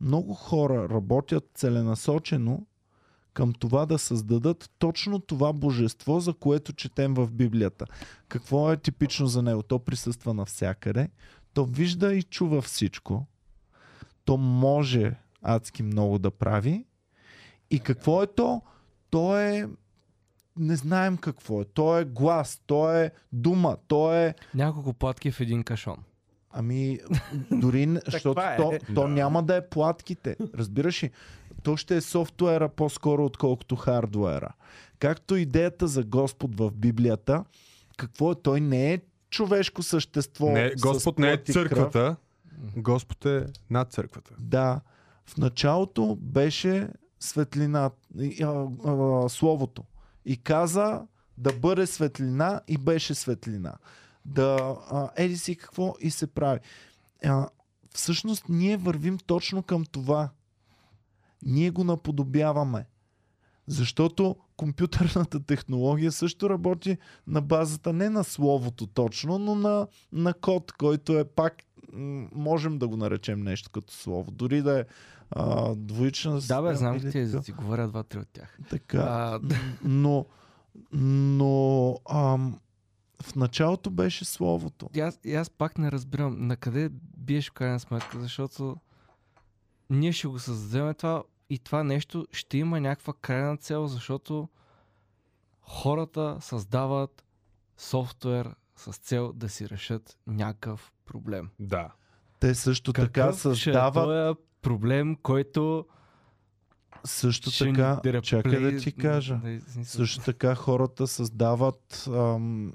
[0.00, 2.66] много хора работят целенасочено
[3.38, 7.86] към това да създадат точно това божество, за което четем в Библията.
[8.28, 9.62] Какво е типично за него?
[9.62, 11.08] То присъства навсякъде,
[11.54, 13.26] то вижда и чува всичко,
[14.24, 16.84] то може адски много да прави.
[17.70, 18.62] И какво е то?
[19.10, 19.68] То е
[20.56, 21.64] не знаем какво е.
[21.64, 25.96] То е глас, то е дума, то е Няколко платки в един кашон.
[26.50, 26.98] Ами,
[27.50, 28.56] дори, защото е.
[28.56, 29.08] то, то Да.
[29.08, 30.36] няма да е платките.
[30.54, 31.10] Разбираш ли?
[31.68, 34.52] То ще е софтуера по-скоро, отколкото хардуера.
[34.98, 37.44] Както идеята за Господ в Библията,
[37.96, 38.34] какво е?
[38.42, 39.00] Той не е
[39.30, 40.50] човешко същество.
[40.50, 41.54] Не, Господ не е и кръв.
[41.54, 42.16] църквата,
[42.76, 44.34] Господ е над църквата.
[44.38, 44.80] Да.
[45.26, 46.88] В началото беше
[47.20, 47.90] светлина,
[49.28, 49.84] словото.
[50.24, 51.02] И каза
[51.38, 53.74] да бъде светлина и беше светлина.
[54.24, 54.76] Да,
[55.16, 56.60] еди си какво и се прави.
[57.24, 57.48] А,
[57.94, 60.28] всъщност ние вървим точно към това.
[61.42, 62.86] Ние го наподобяваме.
[63.66, 70.72] Защото компютърната технология също работи на базата не на словото точно, но на, на код,
[70.72, 71.54] който е пак,
[72.34, 74.30] можем да го наречем нещо като слово.
[74.30, 74.84] Дори да е
[75.30, 77.18] а, двоична Да, бе, знам или ти така.
[77.18, 77.52] езици.
[77.52, 78.58] Говоря два-три от тях.
[78.70, 78.98] Така.
[78.98, 79.40] А,
[79.84, 80.26] Но,
[80.92, 82.58] но ам,
[83.22, 84.90] в началото беше словото.
[84.94, 88.76] И аз, и аз пак не разбирам на къде биеш в крайна сметка, защото
[89.90, 94.48] ние ще го създадем това и това нещо ще има някаква крайна цел, защото
[95.60, 97.24] хората създават
[97.76, 101.50] софтуер с цел да си решат някакъв проблем.
[101.58, 101.92] Да.
[102.40, 105.86] Те също така Какъв ще е създават, проблем, който
[107.04, 112.72] също ще така, чакай да ти кажа, Да, също така хората създават, ам,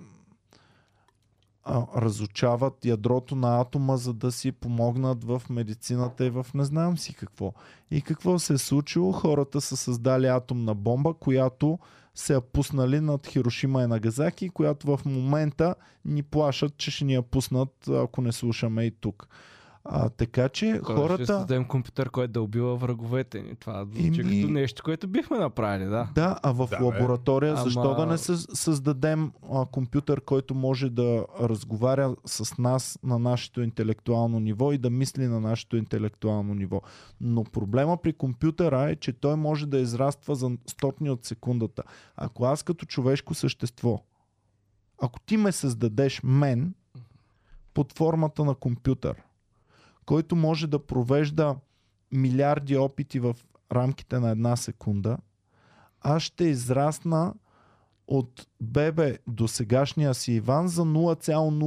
[1.98, 7.14] разучават ядрото на атома, за да си помогнат в медицината и в не знам си
[7.14, 7.54] какво.
[7.92, 9.12] И какво се е случило?
[9.12, 11.80] Хората са създали атомна бомба, която
[12.16, 17.14] се я пуснали над Хирошима и Нагазаки, която в момента ни плашат, че ще ни
[17.14, 19.28] я пуснат, ако не слушаме и тук.
[19.86, 21.26] А, така че Ще хората...
[21.26, 23.56] създадем компютър, който да убива враговете ни.
[23.56, 26.10] Това звучи Еми- като нещо, което бихме направили, да.
[26.16, 26.84] Да, а в Да, бе.
[26.84, 33.20] лаборатория, Ама- защо да не създадем а, компютър, който може да разговаря с нас на
[33.20, 36.82] нашето интелектуално ниво и да мисли на нашето интелектуално ниво.
[37.22, 41.84] Но проблема при компютъра е, че той може да израства за стотни от секундата.
[42.16, 44.04] Ако аз като човешко същество,
[45.02, 46.74] ако ти ме създадеш мен
[47.74, 49.16] под формата на компютър,
[50.06, 51.56] който може да провежда
[52.12, 53.36] милиарди опити в
[53.72, 55.18] рамките на една секунда,
[56.02, 57.34] аз ще израсна
[58.08, 58.30] от
[58.62, 61.66] бебе до сегашния си Иван за 0,000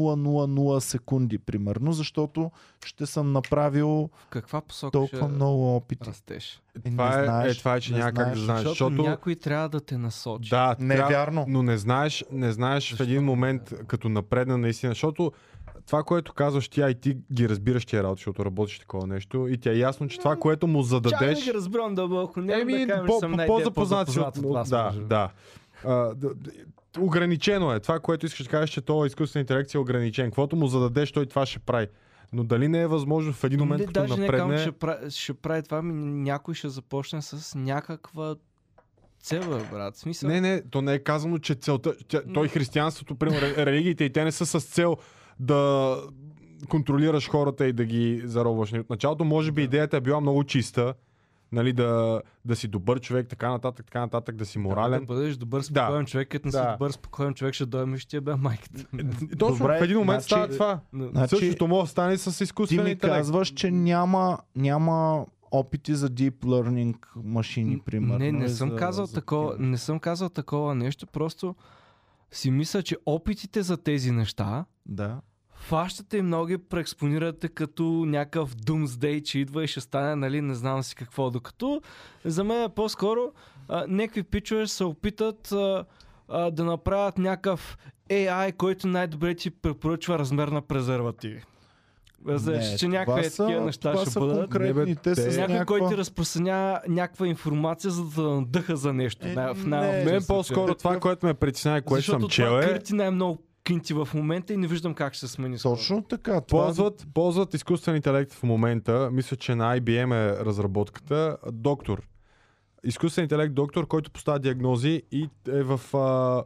[0.78, 2.50] секунди, примерно, защото
[2.84, 6.08] ще съм направил В каква посока толкова ще много опити.
[6.08, 6.62] растеш?
[6.76, 8.38] Е, Това не е, знаеш, е, това е, че няма как да знаеш.
[8.38, 8.58] знаеш.
[8.58, 10.50] Защото, Защото, някой трябва да те насочи.
[10.50, 11.44] да, Не е трябва- вярно.
[11.48, 15.32] но не знаеш, не знаеш в един момент, като напредна наистина, защото
[15.86, 19.48] това, което казваш ти, а и ти ги разбираш тия работи, защото работиш такова нещо
[19.48, 21.44] и ти е ясно, че това, което му Чакай да зададеш...
[21.44, 22.40] ги разбирам дълбоко.
[22.40, 23.68] Не Еми, да кажем, по, че съм по, по-запознат
[24.00, 24.14] от...
[24.14, 25.30] по-запознат от вас, Да, да.
[25.86, 26.14] А,
[26.98, 27.80] ограничено е.
[27.80, 30.26] Това, което искаш да кажеш, че то изкуствен интелект е ограничен.
[30.26, 31.86] Каквото му зададеш, той това ще прави.
[32.32, 34.58] Но дали не е възможно в един момент, не, като даже не напредне...
[34.58, 38.34] ще, прави, ще прави това, ми някой ще започне с някаква
[39.20, 39.96] цел, брат.
[39.96, 41.94] Смисъл, Не, не, то не е казано, че целта...
[42.08, 44.96] Тя, той християнството, примерно, ре- религиите и те не са с цел
[45.40, 45.96] да
[46.68, 48.72] контролираш хората и да ги заробваш.
[48.72, 50.94] От началото, може би, идеята е била много чиста,
[51.56, 55.04] нали, да, да си добър човек, така нататък, така нататък, да си Да морален.
[55.04, 56.04] бъдеш добър, спокоен Да.
[56.04, 56.72] човек, като не си Да.
[56.72, 58.84] добър, спокоен човек, ще дойме и ще ти е бе майката.
[59.38, 60.80] Точно Добре, в един момент значи- става това.
[61.10, 63.16] Значи, Същото може да стане с Ти изкуствен ми интелект.
[63.16, 68.18] казваш, че няма, няма опити за deep learning машини, примерно.
[68.18, 69.68] Не, не съм за- казал за такова, такива.
[69.68, 71.54] не съм казал такова нещо, просто
[72.30, 75.20] си мисля, че опитите за тези неща Да.
[75.66, 80.54] Фащате и много ги преекспонирате като някакъв Doomsday, че идва и ще стане, нали, не
[80.54, 81.30] знам си какво.
[81.30, 81.80] Докато
[82.24, 83.20] за мен е по-скоро
[83.68, 85.84] а, някакви пичове се опитат а,
[86.28, 87.78] а, да направят някакъв
[88.10, 91.42] AI, който най-добре ти препоръчва размер на презервативи.
[92.28, 94.36] Разбираш, че това някакви е са- такива неща това ще са бъдат.
[94.40, 94.68] конкретни.
[94.68, 95.78] Не, бе, те те- с Някой, някаква...
[95.78, 99.26] който ти разпространява някаква информация, за да надъха за нещо.
[99.26, 102.28] Е, най- в не, най- Мен по-скоро това, което ме притеснява, и което Защото съм
[102.28, 105.58] чел това е, кърти най-много кинти в момента и не виждам как ще се смени.
[105.58, 105.76] скоро.
[105.76, 106.40] Точно така.
[106.40, 106.64] Това...
[106.64, 109.10] ползват, ползват изкуствен интелект в момента.
[109.12, 111.36] Мисля, че на IBM е разработката.
[111.52, 112.02] Доктор.
[112.84, 116.44] Изкуствен интелект доктор, който поставя диагнози и е в а,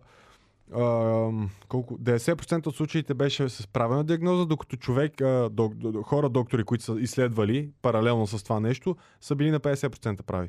[0.80, 1.30] а,
[1.68, 6.84] колко, 90% от случаите беше с правилна диагноза, докато човек, а, док, хора доктори, които
[6.84, 10.48] са изследвали паралелно с това нещо, са били на 50% прави.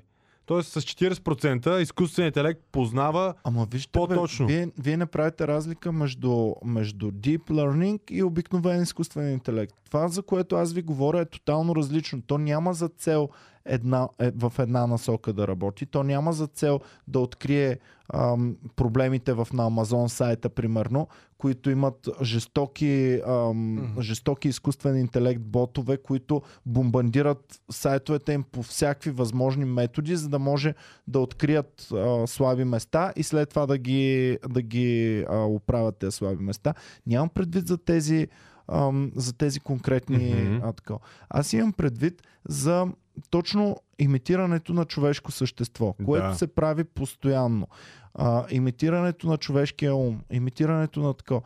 [0.52, 4.47] Тоест с 40% изкуственият интелект познава Ама вижте, По-точно.
[4.47, 9.74] Бе, вие, вие не правите разлика между, между deep learning и обикновен изкуствен интелект.
[9.86, 12.22] Това, за което аз ви говоря, е тотално различно.
[12.22, 13.30] То няма за цел
[13.66, 15.86] една, е, в една насока да работи.
[15.86, 17.78] То няма за цел да открие
[18.14, 21.07] ам, проблемите в на Амазон сайта, примерно,
[21.38, 29.66] които имат жестоки, ам, жестоки изкуствен интелект ботове, които бомбандират сайтовете им по всякакви възможни
[29.66, 30.76] методи, за да може
[31.07, 36.12] да открият а, слаби места и след това да ги, да ги а, оправят тези
[36.12, 36.74] слаби места.
[37.07, 38.28] Нямам предвид за тези,
[38.68, 40.34] ам, за тези конкретни.
[40.34, 40.59] Мгм.
[40.64, 40.93] А, така.
[41.30, 42.88] Аз имам предвид за
[43.30, 46.36] точно имитирането на човешко същество, което Да.
[46.36, 47.68] се прави постоянно.
[48.14, 51.41] А, имитирането на човешкия ум, имитирането на такова.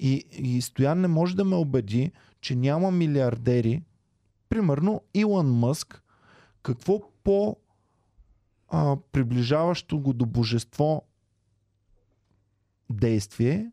[0.00, 3.82] И, и Стоян не може да ме убеди, че няма милиардери,
[4.48, 6.02] примерно Илон Мъск,
[6.62, 7.56] какво по
[8.68, 11.02] а, приближаващо го до божество
[12.90, 13.70] действие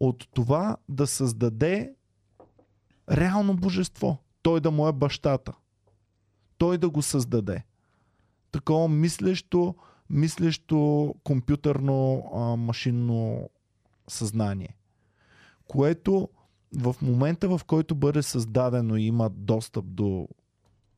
[0.00, 1.94] от това да създаде
[3.10, 4.18] реално божество.
[4.42, 5.52] Той да му е бащата.
[6.60, 7.64] Той да го създаде.
[8.52, 9.74] Такова мислещо,
[10.10, 13.50] мислещо компютърно а, машинно
[14.08, 14.76] съзнание.
[15.68, 16.28] Което
[16.78, 20.28] в момента, в който бъде създадено и има достъп до,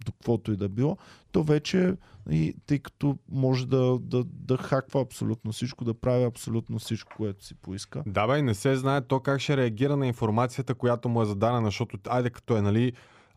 [0.04, 0.96] до каквото и да било,
[1.32, 1.96] то вече
[2.30, 7.44] и тъй като може да, да, да хаква абсолютно всичко, да прави абсолютно всичко, което
[7.44, 8.02] си поиска.
[8.06, 11.66] Да, бе, не се знае то как ще реагира на информацията, която му е зададена,
[11.66, 12.92] защото, айде, като е, нали,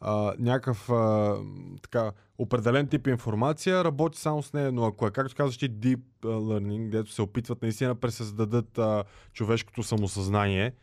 [0.08, 1.36] а, някакъв а,
[1.82, 6.01] така, определен тип информация, работи само с нея, но ако е, както казваш ти, deep
[6.24, 9.03] learning, дето се опитват наистина да пресъздадат а,
[9.34, 10.74] човешкото самосъзнание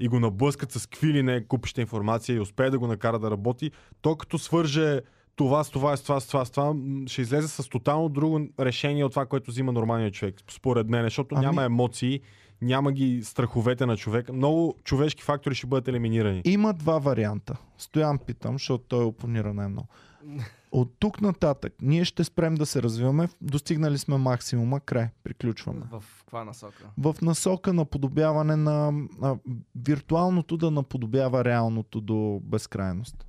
[0.00, 3.30] и го наблъскат с какви ли не купища информация и успее да го накара да
[3.30, 3.70] работи,
[4.00, 5.00] то като свърже
[5.36, 6.74] това с това, с това, с това, с това,
[7.06, 11.34] ще излезе с тотално друго решение от това, което взима нормалният човек, според мен, защото
[11.34, 12.20] Ами- няма емоции,
[12.62, 14.32] няма ги страховете на човека.
[14.32, 16.42] Много човешки фактори ще бъдат елиминирани.
[16.44, 17.56] Има два варианта.
[17.78, 19.88] Стоян питам, защото той опонира най-много.
[20.72, 23.28] От тук нататък ние ще спрем да се развиваме.
[23.40, 25.86] Достигнали сме максимума, край, приключваме.
[25.90, 26.84] В каква насока?
[26.98, 28.92] В насока на подобяване на
[29.22, 29.36] а,
[29.76, 33.26] виртуалното да наподобява реалното до безкрайност.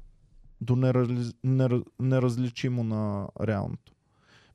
[0.61, 1.09] До нераз,
[1.43, 3.93] нер, неразличимо на реалното.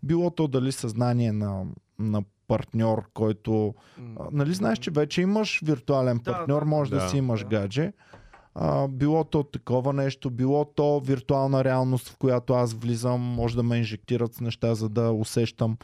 [0.02, 1.66] Било то дали съзнание на,
[1.98, 7.08] на партньор, който а, нали знаеш, че вече имаш виртуален партньор, да, може да, да,
[7.08, 7.46] си имаш да.
[7.46, 7.92] гадже.
[8.54, 13.62] А, било то такова нещо, било то виртуална реалност, в която аз влизам, може да
[13.62, 15.76] ме инжектират с неща, за да усещам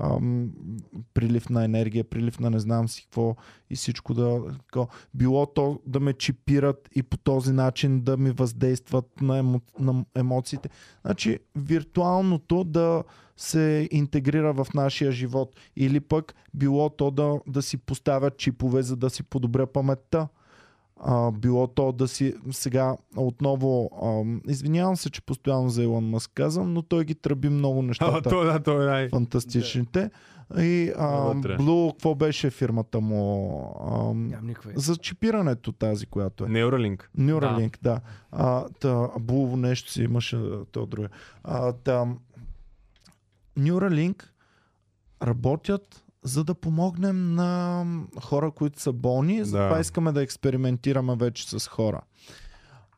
[0.00, 0.50] ам,
[1.14, 3.36] прилив на енергия, прилив на не знам си какво
[3.70, 4.40] и всичко да...
[4.72, 4.88] тако.
[5.14, 10.04] Било то да ме чипират и по този начин да ми въздействат на, емо, на
[10.14, 10.68] емоциите.
[11.04, 13.04] Значи виртуалното да
[13.36, 15.56] се интегрира в нашия живот.
[15.76, 20.28] Или пък било то да, да си поставят чипове, за да си подобря паметта.
[21.00, 26.30] А, било то да си сега отново ам, извинявам се, че постоянно за Илон Мъск
[26.34, 29.08] казвам, но той ги тръби много А, нещата то, да, то е най...
[29.08, 30.10] фантастичните.
[30.58, 31.34] И а.
[31.34, 34.14] Blue, какво беше фирмата му?
[34.14, 36.48] Нямам никаква за чипирането тази, която е.
[36.48, 37.02] Neuralink.
[37.18, 38.00] Neuralink, да.
[38.32, 40.38] А, та, Blue нещо си имаше,
[40.72, 41.08] то друго.
[41.44, 42.06] А, та,
[43.58, 44.24] Neuralink
[45.22, 47.84] работят за да помогнем на
[48.20, 49.44] хора, които са болни.
[49.44, 49.80] Затова Да.
[49.80, 52.00] искаме да експериментираме вече с хора.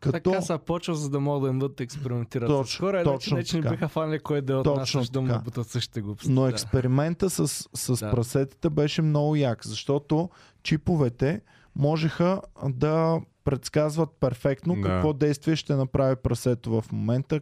[0.00, 0.12] Като...
[0.22, 3.04] Така са почва, за да могат да идват да експериментират с Точно- хора.
[3.04, 3.74] точно Иначе не така.
[3.74, 6.32] биха фанали кой да е от нас, Точно също да му бутат същите глупости.
[6.32, 6.48] Но да.
[6.48, 8.10] експеримента с, с Да.
[8.10, 10.30] прасетите беше много як, защото
[10.62, 11.40] чиповете
[11.76, 14.82] можеха да предсказват перфектно Да.
[14.82, 17.40] какво действие ще направи прасето в момента,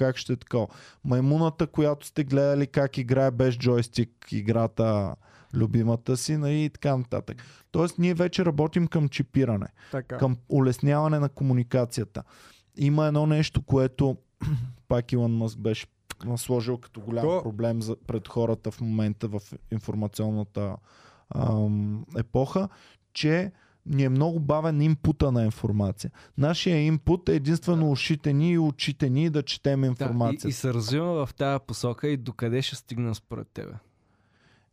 [0.00, 0.66] как ще е такова.
[1.04, 5.14] Маймуната, която сте гледали как играе без джойстик играта
[5.54, 7.42] любимата си нали, и така нататък.
[7.70, 10.18] Тоест ние вече работим към чипиране Така.
[10.18, 12.22] към улесняване на комуникацията.
[12.76, 14.16] Има едно нещо, което
[14.88, 15.86] пак Илон Мъск беше
[16.36, 19.40] сложил като голям То- проблем за, пред хората в момента в
[19.72, 20.76] информационната
[21.34, 22.68] ам, епоха,
[23.12, 23.52] че
[23.86, 26.10] ни е много бавен импута на информация.
[26.38, 30.48] Нашия импут е единствено ушите ни и очите ни да четем Да, и, информация.
[30.48, 33.72] и се развиваме в тази посока и докъде ще стигнем според тебе?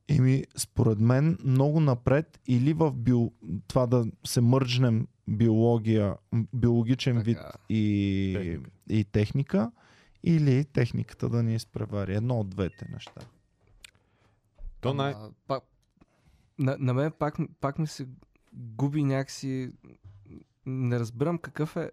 [0.07, 3.31] Еми, според мен, много напред или в био...
[3.67, 6.15] това да се мържнем биология,
[6.53, 7.57] биологичен вид Така.
[7.69, 8.69] и Техника.
[8.89, 9.71] и техника,
[10.23, 12.15] или техниката да ни изпревари.
[12.15, 13.21] Едно от двете неща.
[14.81, 15.13] То най...
[15.47, 15.63] Пак,
[16.59, 18.07] на, на мен пак, пак ми се
[18.57, 19.71] губи някакси...
[20.65, 21.91] Не разбирам какъв е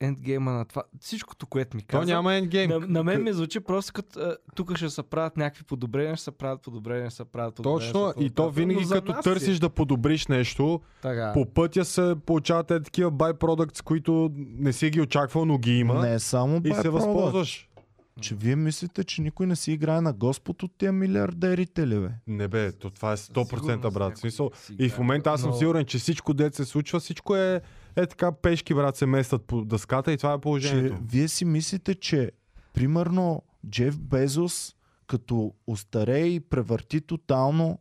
[0.00, 0.82] ендгейма на това.
[1.00, 2.12] Всичкото, което ми То каза.
[2.14, 2.70] няма ендгейм.
[2.70, 6.30] На, на мен ми звучи просто като тук ще се правят някакви подобрения, ще се
[6.30, 7.92] правят подобрения, ще се правят подобрения.
[7.92, 9.60] Точно, и то винаги като търсиш си.
[9.60, 11.32] да подобриш нещо, Така.
[11.34, 15.94] по пътя се получават е такива byproducts, които не си ги очаквал, но ги има.
[15.94, 17.68] Не само и се възползваш.
[18.20, 22.08] Че вие мислите, че никой не си играе на Господ от тия милиардерите ли, бе?
[22.26, 24.18] Не бе, то това е 100% Сигурност брат.
[24.18, 27.36] Смисъл, си и в момента аз съм но- сигурен, че всичко дет се случва, всичко
[27.36, 27.60] е,
[27.96, 30.96] е така пешки, брат, се местат по дъската и това е Че положението.
[31.10, 32.30] вие си мислите, че
[32.74, 34.74] примерно Джеф Безос
[35.06, 37.78] като остарее и превърти тотално,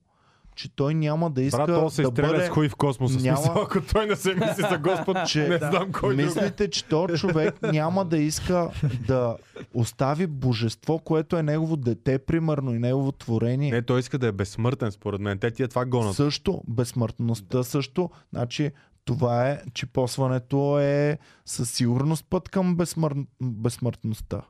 [0.62, 2.46] че той няма да иска Брат, то се да бъде...
[2.46, 3.20] с хуй в космоса.
[3.20, 6.16] Няма- Смисъл, ако той не се мисли за Господ, Че- не знам кой.
[6.16, 8.70] Мислите, че този човек няма да иска
[9.08, 9.38] да
[9.74, 13.72] остави божество, което е негово дете, примерно, и негово творение.
[13.72, 15.38] Не, той иска да е безсмъртен, според мен.
[15.40, 16.16] Те тия това гонат.
[16.16, 18.10] Също, безсмъртността също.
[18.34, 18.72] Значи,
[19.06, 23.16] това е, че посването е със сигурност път към безсмър...
[23.42, 24.42] безсмъртността.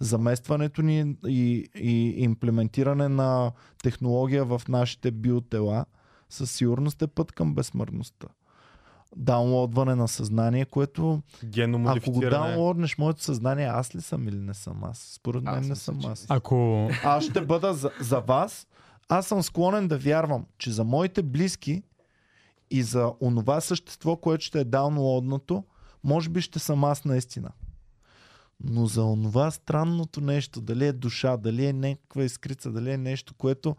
[0.00, 5.84] Заместването ни и, и имплементиране на технология в нашите биотела
[6.30, 8.26] със сигурност е път към безсмъртността.
[9.16, 11.22] Даунлодване на съзнание, което
[11.86, 14.98] ако го даунлоднеш моето съзнание, аз ли съм или не съм аз?
[14.98, 16.26] Според Аз мен не съм аз.
[16.28, 18.66] Ако Аз ще бъда за, за вас.
[19.08, 21.82] Аз съм склонен да вярвам, че за моите близки
[22.70, 25.64] и за онова същество, което ще е даунлоднато,
[26.04, 27.50] може би ще съм аз наистина.
[28.64, 33.34] Но за онова странното нещо, дали е душа, дали е някаква искрица, дали е нещо,
[33.34, 33.76] което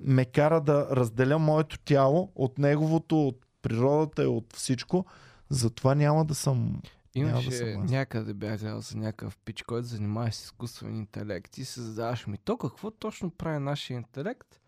[0.00, 5.06] ме кара да разделя моето тяло от неговото, от природата и от всичко,
[5.50, 6.82] затова няма да съм...
[7.16, 11.58] Няма да Имаше съм някъде бях гледал за някакъв пич, който занимава с изкуствен интелект
[11.58, 14.60] и се задаваш ми то какво точно прави нашия интелект?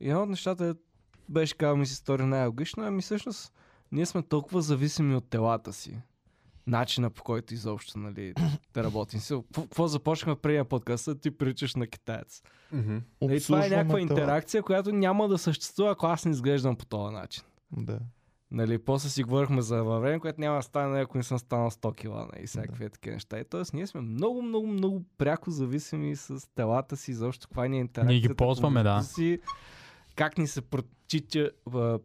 [0.00, 0.74] И едно от нещата
[1.28, 3.52] беше казал ми се стори най-логично, ами всъщност
[3.92, 6.00] ние сме толкова зависими от телата си.
[6.68, 8.34] Начина по който изобщо нали,
[8.74, 9.20] да работим.
[9.54, 12.42] Какво започнахме преди подкаста, ти приличаш на китаец.
[12.72, 12.98] Мгм.
[13.22, 17.14] Нали, това е някаква интеракция, която няма да съществува, ако аз не изглеждам по този
[17.14, 17.44] начин.
[17.76, 17.98] Да.
[18.50, 21.96] Нали, после си говорихме за време, което няма да стане, ако не съм станал 100
[21.96, 22.90] кила нали, и всякакви да.
[22.90, 23.38] такива неща.
[23.38, 23.62] И т.е.
[23.72, 28.12] ние сме много, много, много пряко зависими с телата си, защо каква ни е интеракцията.
[28.12, 29.02] Ние ги ползваме, да.
[29.02, 29.40] Си,
[30.16, 31.50] как ни се протича,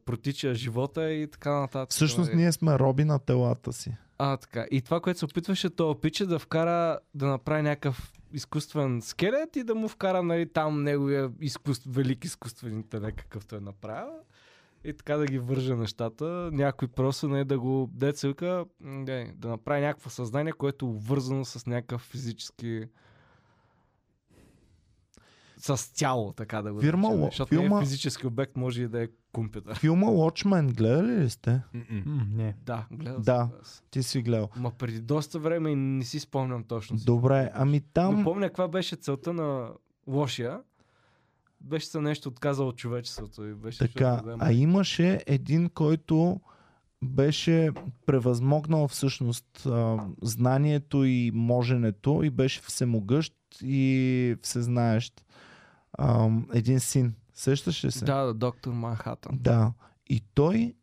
[0.05, 1.91] протича живота и така нататък.
[1.91, 2.41] Всъщност нали.
[2.41, 3.95] ние сме роби на телата си.
[4.17, 4.65] А, така.
[4.71, 9.55] И това, което се опитваше то пич е да вкара, да направи някакъв изкуствен скелет
[9.55, 14.13] и да му вкара нали, там неговия изкуств, велик изкуствен интелект, какъвто е направил.
[14.85, 16.49] И така да ги вържа нещата.
[16.53, 18.33] Някой просто не да го деца
[19.35, 22.85] да направи някакво съзнание, което е обвързано с някакъв физически
[25.65, 28.83] с тяло, така да го Фирма наречем, Ло- Защото не филма- е физически обект, може
[28.83, 29.75] и да е компютър.
[29.75, 31.61] Филма Watchmen гледали ли сте?
[31.73, 32.55] М, не.
[32.61, 33.49] Да, гледал Да.
[33.63, 33.83] съм.
[33.91, 34.49] Ти си гледал.
[34.55, 36.99] Ма преди доста време и не си спомням точно.
[36.99, 37.05] си.
[37.05, 38.23] Добре, ами Но там...
[38.23, 39.69] помня каква беше целта на
[40.07, 40.59] лошия.
[41.61, 43.45] Беше се нещо отказал от човечеството.
[43.45, 46.41] И беше Така, да а има- имаше един, който
[47.03, 47.69] беше
[48.05, 55.25] превъзмогнал всъщност а, знанието и моженето и беше всемогъщ и всезнаещ.
[55.93, 57.15] А, един син.
[57.33, 58.05] Сещаш ли се?
[58.05, 59.37] Да, доктор Манхатън.
[59.41, 59.73] Да.
[60.07, 60.73] И той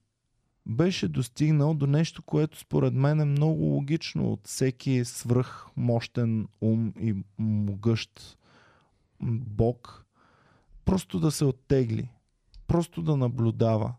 [0.66, 7.14] беше достигнал до нещо, което според мен е много логично от всеки свръхмощен ум и
[7.38, 8.38] могъщ
[9.22, 10.04] бог.
[10.84, 12.08] Просто да се оттегли.
[12.66, 13.94] Просто да наблюдава.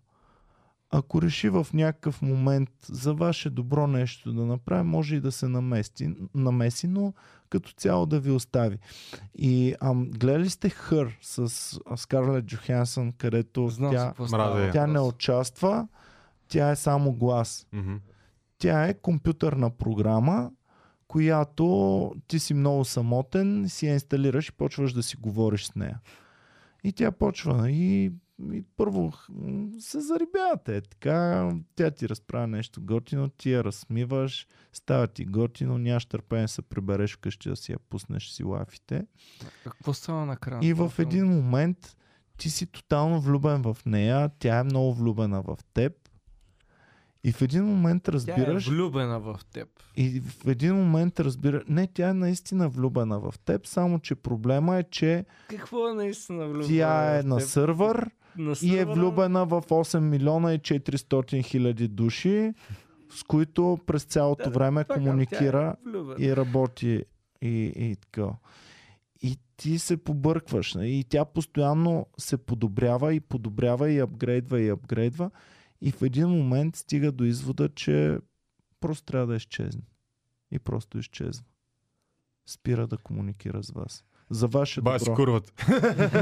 [0.90, 5.48] Ако реши в някакъв момент за ваше добро нещо да направи, може и да се
[5.48, 7.14] намести, намеси, но
[7.52, 8.78] като цяло да ви остави.
[9.36, 11.50] И ам, гледали сте Хър с
[11.98, 14.66] Скарлет Джохансън, където Знам тя, какво мразя става я.
[14.66, 14.74] въпрос.
[14.74, 15.88] тя не участва,
[16.48, 17.68] тя е само глас.
[17.74, 17.96] Мгм.
[18.58, 20.52] Тя е компютърна програма,
[21.08, 26.00] която ти си много самотен, си я инсталираш и почваш да си говориш с нея.
[26.84, 28.12] И тя почва и,
[28.54, 29.14] и първо
[29.80, 30.78] се зарибявате.
[30.78, 36.48] Е, така, тя ти разправя нещо готино, ти я разсмиваш, става ти готино, нямаш търпение
[36.48, 39.06] се прибереш вкъщи да си я пуснеш си лафите.
[39.64, 40.60] Какво става накрая?
[40.64, 41.98] И в един момент
[42.38, 45.94] ти си тотално влюбен в нея, тя е много влюбена в теб.
[47.24, 49.70] И в един момент Тя разбираш, е влюбена в теб.
[49.96, 54.78] и в един момент разбира, не, тя е наистина влюбена в теб, само че проблема
[54.78, 57.48] е, че Какво е наистина влюбена тя е в на теб?
[57.48, 62.54] сървър на и е влюбена в 8 милиона и 400 хиляди души,
[63.10, 66.16] с които през цялото Да, време това казвам, комуникира е влюбена.
[66.20, 67.06] и работи
[67.42, 68.30] и, и така.
[69.22, 70.74] И ти се побъркваш.
[70.74, 70.90] нали?
[70.92, 75.32] И тя постоянно се подобрява и подобрява и апгрейдва и апгрейдва.
[75.82, 78.18] И в един момент стига до извода, че
[78.80, 79.82] просто трябва да изчезне.
[80.52, 81.46] И просто изчезва.
[82.46, 84.04] Спира да комуникира с вас.
[84.32, 85.16] За ваше си добро.
[85.16, 85.54] курват.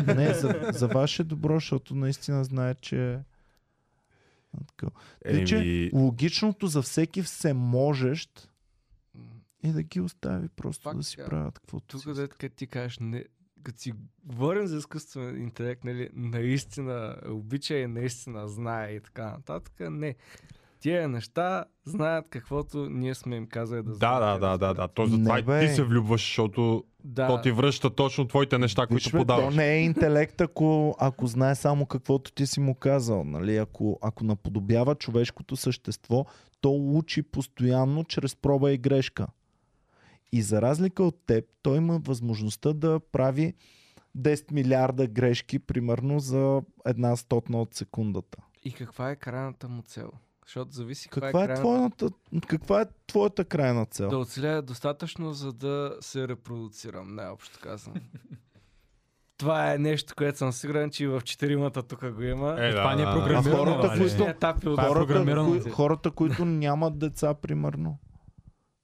[0.16, 3.20] Не, за, за ваше добро, защото наистина знае, че...
[5.26, 5.34] е.
[5.34, 8.52] Тъй, че логичното за всеки всеможещ
[9.64, 12.68] е да ги остави просто Пак да си правят каквото Тук, си дето като ти
[12.68, 13.26] кажеш, не,
[13.64, 13.94] като си
[14.24, 20.16] говорим за изкуствен интелект, нали, наистина обича и наистина знае и така нататък, не.
[20.80, 24.42] Тия неща знаят каквото ние сме им казали да да, знаят.
[24.42, 24.88] да, да, да, да.
[24.88, 25.68] То Не, затова и бе.
[25.68, 27.28] ти се влюбваш, защото да.
[27.28, 29.54] то ти връща точно твоите неща, които Виж, бе, подаваш.
[29.54, 33.24] То не е интелект, ако, ако знае само каквото ти си му казал.
[33.24, 33.58] Нали?
[33.58, 36.26] Ако, ако наподобява човешкото същество,
[36.62, 39.28] то учи постоянно чрез проба и грешка.
[40.32, 43.54] И за разлика от теб, той има възможността да прави
[44.18, 48.38] 10 милиарда грешки, примерно за една стотна от секундата.
[48.64, 50.12] И каква е крайната му цел?
[50.50, 51.62] Защото зависи Каква каква е, крайната...
[51.62, 52.10] твоята,
[52.48, 54.10] каква е твоята крайна цел?
[54.10, 57.96] Да оцеля достатъчно, за да се репродуцирам, най-общо казвам.
[59.38, 62.56] Това е нещо, което съм сигурен, че и в четиримата тук го има.
[62.60, 63.20] Е, Това да, не е да, да.
[63.20, 63.58] програмирано.
[63.58, 64.00] Хората, нали?
[64.00, 65.62] които- етапи от Това е хората, програмирано.
[65.62, 67.98] кои, хората, които нямат деца, примерно,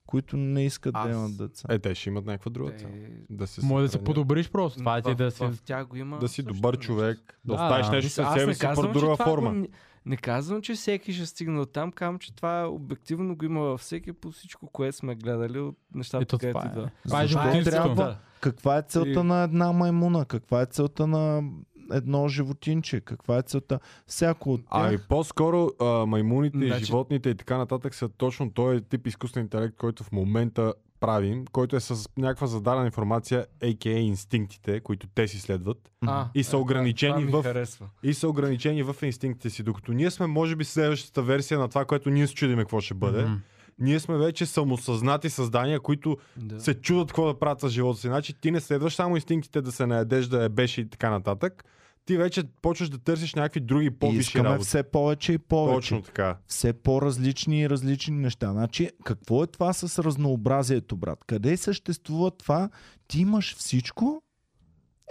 [0.06, 1.68] които не искат да Аз- имат деца.
[1.70, 2.88] Е, те ще имат някаква друга цел.
[2.88, 4.80] Е, Да се Може да се подобриш просто.
[4.80, 5.44] Това е ти да си...
[5.44, 6.20] в тях го има.
[6.20, 7.92] Да си добър човек, да Да, оставиш да.
[7.92, 9.54] нещо аз себе си по казвам, че друга това форма.
[9.54, 9.68] Го,
[10.06, 13.80] Не казвам, че всеки ще стигне от там, казвам, че това обективно го има във
[13.82, 16.72] всеки по всичко, което сме гледали от нещата, Ето където това е.
[16.72, 16.90] идва.
[17.04, 17.28] Това е
[17.64, 18.16] Защо?
[18.42, 20.26] Каква е целта И- на една маймуна?
[20.26, 21.44] Каква е целта на
[21.92, 23.02] едно животинче?
[23.02, 23.80] Каква е целта?
[24.08, 24.68] Всяко от тях.
[24.72, 26.86] Ами по-скоро а, маймуните, Значи- значи...
[26.86, 31.76] животните и така нататък са точно този тип изкуствен интелект, който в момента правим, който
[31.76, 33.90] е с някаква зададена информация, a.k.a.
[33.92, 37.90] инстинктите, които те си следват А, И са е, ограничени това, това ми в- харесва.
[38.04, 39.64] и са ограничени в инстинктите си.
[39.64, 42.94] Докато ние сме, може би, следващата версия на това, което ние се чудиме какво ще
[42.94, 43.22] бъде.
[43.22, 43.34] Мгм.
[43.80, 46.60] Ние сме вече самосъзнати създания, които Да.
[46.60, 48.08] се чудат какво да правят с живота си.
[48.08, 51.64] Значи ти не следваш само инстинктите да се наедеш, да ебеш и така нататък.
[52.06, 54.68] Ти вече почваш да търсиш някакви други по-висши искаме работи.
[54.68, 55.90] все повече и повече.
[55.90, 56.38] Точно така.
[56.48, 58.52] Все по-различни и различни неща.
[58.52, 61.24] Значи, какво е това с разнообразието, брат?
[61.28, 62.70] Къде съществува това?
[63.08, 64.22] Ти имаш всичко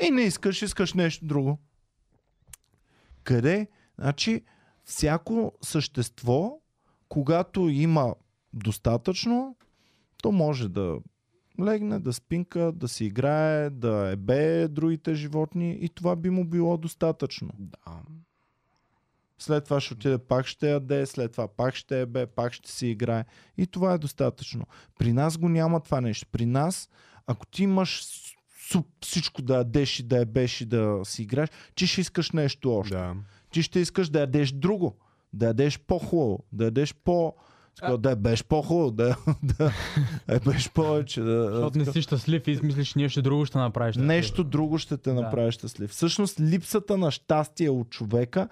[0.03, 1.59] и не искаш, искаш нещо друго.
[3.25, 3.69] Къде?
[3.99, 4.43] Значи,
[4.85, 6.59] всяко същество,
[7.09, 8.15] когато има
[8.53, 9.57] достатъчно,
[10.23, 10.99] то може да
[11.61, 16.77] легне, да спинка, да си играе, да ебее другите животни и това би му било
[16.77, 17.51] достатъчно.
[17.59, 18.01] Да.
[19.39, 22.87] След това ще отиде, пак ще яде, след това пак ще ебе, пак ще си
[22.87, 23.25] играе.
[23.59, 24.67] И това е достатъчно.
[24.99, 26.27] При нас го няма това нещо.
[26.33, 26.89] При нас,
[27.27, 28.05] ако ти имаш
[28.71, 32.75] суп, всичко да ядеш и да ебеш и да си играеш, ти ще искаш нещо
[32.77, 32.95] още.
[32.95, 33.17] Да.
[33.51, 34.97] Ти ще искаш да ядеш друго.
[35.33, 36.45] Да ядеш по-хубаво.
[36.53, 37.35] Да ядеш по...
[37.83, 37.97] А...
[37.99, 38.91] Да ебеш по-хубаво.
[38.91, 39.73] Да, да
[40.29, 41.21] ебеш повече.
[41.21, 43.97] Да, Защото не си щастлив и измислиш нещо друго ще направиш.
[43.97, 45.21] Нещо друго ще те Да.
[45.23, 45.91] направи щастлив.
[45.91, 48.49] Всъщност липсата на щастие от човека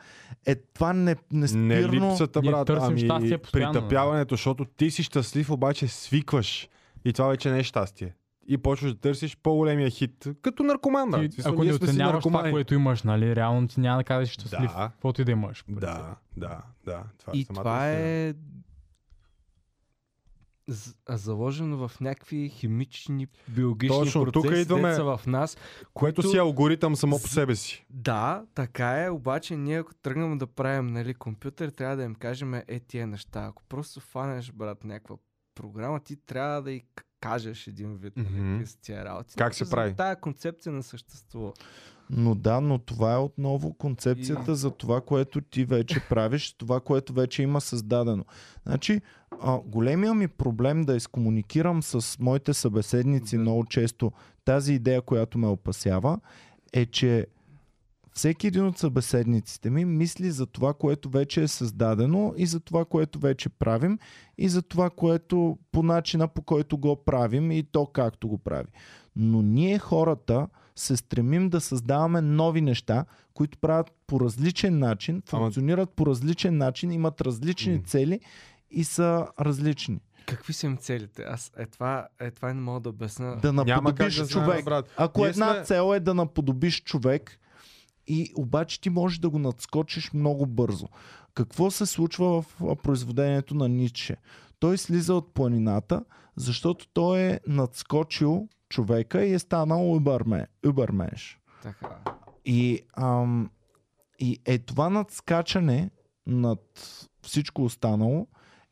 [0.47, 2.11] е това не, Не неспирно...
[2.11, 3.09] липсата, Ние брат, ами
[3.53, 6.69] притъпяването, защото ти си щастлив, обаче свикваш.
[7.05, 8.15] И това вече не е щастие.
[8.49, 10.27] И почваш да търсиш по-големия хит.
[10.43, 11.31] Като наркоман, брат.
[11.31, 14.91] Ти, ако не оценяваш това, което имаш, нали, реално ти няма да кажеш щастлив, Да.
[14.93, 15.65] каквото и да имаш.
[15.69, 17.03] Да, да, да.
[17.19, 18.35] Това И е самата това е
[21.09, 25.57] заложено в някакви химични, биологични Точно, тук процеси, идваме- деца в нас.
[25.95, 27.87] Което които- си алгоритъм само по себе си.
[27.91, 32.55] Да, така е, обаче ние ако тръгнем да правим нали, компютър, трябва да им кажем
[32.55, 33.41] е тия неща.
[33.43, 35.17] Ако просто фанеш, брат, някаква
[35.55, 36.83] програма, ти трябва да к-
[37.21, 38.29] кажеш един вид Мгм.
[38.51, 39.35] какви са тия работи.
[39.37, 39.95] Как се прави?
[39.95, 41.53] Тая концепция не съществува.
[42.17, 47.13] Но да, но това е отново концепцията за това, което ти вече правиш, това, което
[47.13, 48.25] вече има създадено.
[48.67, 49.01] Значи,
[49.43, 53.43] а, големия ми проблем да изкомуникирам с моите събеседници Да.
[53.43, 54.13] много често
[54.45, 56.19] тази идея, която ме опасява,
[56.73, 57.27] е, че
[58.15, 62.85] всеки един от събеседниците ми мисли за това, което вече е създадено и за това,
[62.85, 63.99] което вече правим
[64.39, 68.69] и за това, което по начина по който го правим и то както го прави.
[69.17, 73.05] Но ние хората се стремим да създаваме нови неща,
[73.35, 77.81] които правят по различен начин, функционират по различен начин, имат различни М.
[77.83, 78.21] цели
[78.71, 80.01] и са различни.
[80.27, 81.23] Какви са им целите?
[81.23, 83.37] Аз е това, е това не мога да обясна.
[83.37, 84.65] Да наподобиш да знаем, човек.
[84.65, 84.91] брат.
[84.97, 87.39] Ако Ние една сме- цел е да наподобиш човек,
[88.07, 90.89] и обаче ти можеш да го надскочиш много бързо.
[91.35, 94.17] Какво се случва в произведението на Ницше?
[94.63, 96.05] Той слиза от планината,
[96.37, 99.93] защото той е надскочил човека и е станал
[100.65, 101.39] убърменш.
[101.63, 101.99] Така.
[102.45, 103.51] И, ам,
[104.19, 105.91] и е това надскачане
[106.27, 106.61] над
[107.23, 108.27] всичко останало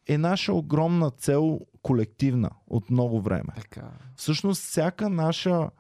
[0.07, 3.53] е наша огромна цел колективна от много време.
[3.57, 3.91] Така.
[4.17, 5.71] Всъщност всяка наша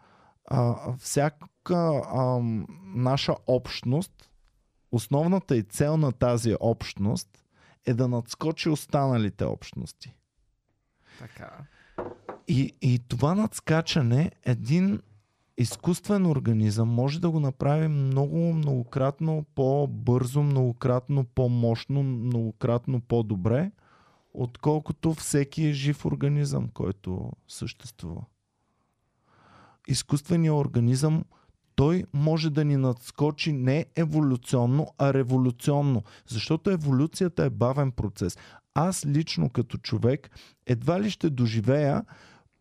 [0.44, 4.30] а, всяка ам, наша общност,
[4.92, 7.44] основната и цел на тази общност
[7.86, 10.14] е да надскочи останалите общности.
[11.18, 11.50] Така.
[12.48, 15.00] И, и това надскачане, един
[15.58, 23.70] изкуствен организъм може да го направи много, многократно по-бързо, многократно по-мощно, многократно по-добре,
[24.34, 28.24] отколкото всеки жив организъм, който съществува.
[29.88, 31.24] Изкуственият организъм
[31.80, 36.02] той може да ни надскочи не еволюционно, а революционно.
[36.28, 38.38] Защото еволюцията е бавен процес.
[38.74, 40.30] Аз лично като човек
[40.66, 42.04] едва ли ще доживея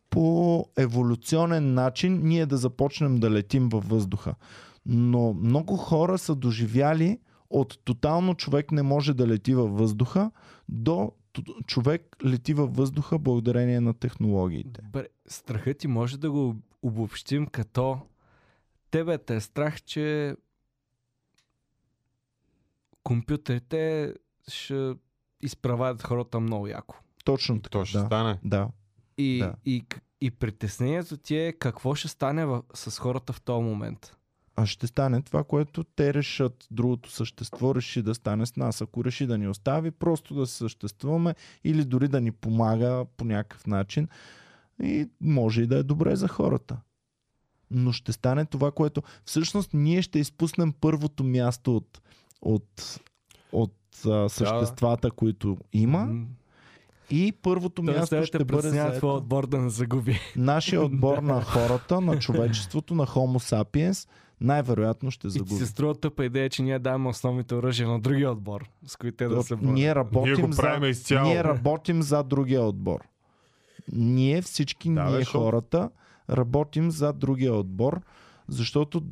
[0.10, 4.36] по еволюционен начин ние да започнем да летим във въздуха.
[4.86, 10.32] Но много хора са доживяли от тотално човек не може да лети във въздуха
[10.70, 11.12] до
[11.66, 14.82] човек лети във въздуха благодарение на технологиите.
[14.82, 17.98] Добре, страхът ти може да го обобщим като
[18.92, 20.36] тебе те е страх, че
[23.04, 24.14] компютрите
[24.48, 24.94] ще
[25.42, 26.96] изправят хората много яко.
[27.26, 27.80] Точно така.
[27.80, 28.06] То ще да.
[28.06, 28.40] стане.
[28.44, 28.70] да.
[29.18, 29.56] И, Да.
[29.66, 29.86] и,
[30.22, 34.16] и притеснението ти е какво ще стане в, с хората в този момент.
[34.56, 36.68] а ще стане това, което те решат.
[36.72, 38.82] Другото същество реши да стане с нас.
[38.82, 43.68] Ако реши да ни остави, просто да съществуваме или дори да ни помага по някакъв
[43.68, 44.08] начин.
[44.84, 46.78] И може и да е добре за хората.
[47.72, 52.02] Но ще стане това, което всъщност ние ще изпуснем първото място от,
[52.42, 53.00] от,
[53.52, 53.74] от
[54.06, 56.10] а, съществата, които има.
[57.10, 59.00] И първото Тоест, място ще бъде преценяват заето.
[59.00, 60.20] твой отбор да не загуби.
[60.36, 64.10] Нашия отбор на хората, на човечеството, на Homo sapiens,
[64.42, 65.56] най-вероятно ще И ти загуби.
[65.56, 69.28] се струва тъпа идея, че ние даваме основните оръжия на другия отбор, с които те
[69.28, 69.74] да се борят.
[69.74, 71.28] Ние работим, Ние го за, изцяло.
[71.28, 73.00] ние работим за другия отбор.
[73.92, 75.90] Ние всички, Да, бе, ние защото- хората,
[76.30, 78.02] работим за другия отбор,
[78.48, 79.04] защото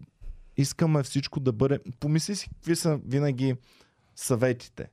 [0.57, 1.80] искаме всичко да бъде...
[1.99, 3.55] Помисли си какви са винаги
[4.15, 4.89] съветите.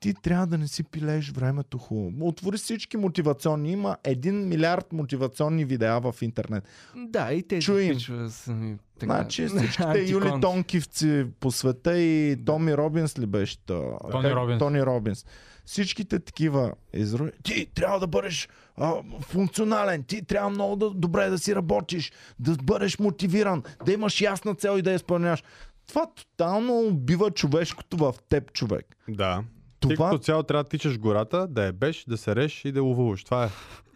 [0.00, 2.28] Ти трябва да не си пилееш времето хубаво.
[2.28, 3.72] Отвори всички мотивационни.
[3.72, 6.64] Има един милиард мотивационни видеа в интернет.
[6.96, 7.44] Да, и
[7.78, 7.94] им.
[7.94, 9.12] пичове са ми така.
[9.12, 10.06] Значи всичките.
[10.08, 13.58] Юли Тонкивци по света и Томи Робинс ли беше?
[13.58, 13.98] та?
[14.10, 14.58] Тони Робинс.
[14.58, 15.26] Тони Робинс.
[15.70, 17.30] Всичките такива изроби.
[17.42, 22.56] Ти трябва да бъдеш а, функционален, ти трябва много да, добре да си работиш, да
[22.62, 25.42] бъдеш мотивиран, да имаш ясна цел и да я изпълняваш.
[25.86, 28.96] Това тотално убива човешкото в теб, човек.
[29.08, 29.44] Да.
[29.80, 32.72] Ти Това като цяло трябва да тичаш гората, да я беш, да се реш и
[32.72, 33.24] да ловуваш.
[33.24, 33.48] Това е.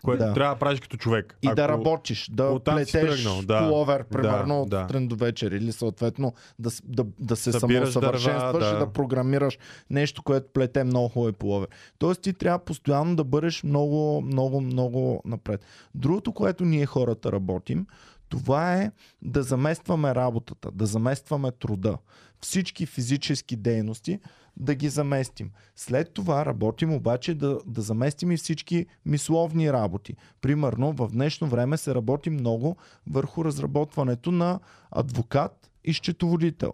[0.05, 0.33] Което Да.
[0.35, 1.39] трябва да правиш като човек.
[1.43, 3.59] и да Ако- работиш, да оттам си плетеш да.
[3.61, 4.83] пуловер, примерно Да, от да.
[4.83, 8.79] сутрин до вечер или съответно да, да, да се Събираш самоусъвършенстваш дърва, и да.
[8.79, 9.59] да програмираш
[9.91, 11.69] нещо, което плете много хубави пуловер.
[11.99, 15.65] Тоест ти трябва постоянно да бъдеш много, много, много напред.
[15.95, 17.87] Другото, което ние хората работим,
[18.29, 18.91] това е
[19.23, 21.97] да заместваме работата, да заместваме труда.
[22.41, 24.19] Всички физически дейности
[24.57, 25.51] да ги заместим.
[25.77, 30.17] След това работим обаче да, да заместим и всички мисловни работи.
[30.41, 32.77] Примерно в днешно време се работи много
[33.11, 36.73] върху разработването на адвокат и счетоводител.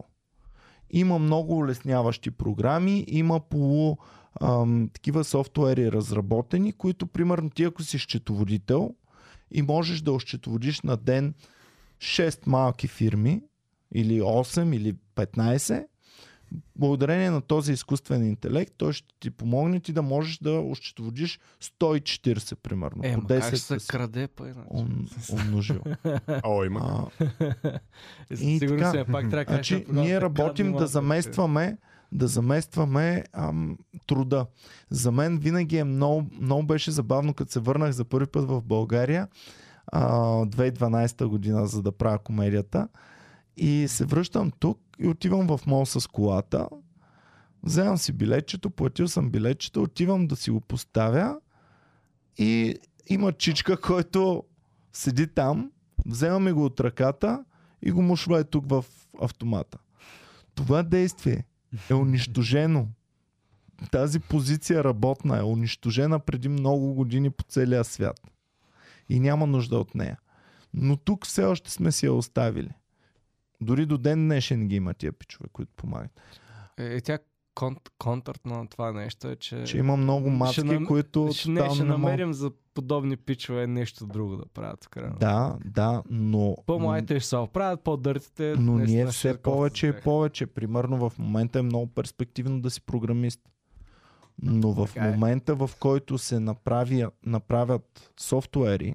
[0.90, 3.96] Има много улесняващи програми, има полу
[4.40, 8.94] ам, такива софтуери разработени, които примерно ти ако си счетоводител
[9.50, 11.34] и можеш да осчетоводиш на ден
[11.98, 13.42] 6 малки фирми
[13.94, 15.86] или 8 или 15,
[16.76, 21.40] благодарение на този изкуствен интелект, той ще ти помогне ти да можеш да осчетоводиш
[21.80, 23.00] 140 примерно.
[23.04, 25.80] Е, по ма как 10 се си краде па ум, умножил.
[26.44, 27.08] О, има.
[27.20, 27.28] А,
[28.40, 28.90] И И сигурно така.
[28.90, 31.76] си е пак трябва Значи, ние работим да заместваме
[32.12, 34.46] да заместваме ам, труда.
[34.90, 38.62] За мен винаги е много, много беше забавно, като се върнах за първи път в
[38.62, 39.28] България
[39.86, 40.10] а,
[40.46, 42.88] 2012 година, за да правя комедията.
[43.56, 46.68] И се връщам тук и отивам в мол с колата.
[47.62, 51.40] Вземам си билетчето, платил съм билетчето, отивам да си го поставя
[52.38, 52.76] и
[53.06, 54.44] има чичка, който
[54.92, 55.70] седи там,
[56.06, 57.44] взема го от ръката
[57.82, 58.84] и го мушва е тук в
[59.22, 59.78] автомата.
[60.54, 61.44] Това действие
[61.90, 62.88] е унищожено.
[63.90, 68.20] Тази позиция работна е унищожена преди много години по целия свят.
[69.08, 70.18] И няма нужда от нея.
[70.74, 72.70] Но тук все още сме си я оставили.
[73.60, 76.20] Дори до ден днешен ги има тия пичове, които помагат.
[76.78, 77.18] Е, е, тя
[77.54, 81.70] конт, контърт на това нещо е, че, Че има много мацки, нам- които ще, не,
[81.70, 84.88] ще намерим за подобни пичове нещо друго да правят.
[84.88, 85.16] Крайно.
[85.20, 86.56] Да, да, но...
[86.66, 88.54] По-младите ще се оправят, по-дъртите.
[88.58, 90.46] Но ние ще все повече и повече.
[90.46, 93.40] Примерно в момента е много перспективно да си програмист.
[94.42, 95.10] Но в Така е.
[95.10, 98.94] момента, в който се направи, направят софтуери,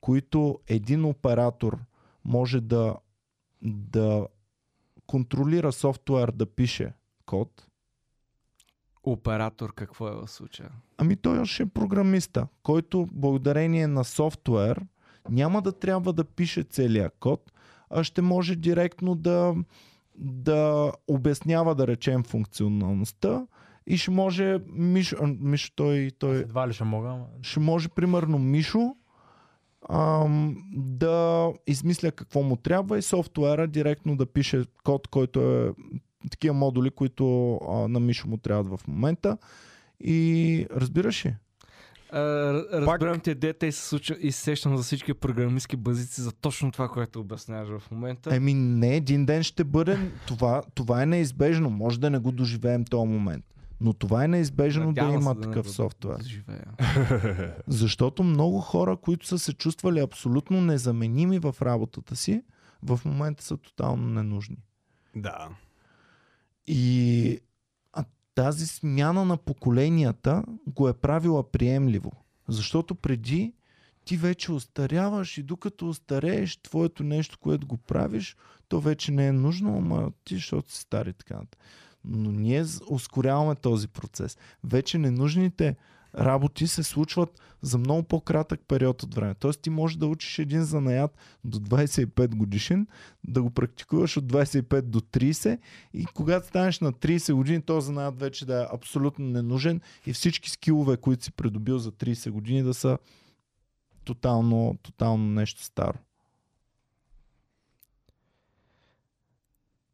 [0.00, 1.78] които един оператор
[2.24, 2.96] може да,
[3.64, 4.26] да
[5.06, 6.92] контролира софтуер да пише
[7.26, 7.66] код,
[9.04, 10.70] Оператор какво е в случая?
[10.98, 14.86] Ами той ще е програмиста, който благодарение на софтуер
[15.28, 17.52] няма да трябва да пише целия код,
[17.90, 19.54] а ще може директно да,
[20.16, 23.46] да обяснява, да речем, функционалността
[23.86, 27.16] и ще може Мишо, Мишо той, той Едва ли ще мога.
[27.42, 28.96] ще може примерно Мишо
[29.90, 35.72] ам, да измисля какво му трябва и софтуера директно да пише код, който е
[36.30, 39.38] такива модули, които а, на Мишо му трябват в момента.
[40.00, 41.36] И разбираш ли?
[42.12, 46.72] Разбирам те дете и се, случва, и се сещам за всички програмистски базици за точно
[46.72, 48.36] това, което обясняваш в момента.
[48.36, 49.98] Еми не, един ден ще бъде.
[50.26, 51.70] Това, това е неизбежно.
[51.70, 53.44] Може да не го доживеем този момент.
[53.84, 56.16] Но това е неизбежно да Надявам се има не такъв го софтуер.
[56.18, 56.66] доживея.
[57.66, 62.42] Защото много хора, които са се чувствали абсолютно незаменими в работата си,
[62.82, 64.56] в момента са тотално ненужни.
[65.16, 65.48] Да.
[66.66, 67.40] И
[67.92, 68.04] а
[68.34, 72.12] тази смяна на поколенията го е правила приемливо.
[72.48, 73.54] Защото преди
[74.04, 78.36] ти вече остаряваш и докато остарееш, твоето нещо, което го правиш,
[78.68, 81.60] то вече не е нужно, ама ти, защото си стар и така нататък.
[82.04, 84.38] Но ние ускоряваме този процес.
[84.64, 85.76] Вече ненужните
[86.18, 89.34] работи се случват за много по-кратък период от време.
[89.34, 92.86] Тоест ти можеш да учиш един занаят до 25 годишен,
[93.24, 95.58] да го практикуваш от 25 до 30
[95.94, 100.50] и когато станеш на 30 години, този занаят вече да е абсолютно ненужен и всички
[100.50, 102.98] скилове, които си придобил за 30 години да са
[104.04, 105.98] тотално, тотално нещо старо.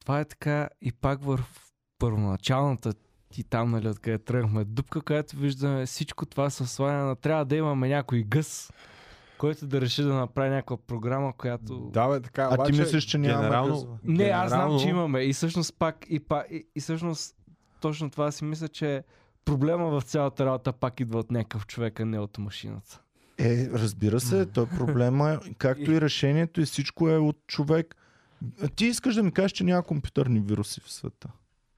[0.00, 1.40] Това е така и пак в
[2.00, 2.94] първоначалната
[3.30, 7.16] ти там, нали, откъде тръгнахме дупка, където виждаме всичко това със слагане.
[7.16, 8.72] Трябва да имаме някой гъс,
[9.38, 11.90] който да реши да направи някаква програма, която...
[11.92, 12.48] Да, бе, така.
[12.52, 13.98] А ти мислиш, че нямаме генерално?
[14.04, 15.20] Не, аз знам, генерално- че имаме.
[15.20, 17.36] И всъщност пак, и, па, и, и всъщност
[17.80, 19.04] точно това си мисля, че
[19.44, 23.00] проблема в цялата работа пак идва от някакъв човек, а не от машината.
[23.38, 27.96] Е, разбира се, той проблема е, както и решението и всичко е от човек.
[28.76, 31.28] Ти искаш да ми кажеш, че няма компютърни вируси в света.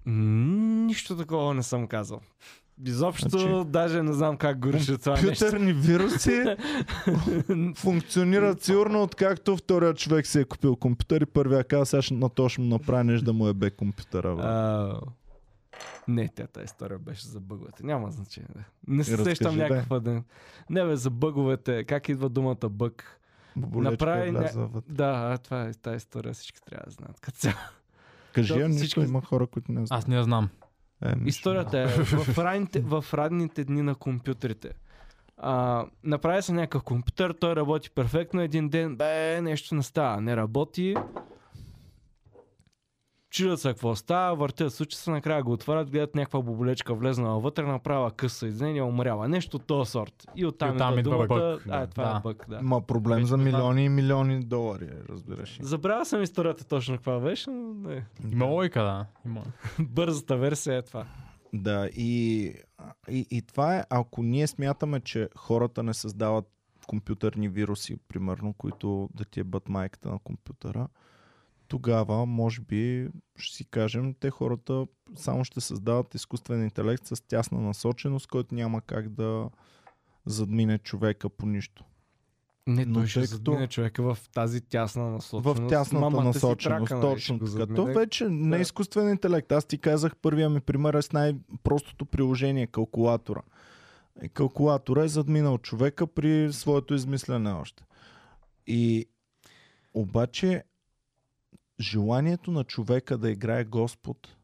[0.07, 2.20] Нищо такова не съм казал.
[2.86, 5.28] Изобщо, Значи- даже не знам как го реши това нещо.
[5.28, 6.44] Компютърни вируси
[7.76, 12.28] функционират сигурно откакто втория човек си е купил компютър и първия каза, сега ще, на
[12.28, 14.36] то ще му направи нещо да му е бе компютъра.
[14.36, 14.42] Бе.
[14.44, 15.00] А,
[16.09, 17.86] не, тя тази история беше за бъговете.
[17.86, 18.48] Няма значение.
[18.88, 19.62] Не се Разкажи, сещам бе.
[19.62, 20.24] някаква ден.
[20.70, 21.84] Не бе, за бъговете.
[21.84, 23.20] Как идва думата бъг?
[23.57, 24.82] Боболечка направи е ня-.
[24.88, 26.32] Да, това е тази история.
[26.34, 27.20] Всички трябва да знаят.
[27.20, 27.55] Като цяло.
[28.32, 30.02] Кажи, я всички- има хора, които не знаят.
[30.02, 30.48] Аз не я знам.
[31.04, 31.12] Е.
[31.26, 34.70] Историята е в ранните, в ранните дни на компютрите.
[35.36, 40.36] А, направи се някакъв компютър, той работи перфектно, един ден, бе, нещо не става, не
[40.36, 40.94] работи.
[43.32, 47.62] Чудят се какво става, въртят случи се, накрая го отварят, гледат някаква боболечка влезнала вътре,
[47.62, 49.28] направила къс съединение, умряла.
[49.28, 50.26] Нещо от този сорт.
[50.36, 51.26] И оттам, И оттам идва думата.
[51.28, 51.66] бъг.
[51.70, 52.16] А, това Да.
[52.16, 52.58] е бък, да.
[52.58, 55.58] Има проблем Вече за милиони и милиони долари, разбираш.
[55.62, 58.04] Забравя съм историята точно каква беше, но не.
[58.30, 59.06] Има лойка, да.
[59.26, 59.42] Има.
[59.80, 61.06] Бързата версия е това.
[61.52, 62.44] Да, и,
[63.08, 66.44] и, и това е, ако ние смятаме, че хората не създават
[66.86, 70.88] компютърни вируси, примерно, които да ти е бът майката на компютъра,
[71.72, 77.60] тогава, може би, ще си кажем, те хората само ще създават изкуствен интелект с тясна
[77.60, 79.50] насоченост, който няма как да
[80.26, 81.84] задмине човека по нищо.
[82.66, 85.58] Не, Но той ще като- задмине човека в тази тясна насоченост.
[85.58, 87.74] В тясната Мамата насоченост, трака, нали, точно така.
[87.74, 88.62] То вече не е Да.
[88.62, 89.52] изкуствен интелект.
[89.52, 93.42] Аз ти казах, първия ми пример е с най-простото приложение калкулатора.
[94.22, 97.84] И калкулатора е задминал човека при своето измислене още.
[98.66, 99.06] И
[99.94, 100.62] обаче
[101.82, 104.36] желанието на човека да играе Господ,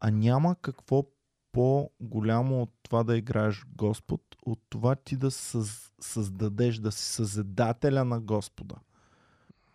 [0.00, 1.04] а няма какво
[1.52, 8.04] по-голямо от това да играеш Господ, от това ти да съз, създадеш, да си съзидателя
[8.04, 8.74] на Господа.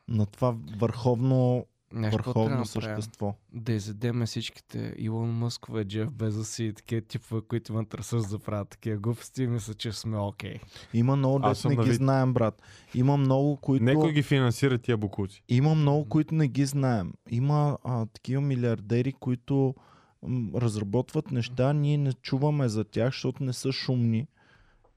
[0.08, 3.36] На това върховно, Какво върховно същество.
[3.54, 8.70] Да изядеме всичките Илон Мъскове, Джеф Безос и такива типове, които имат ресурс да правят
[8.70, 10.56] такива глупости и мисля, че сме окей.
[10.94, 12.62] Има много дет не ги знаем, брат.
[12.96, 13.84] Има много, които...
[13.86, 15.44] Некой ги финансира тия букуци.
[15.50, 17.14] Има много, които не ги знаем.
[17.30, 19.76] Има а, такива милиардери, които
[20.24, 24.28] м, разработват неща, ние не чуваме за тях, защото не са шумни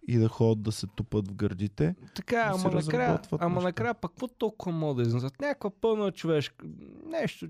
[0.09, 1.95] и да ходят да се тупат в гърдите.
[2.15, 5.41] Така, И ама накрая, ама накрая пък какво толкова мога да изнесат?
[5.41, 6.67] Някаква пълна човешка,
[7.07, 7.47] нещо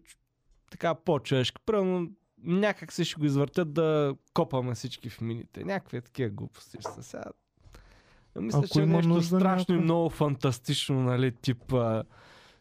[0.71, 1.61] така по-човешка.
[1.67, 2.07] Първо,
[2.39, 5.65] някак се ще го извъртят да копаме всички в мините.
[5.65, 7.25] Някакви такива глупости ще са.
[8.37, 12.05] Мисля, Ако че е има нещо нужда страшно и някой- много фантастично, нали, тип а,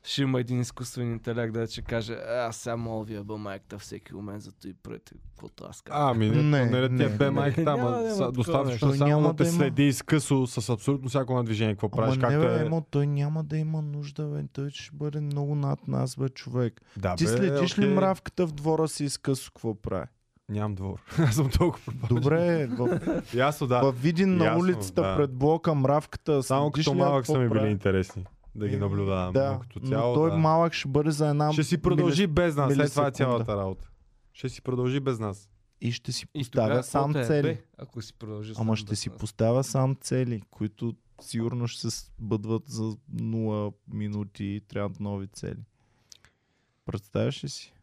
[0.04, 3.80] ще има един изкуствен интелект, да ще каже, «Е, аз сега мога ви еба майката
[3.80, 6.10] всеки момент, зато и прете, каквото аз казвам.
[6.10, 7.32] Ами, не, Не, не, не, не, бе не.
[7.32, 11.10] майка Няма там, да има са- такова достатъчно само да те следи изкъсо с абсолютно
[11.10, 12.66] всяко едно движение, какво правиш, Ама не, е.
[12.66, 14.44] Емо, той няма да има нужда, бе.
[14.54, 16.82] Той ще бъде много над нас, бе, човек.
[16.98, 20.06] Да, Ти бе, следиш ли мравката в двора си изкъсо, какво прави?
[20.50, 21.02] Нямам двор.
[21.20, 22.16] Аз съм толкова пропаден.
[22.16, 23.00] Добре, в,
[23.34, 23.82] Ясно, да.
[23.82, 25.16] в Видин на ясно, улицата да.
[25.18, 26.44] пред блока мравката.
[26.44, 28.26] Само като малък са ми били интересни
[28.56, 29.34] да ги Еми, наблюдавам.
[29.34, 30.38] Да, като цяло, но той да.
[30.38, 32.74] малък ще бъде за една Ще си продължи без нас.
[32.74, 33.90] След това е цялата работа.
[34.34, 35.50] Ще си продължи без нас.
[35.82, 37.42] и ще си И поставя сам е, цели.
[37.44, 39.18] бе, ако си продължи Ама ще си нас.
[39.18, 42.84] поставя сам цели, които сигурно ще се сбъдват за
[43.16, 45.64] 0 минути и трябват нови цели.
[46.86, 47.74] Представяш ли си?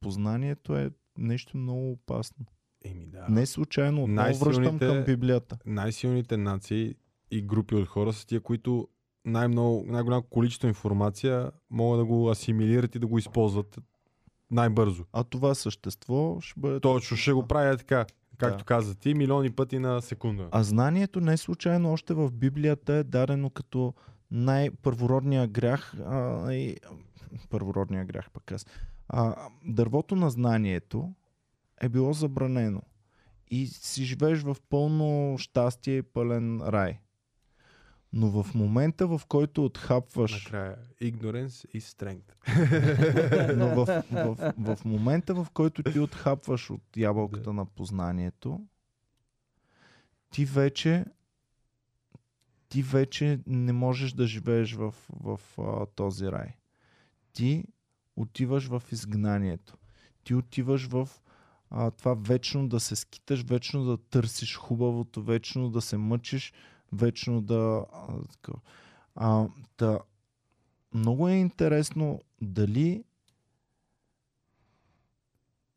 [0.00, 2.46] Познанието е нещо много опасно.
[2.84, 3.26] Еми да.
[3.28, 5.58] Не случайно, отново връщам към Библията.
[5.66, 6.94] Най-силните нации
[7.30, 8.88] и групи от хора са тия, които
[9.24, 13.78] най-много, най-голямо количество информация могат да го асимилират и да го използват
[14.50, 15.04] най-бързо.
[15.12, 16.80] А това същество ще бъде...
[16.80, 18.06] Точно ще го правя така.
[18.38, 18.64] както Да.
[18.64, 20.48] каза ти, милиони пъти на секунда.
[20.50, 23.94] А знанието не случайно още в Библията е дадено като
[24.30, 25.94] най-първородния грях.
[26.06, 26.76] А, и,
[27.50, 28.66] първородния грях пък аз.
[29.08, 31.12] А, дървото на знанието
[31.80, 32.82] е било забранено.
[33.50, 36.98] И си живееш в пълно щастие и пълен рай.
[38.12, 40.76] Но в момента, в който отхапваш Накрая.
[41.02, 43.56] Ignorance и strength.
[43.56, 48.60] Но в, в, в момента, в който ти отхапваш от ябълката на познанието,
[50.30, 51.04] ти вече
[52.72, 56.56] ти вече не можеш да живееш в, в а, този рай.
[57.32, 57.64] Ти
[58.16, 59.76] отиваш в изгнанието.
[60.24, 61.08] Ти отиваш в
[61.70, 66.52] а, това вечно да се скиташ, вечно да търсиш хубавото, вечно да се мъчиш,
[66.92, 67.84] вечно да...
[67.92, 68.06] А,
[69.16, 69.46] а,
[69.78, 70.00] да
[70.94, 73.04] много е интересно дали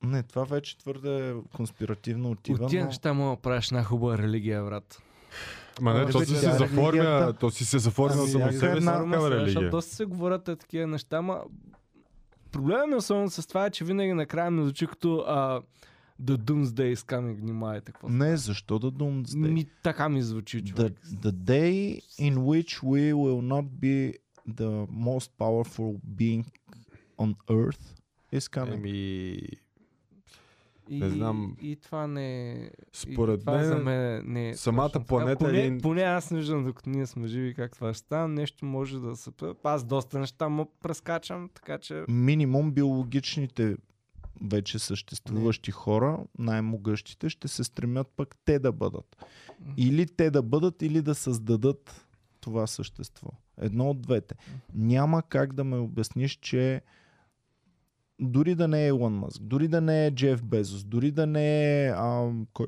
[0.04, 2.88] не, това вече твърде конспиративно отива, От тия но...
[2.88, 5.02] неща да правиш една хубава религия, брат.
[5.82, 8.52] Ма не, Ами, то си се тя заформя, религията- то си се заформя Ами, само
[8.52, 9.70] себе си такава Защото религия.
[9.70, 11.44] доста се говорят е такива неща, ма
[12.52, 15.62] проблемът ми особено с това е, че винаги накрая ми звучи като а,
[16.22, 19.52] The Doomsday is coming, внимавайте какво Не, защо да Doomsday?
[19.52, 20.94] Ми, така ми звучи, The, човек.
[21.06, 24.14] the day in which we will not be
[24.50, 26.46] the most powerful being
[27.18, 27.82] on earth
[28.34, 28.74] is coming.
[28.74, 29.38] Еми,
[30.90, 31.58] И, не знам.
[31.62, 32.70] И това не е...
[32.94, 36.02] според и това за мен, мен не е самата точно планета е поне, един- поне
[36.02, 38.34] аз не виждам, докато ние сме живи как това ще стане.
[38.34, 39.30] Нещо може да се...
[39.64, 42.04] Аз доста неща му прескачам, така че...
[42.10, 43.76] Минимум биологичните
[44.42, 49.26] вече съществуващи хора, най-могъщите, ще се стремят пък те да бъдат.
[49.78, 52.08] Или те да бъдат, или да създадат
[52.40, 53.30] това същество.
[53.58, 54.36] Едно от двете.
[54.74, 56.82] Няма как да ме обясниш, че
[58.20, 61.86] дори да не е Илон Мъск, дори да не е Джеф Безос, дори да не
[61.86, 61.90] е...
[61.90, 62.68] А, кой,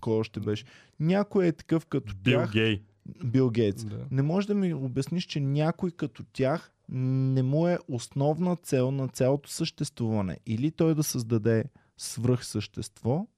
[0.00, 0.64] кой още беше?
[1.00, 2.52] Някой е такъв като Бил тях.
[2.52, 2.82] Гей.
[3.24, 3.84] Бил Гейтс.
[3.84, 4.06] Да.
[4.10, 9.08] Не можеш да ми обясниш, че някой като тях не му е основна цел на
[9.08, 10.40] цялото съществуване.
[10.46, 11.64] Или той да създаде
[11.96, 13.28] свръхсъщество,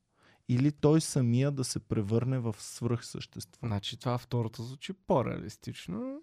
[0.48, 3.66] или той самия да се превърне в свръхсъщество.
[3.66, 6.22] Значи това второто звучи по-реалистично.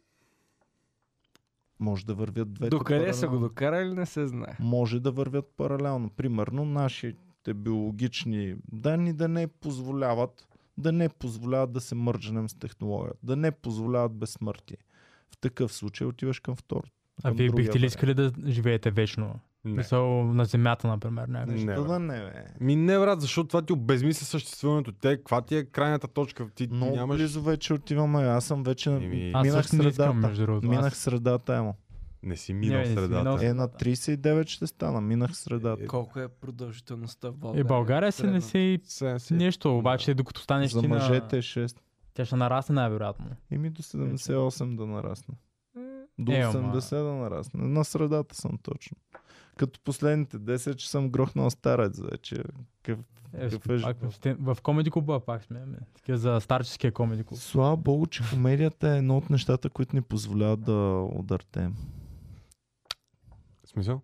[1.79, 4.57] Може да вървят двете Докъде са го докарали, не се знае.
[4.59, 6.09] Може да вървят паралелно.
[6.09, 10.47] Примерно нашите биологични данни да не позволяват
[10.77, 14.77] да не позволяват да се мърженем с технологията, да не позволяват безсмъртие.
[15.29, 16.96] В такъв случай отиваш към второто.
[17.23, 19.39] А вие бихте ли искали да живеете вечно?
[19.65, 19.73] Не.
[19.73, 21.27] Мисъл на земята, например.
[21.27, 21.55] Някак.
[21.55, 22.43] Не, да не, бе?
[22.59, 24.91] Ми не, брат, защото това ти обезмисля съществуването.
[24.91, 26.49] Те, каква ти е крайната точка?
[26.55, 27.17] Ти Много нямаш...
[27.17, 28.19] близо вече отиваме.
[28.19, 28.89] Аз съм вече...
[28.89, 30.13] Еми, Аз минах средата.
[30.13, 30.69] между другото.
[30.69, 31.75] Минах Аз- средата, емо.
[32.23, 33.17] Не си минал Не, не си средата.
[33.17, 33.37] минал.
[33.41, 35.01] Е, на 39 ще стана.
[35.01, 35.83] Минах средата.
[35.83, 37.65] Е, Колко е продължителността в И България?
[37.65, 38.79] България се не си
[39.31, 41.77] нещо, обаче докато станеш За мъжете е 6.
[42.13, 43.25] Тя ще нарасне най-вероятно.
[43.51, 45.35] Ими до 78 да нарасне.
[46.19, 47.67] До Е, 80 да нарасне.
[47.67, 48.97] На средата съм точно.
[49.57, 52.43] Като последните 10, че съм грохнал старец вече.
[52.83, 52.99] Къв...
[53.33, 54.13] Е, е пак, живот?
[54.23, 55.65] в, в комеди клуба пак сме.
[55.65, 55.77] Ме.
[55.93, 57.39] Такива за старческия комеди клуб.
[57.39, 61.75] Слава богу, че комедията е едно от нещата, които ни позволяват да удъртем.
[63.65, 64.01] Смисъл?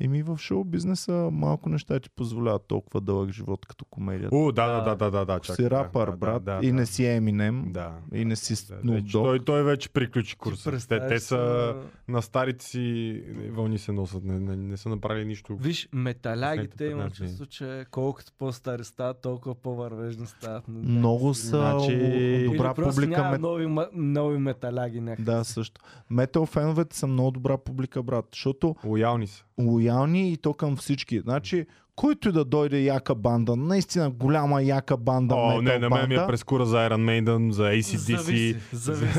[0.00, 4.36] Еми в шоу бизнеса малко неща ти позволяват толкова дълъг живот като комедията.
[4.36, 5.32] О, да, да, да, да, да, да.
[5.32, 7.92] Ако чакай, си да, рапър, да, брат, да, и да, не си Еминем, Да.
[8.14, 10.88] и не си Да, Snoop вече, той, той вече приключи курса.
[10.88, 11.74] Те, те са
[12.08, 14.24] на старите си вълни се носят.
[14.24, 15.56] Не, не, не са направили нищо.
[15.56, 17.28] Виж, металягите имам 15 дни.
[17.28, 20.68] чувство, че колкото по-стари стават, толкова по-вървежни стават.
[20.68, 23.30] Много са Значи- добра публика.
[23.30, 23.40] Мет...
[23.40, 25.24] нови, нови металяги някакви.
[25.24, 25.80] Да, също.
[26.10, 29.44] Метал феновете са много добра публика, брат, защото Лоялни са.
[29.60, 31.20] Лоялни и то към всички.
[31.20, 31.66] Значи,
[31.96, 36.14] който и да дойде яка банда, наистина голяма яка банда, О, не, на мен ми
[36.14, 38.16] е прескура за Iron Maiden, за ACDC.
[38.16, 39.18] Зависи, зависи,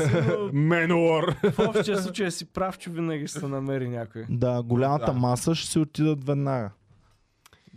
[0.52, 1.50] Manowar.
[1.52, 4.24] в общия случай си прав, че винаги ще се намери някой.
[4.30, 5.12] да, голямата Да.
[5.12, 6.70] маса ще си отидат веднага.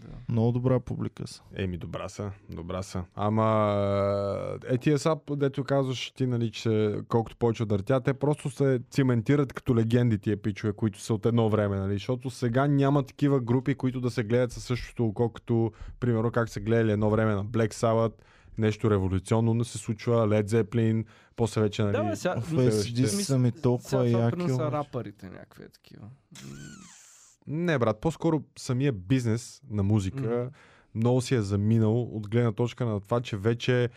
[0.06, 0.18] Да.
[0.30, 1.42] Много добра публика са.
[1.56, 3.04] Еми, добра са, добра са.
[3.16, 8.80] Ама, е тия са, дето казваш ти, нали, че колкото повече удъртя, те просто се
[8.92, 13.40] циментират като легенди тия пичове, които са от едно време, нали, защото сега няма такива
[13.40, 17.36] групи, които да се гледат със същото око, като, примерно, как се гледали едно време
[17.36, 18.14] на Black Sabbath,
[18.58, 21.06] нещо революционно не се случва, Led Zeppelin,
[21.36, 24.50] после вече, нали, Да, бе, сега, ACDC мисля, са ми толкова сега яки.
[24.50, 26.08] са рапърите някакви е такива.
[27.48, 30.56] Не, брат, по-скоро самия бизнес на музика Мгм.
[30.96, 33.90] много си е заминал от гледна точка на това, че вече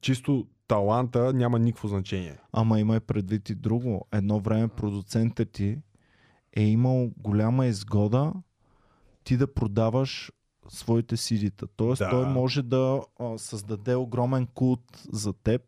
[0.00, 2.38] чисто таланта няма никакво значение.
[2.52, 4.06] Ама имай предвид и друго.
[4.12, 5.78] Едно време продуцентът ти
[6.52, 8.32] е имал голяма изгода
[9.24, 10.32] ти да продаваш
[10.68, 11.66] своите CD-та.
[11.76, 12.10] Тоест Да.
[12.10, 15.62] той може да а, създаде огромен култ за теб,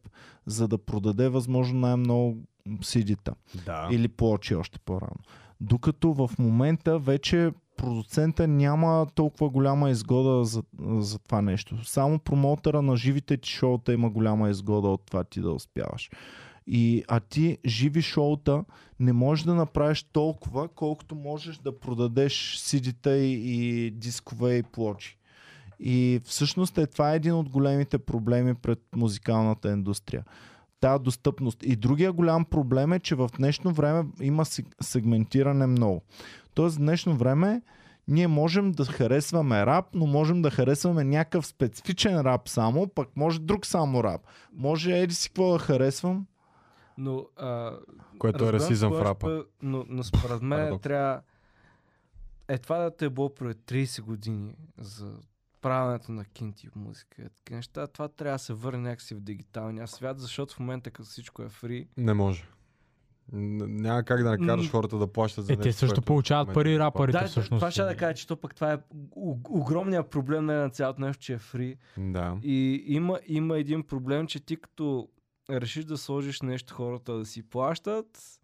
[0.47, 2.39] за да продаде възможно най-много
[2.69, 3.35] CD-та.
[3.67, 3.89] Да.
[3.93, 5.17] Или плочи още по-рано.
[5.61, 10.63] Докато в момента вече продуцента няма толкова голяма изгода за,
[10.99, 11.85] за това нещо.
[11.85, 16.11] Само промоутъра на живите ти шоута има голяма изгода от това ти да успяваш.
[16.67, 18.65] И, а ти живи шоута
[19.01, 25.19] не можеш да направиш толкова, колкото можеш да продадеш CD-та и, и дискове и плочи.
[25.81, 30.25] И всъщност е, това е един от големите проблеми пред музикалната индустрия.
[30.81, 31.63] Та достъпност.
[31.63, 36.03] И другия голям проблем е, че в днешно време има сег- сегментиране много.
[36.55, 37.63] Тоест в днешно време
[38.09, 43.41] ние можем да харесваме рап, но можем да харесваме някакъв специфичен рап само, пък може
[43.41, 44.21] друг само рап.
[44.53, 46.27] Може еди си какво да харесвам.
[46.99, 47.73] Но, а,
[48.19, 49.45] Което е расизъм в какво рапа.
[49.63, 51.21] Но, но според мен трябва...
[52.49, 55.13] Е, това да те е било преди 30 години за
[55.67, 57.23] правенето на кинти музика.
[57.23, 60.91] и Такива неща, това трябва да се върне някакси в дигиталния свят, защото в момента
[60.91, 62.45] като всичко е фри, Не може.
[63.33, 66.73] Няма как да накараш хората да плащат за Е, нещо, те също което получават пари
[66.73, 67.61] не рапърите да, всъщност.
[67.61, 68.79] това ще да кажа, че то пък това е
[69.49, 71.77] огромният проблем е на цялото нещо, че е фри.
[71.99, 72.39] Да.
[72.43, 75.09] И има, има един проблем, че ти като
[75.51, 78.41] решиш да сложиш нещо хората да си плащат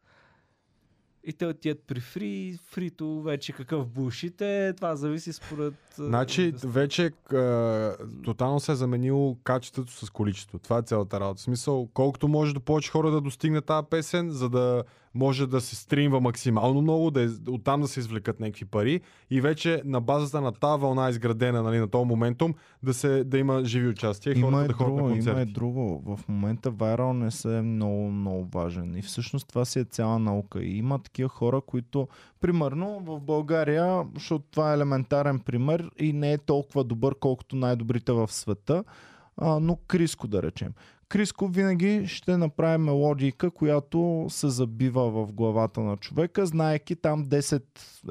[1.25, 5.75] и те отият при фри, фрито вече какъв булшит е, това зависи според...
[5.99, 10.59] а, Значи вече а, тотално се е заменило качеството с количество.
[10.59, 11.39] Това е цялата работа.
[11.39, 15.61] В смисъл, колкото може да повече хора да достигнат тази песен, за да може да
[15.61, 19.01] се стримва максимално много, да е, оттам да се извлекат някакви пари
[19.31, 23.39] и вече на базата на тази вълна изградена нали, на този моментум да, се, да
[23.39, 25.53] има живи участия и Има хората и да ходят на друго, има и концерти.
[25.53, 26.03] друго.
[26.07, 28.97] В момента вайрал не се е много, много важен.
[28.97, 30.63] И всъщност това си е цяла наука.
[30.63, 32.09] И има такива хора, които,
[32.41, 38.13] примерно в България, защото това е елементарен пример и не е толкова добър, колкото най-добрите
[38.13, 38.85] в света,
[39.37, 40.73] а, но Криско да речем.
[41.09, 47.63] Криско винаги ще направи мелодийка, която се забива в главата на човека, знаеки там 10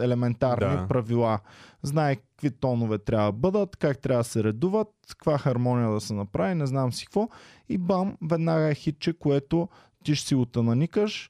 [0.01, 0.87] елементарни Да.
[0.87, 1.39] правила.
[1.83, 6.13] Знае какви тонове трябва да бъдат, как трябва да се редуват, каква хармония да се
[6.13, 7.29] направи, не знам си какво.
[7.69, 9.69] И бам, веднага е хитче, което
[10.03, 11.29] ти ще си отананикаш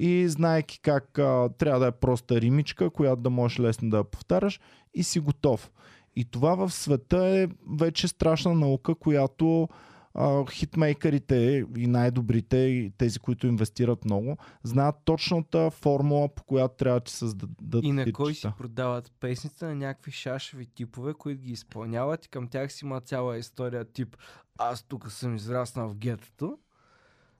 [0.00, 4.04] и знаеки как а, трябва да е проста римичка, която да можеш лесно да я
[4.04, 4.60] повтаряш
[4.94, 5.70] и си готов.
[6.16, 7.48] И това в света е
[7.78, 9.68] вече страшна наука, която
[10.14, 17.00] а, хитмейкърите и най-добрите, и тези, които инвестират много, знаят точната формула, по която трябва
[17.00, 18.54] да ти създадат И на кой си хитчета.
[18.58, 23.38] продават песните на някакви шашеви типове, които ги изпълняват и към тях си има цяла
[23.38, 24.16] история тип
[24.60, 26.58] аз тук съм израснал в гетото.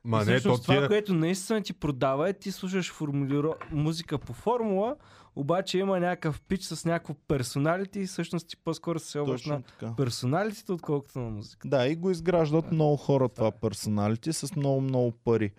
[0.05, 0.89] Ма и не, то това, тия...
[0.89, 3.55] което наистина ти продава е ти слушаш формулиро...
[3.71, 4.97] музика по формула,
[5.37, 9.63] обаче има някакъв пич с някакво персоналити и всъщност ти по-скоро се обаш на
[9.97, 11.69] персоналитите, отколкото на музика.
[11.69, 15.53] Да, и го изграждат много хора това персоналити с много, много пари.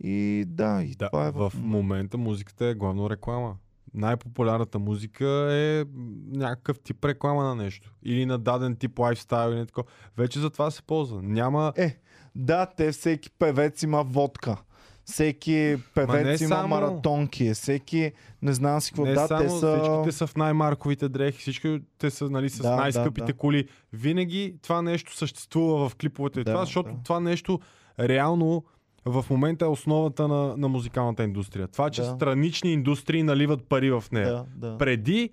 [0.00, 3.56] И да, и Да, това е в момента музиката е главно реклама.
[3.94, 5.84] Най-популярната музика е
[6.26, 7.94] някакъв тип реклама на нещо.
[8.02, 9.88] Или на даден тип лайфстайл или такова.
[10.16, 11.22] Вече за това се ползва.
[11.22, 11.72] Няма...
[11.76, 11.98] Е,
[12.36, 14.56] да, те всеки певец има водка.
[15.04, 16.68] Всеки певец има само.
[16.68, 17.54] маратонки.
[17.54, 19.04] Всеки, не знам си какво.
[19.04, 19.80] не да, само те са...
[19.82, 23.38] всичките са в най-марковите дрехи, всички те са нали, с Да, да, най-скъпите да.
[23.38, 23.68] коли.
[23.92, 26.44] Винаги това нещо съществува в клиповете.
[26.44, 27.02] Да, това, защото да.
[27.04, 27.60] това нещо
[28.00, 28.64] реално
[29.04, 31.68] в момента е основата на, на музикалната индустрия.
[31.68, 32.06] Това, че Да.
[32.08, 34.44] странични индустрии наливат пари в нея.
[34.56, 34.78] Да, да.
[34.78, 35.30] преди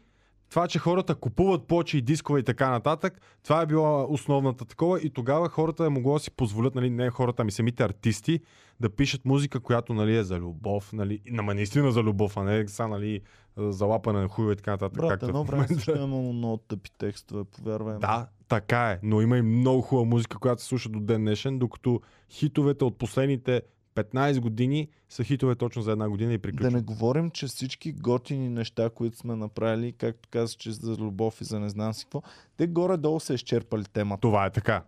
[0.54, 5.02] това, че хората купуват плочи и дискове и така нататък, това е била основната такова
[5.02, 8.40] и тогава хората е могло да си позволят, нали, не хората, ами самите артисти,
[8.80, 12.68] да пишат музика, която нали, е за любов, нали, нама наистина за любов, а не
[12.68, 13.22] са, нали,
[13.58, 14.98] за лапане на хуйове и така нататък.
[14.98, 17.98] Брат, както едно време също е имало много тъпи текстове, повярвай.
[18.00, 21.60] Да, така е, но има и много хубава музика, която се слуша до ден днешен,
[21.60, 23.62] докато хитовете от последните
[23.96, 26.74] 15 години са хитове точно за една година и Да приключват.
[26.74, 31.44] не говорим, че всички готини неща, които сме направили, както казах, че за любов и
[31.44, 32.22] за не знам си какво,
[32.58, 34.22] те горе-долу са изчерпали темата.
[34.22, 34.84] Това е така.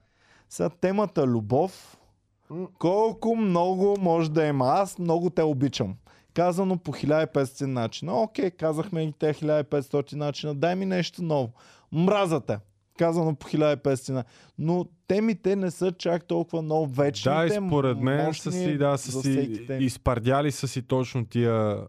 [0.49, 1.97] Сега темата любов,
[2.79, 4.65] колко много може да има.
[4.67, 5.95] Аз много те обичам.
[6.33, 8.21] Казано по 1500 начина.
[8.21, 10.55] Окей, казахме и те 1500 начина.
[10.55, 11.51] Дай ми нещо ново.
[11.91, 12.59] Мразате.
[12.97, 14.23] Казано по 1500 начина.
[14.57, 17.31] Но темите не са чак толкова много вечни.
[17.31, 21.85] Да, и според мен са си, да, са си изпардяли са си точно тия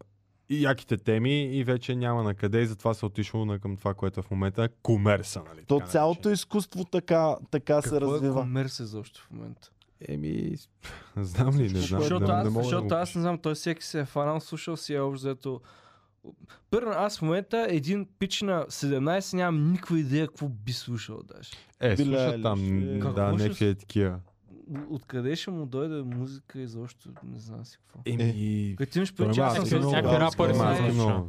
[0.48, 3.94] и яките теми и вече няма на къде и затова се отишло на към това,
[3.94, 5.42] което е в момента е комерса.
[5.48, 8.40] Нали, То така цялото изкуство така, така се Какво е развива.
[8.40, 9.70] комерс защо в момента?
[10.08, 10.54] Еми,
[11.16, 12.00] знам ли, не знам.
[12.00, 14.40] Защото, не, аз, не мога защото да аз не знам, той всеки се е фанал,
[14.40, 15.60] слушал си е общо
[16.70, 21.50] Първо, аз в момента един пич на 17 нямам никаква идея какво би слушал даже.
[21.80, 22.98] Е, Биле там, е.
[22.98, 24.18] да, някакви е такива.
[24.90, 28.00] Откъде ще му дойде музика изобщо, не знам си какво.
[28.06, 29.14] Еми, Като имаш
[29.66, 30.52] се много- някакви рапъри.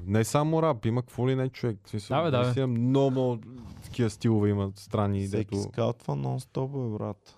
[0.05, 1.77] Не само рап, има какво ли не човек.
[1.85, 3.41] Смисъл, Да, да, наистина Много, много
[3.83, 5.63] такива стилове има странни, Всеки дето...
[5.63, 7.37] скаутва нон-стоп, бе, брат.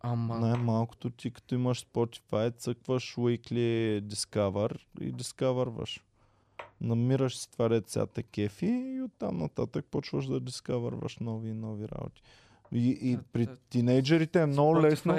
[0.00, 6.00] Ама, Най-малкото ти като имаш Spotify, цъкваш Weekly Discover и дискавърваш.
[6.80, 11.88] Намираш си това сега те кефи и оттам нататък почваш да дискавърваш нови и нови
[11.88, 12.22] работи.
[12.72, 15.14] И, и при тинейджерите е много лесно.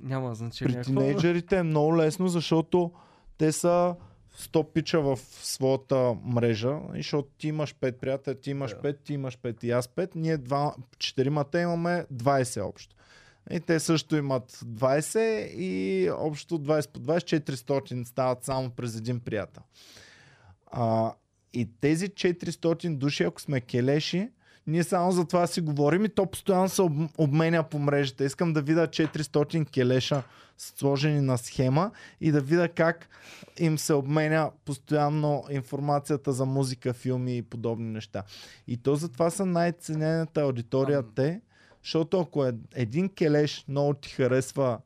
[0.00, 0.74] Няма значение.
[0.74, 2.92] При тинейджерите е много лесно, защото
[3.38, 3.94] те са
[4.38, 8.92] 100 пича в своята мрежа, защото ти имаш 5 приятели, ти имаш Да.
[8.92, 12.96] 5, ти имаш 5 и аз 5, ние два, четиримата имаме 20 общо.
[13.50, 19.20] И те също имат 20 и общо 20 по 20, 400 стават само през един
[19.20, 19.62] приятел.
[20.72, 21.12] А,
[21.52, 24.28] и тези 400 души, ако сме келеши,
[24.66, 28.24] ние само за това си говорим и то постоянно се об, обменя по мрежата.
[28.24, 30.22] Искам да видя 400 келеша
[30.58, 31.90] сложени на схема
[32.20, 33.08] и да видя как
[33.58, 38.22] им се обменя постоянно информацията за музика, филми и подобни неща.
[38.66, 41.40] И то затова са най-ценената аудитория те,
[41.82, 44.78] защото ако е един келеш много ти харесва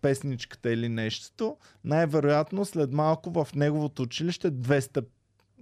[0.00, 5.06] песничката или нещото, най-вероятно след малко в неговото училище 200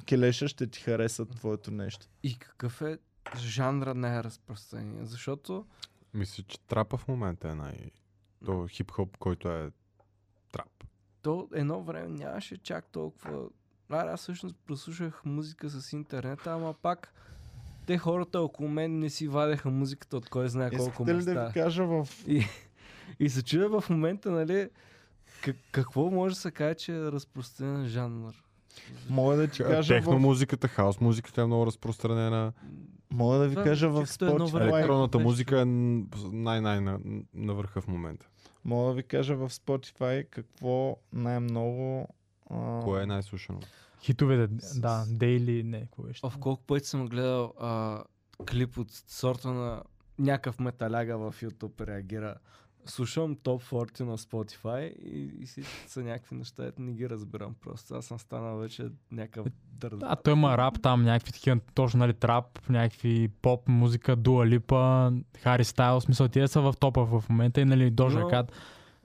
[0.04, 2.06] келеша ще ти харесат твоето нещо.
[2.22, 2.98] И какъв е
[3.36, 5.06] жанра най-разпространение?
[5.06, 5.66] Защото
[6.14, 7.90] Мисля, че трапа в момента е най...
[8.44, 9.70] То хип-хоп, който е
[10.52, 10.84] трап.
[11.22, 13.48] то едно време нямаше чак толкова...
[13.90, 17.14] А, аз всъщност прослушах музика с интернета, ама пак
[17.86, 21.34] те хората около мен не си вадеха музиката от кой знае колко Искате ли да
[21.34, 21.46] места.
[21.46, 22.08] ви кажа в...
[23.20, 24.68] И, се чудя в момента, нали,
[25.42, 28.34] как, какво може да се каже, че е разпространен жанр?
[29.10, 30.20] Мога да ти кажа Техно в...
[30.20, 32.52] музиката, хаос музиката е много разпространена.
[33.10, 34.06] Мога да ви Това кажа в време.
[34.06, 34.62] Spotify.
[34.62, 35.64] Електронната беше музика е
[36.32, 36.98] най-най на,
[37.34, 38.28] на върха в момента.
[38.64, 42.08] Мога да ви кажа в Spotify какво най-много...
[42.50, 42.80] А...
[42.84, 43.60] Кое е най-слушано?
[44.02, 46.20] Хитовете, да, дейли, не, беше.
[46.26, 48.02] О, в колко пъти съм гледал а,
[48.50, 49.82] клип от сорта на
[50.18, 52.34] някакъв металяга в YouTube реагира.
[52.90, 57.54] Слушам топ 40 на Spotify и, и си са някакви неща, ето не ги разбирам
[57.60, 57.94] просто.
[57.94, 59.94] Аз съм станал вече някакъв дърз.
[60.02, 65.12] А той има рап там, някакви такива, точно нали, трап, някакви поп, музика, Дуа Липа,
[65.38, 68.52] Хари Стайл, смисъл, тия са в топа в момента и нали, Дожа Но- Кат.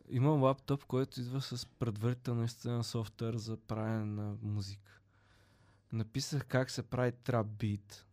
[0.09, 4.99] Имам лаптоп, който идва с предварително изстроен софтуер за правене на музика.
[5.93, 8.05] Написах как се прави трап бит.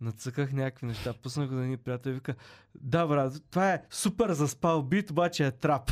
[0.00, 2.34] Нацъках някакви неща, пуснах го да ни приятел и вика,
[2.74, 5.90] да брат, това е супер заспал бит, обаче е трап.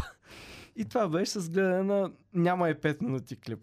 [0.77, 3.61] И това беше с гледане на няма и 5 минути клип.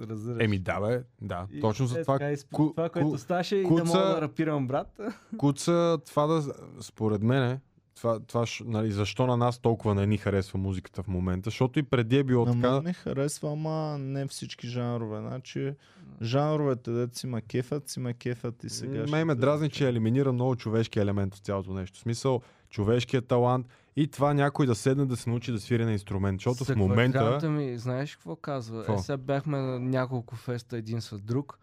[0.00, 0.44] Разбираш.
[0.44, 1.46] Еми да бе, да.
[1.52, 2.18] И Точно за е това.
[2.18, 5.00] така, ку- това, което ку- ставаше и да куца- мога да рапирам брат.
[5.36, 6.42] Куца, това да,
[6.80, 7.60] според мен,
[7.96, 11.82] това, това, нали, защо на нас толкова не ни харесва музиката в момента, защото и
[11.82, 12.70] преди е било На така.
[12.70, 15.18] мен ми харесва, ама не всички жанрове.
[15.18, 15.74] Значи,
[16.22, 19.04] жанровете, дето си ма кефът, си ма кефът и сега.
[19.10, 21.98] Ме ме дразни, че елиминира много човешки елемент от цялото нещо.
[21.98, 22.40] В смисъл,
[22.70, 26.40] човешкият талант и това някой да седне да се научи да свири на инструмент.
[26.40, 27.50] Защото в момента...
[27.50, 28.78] ми, знаеш какво казва?
[28.78, 28.94] Какво?
[28.94, 31.58] Е, сега бяхме на няколко феста един с друг.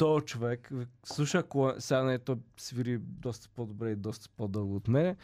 [0.00, 0.70] То човек
[1.04, 1.44] слуша,
[1.78, 5.16] сега не, той свири доста по-добре и доста по-дълго от мене.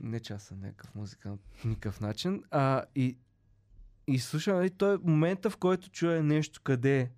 [0.00, 2.42] Не че аз съм някакъв музикант никакъв начин.
[2.50, 3.16] А, и,
[4.06, 7.10] и слуша, нали, той е момента, в който чуе нещо къде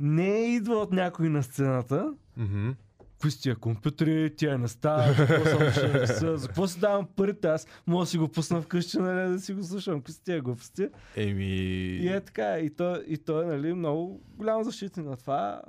[0.00, 2.70] не идва от някой на сцената, Мгм.
[2.98, 5.14] Какви с тия компютри, тия места,
[6.36, 9.52] за какво си давам парите, аз мога да си го пусна вкъщи, нали, да си
[9.52, 10.88] го слушам, какви са тия глупости.
[11.16, 11.44] Еми...
[11.44, 15.62] И е така, и той, и той е нали, много голям защитник на това.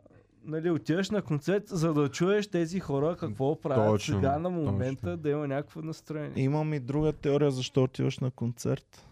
[0.45, 5.01] Нали, отиваш на концерт, за да чуеш тези хора какво правят Точно, сега на момента,
[5.01, 5.17] точно.
[5.17, 6.43] да има някакво настроение.
[6.43, 9.05] Имам и друга теория, защо отиваш на концерт.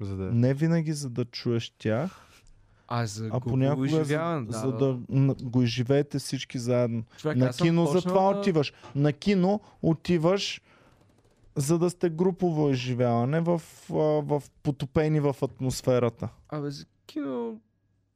[0.00, 0.22] За да...
[0.24, 2.22] Не винаги за да чуеш тях,
[2.88, 7.02] А за а го- понякога за, изживяване, за да н- го изживеете всички заедно.
[7.16, 8.72] Човек, на кино за това да- отиваш.
[8.94, 10.60] На кино отиваш
[11.56, 16.28] за да сте групово изживяване в, а, в потопени в атмосферата.
[16.48, 17.60] Абе, за кино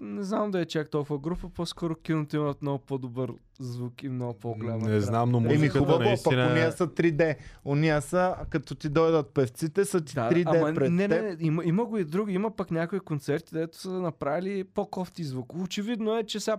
[0.01, 4.39] не знам да е чак толкова група, по-скоро киното има много по-добър звук и много
[4.39, 4.79] по-голяма.
[4.79, 5.01] Не екран.
[5.01, 6.51] знам, но Еми музиката хубаво, пък наистина...
[6.51, 7.37] уния са 3D.
[7.65, 11.37] Уния са, като ти дойдат певците, са ти Да, 3D ама пред не, не, не,
[11.41, 12.35] има, има го и други.
[12.35, 15.55] Има пък някои концерти, дето са направили по-кофти звук.
[15.55, 16.57] Очевидно е, че сега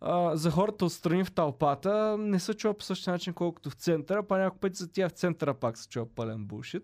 [0.00, 4.22] а, за хората отстрани в тълпата не се чува по същия начин, колкото в центъра,
[4.22, 6.82] па няколко пъти за тия в центъра пак се чува пълен булшит.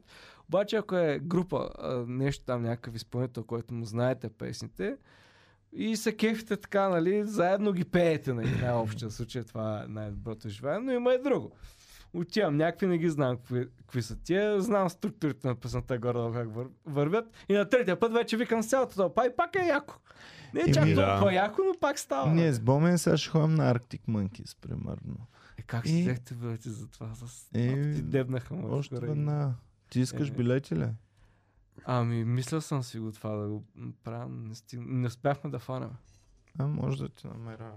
[0.49, 4.97] Обаче ако е група, а, нещо там, някакъв изпълнител, който му знаете песните,
[5.77, 10.81] и се кефите така, нали, заедно ги пеете, нали, най-общия случай, това е най-доброто живеене,
[10.81, 11.53] но има и друго.
[12.15, 16.55] Отивам някакви, не ги знам какви, какви са тия, знам структурите на песента горе как
[16.55, 19.95] вър, вървят и на третия път вече викам с цялото тълпа и пак е яко.
[20.55, 21.07] Не е чак Еми, да.
[21.07, 22.35] толкова яко, но пак става.
[22.35, 25.17] Ние с Бомен сега ще ходим на Arctic Monkeys, примерно.
[25.59, 27.15] Е, как И- си взехте билети за това?
[27.15, 27.49] С...
[27.55, 28.63] Е, ти дебнаха ме.
[28.67, 29.53] Още веднага.
[29.91, 30.33] Ти искаш Е.
[30.33, 30.89] билети ли?
[31.85, 33.65] Ами, мисля съм си го това да го
[34.05, 34.29] правя.
[34.29, 34.81] Не, стиг...
[34.87, 35.91] не успяхме да фанем.
[36.59, 37.73] А, може да ти намеря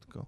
[0.00, 0.20] така.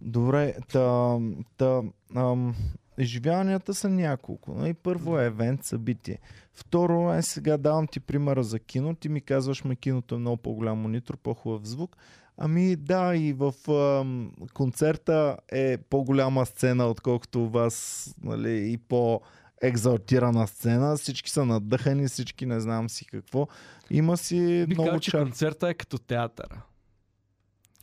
[0.00, 1.18] Добре, та,
[1.56, 1.82] та,
[2.16, 2.54] ам,
[2.98, 4.54] изживяванията са няколко.
[4.54, 4.74] Нали?
[4.74, 6.18] Първо е евент, събитие.
[6.54, 8.94] Второ е сега давам ти примера за кино.
[8.94, 11.96] Ти ми казваш, ме киното е много по-голям монитор, по-хубав звук.
[12.38, 19.20] Ами да, и в ам, концерта е по-голяма сцена, отколкото у вас, нали, и по
[19.62, 20.96] екзалтирана сцена.
[20.96, 23.48] Всички са надъхани, всички не знам си какво.
[23.90, 24.36] Има си
[24.68, 25.22] Би много казал, че чар.
[25.22, 26.62] концерта е като театъра.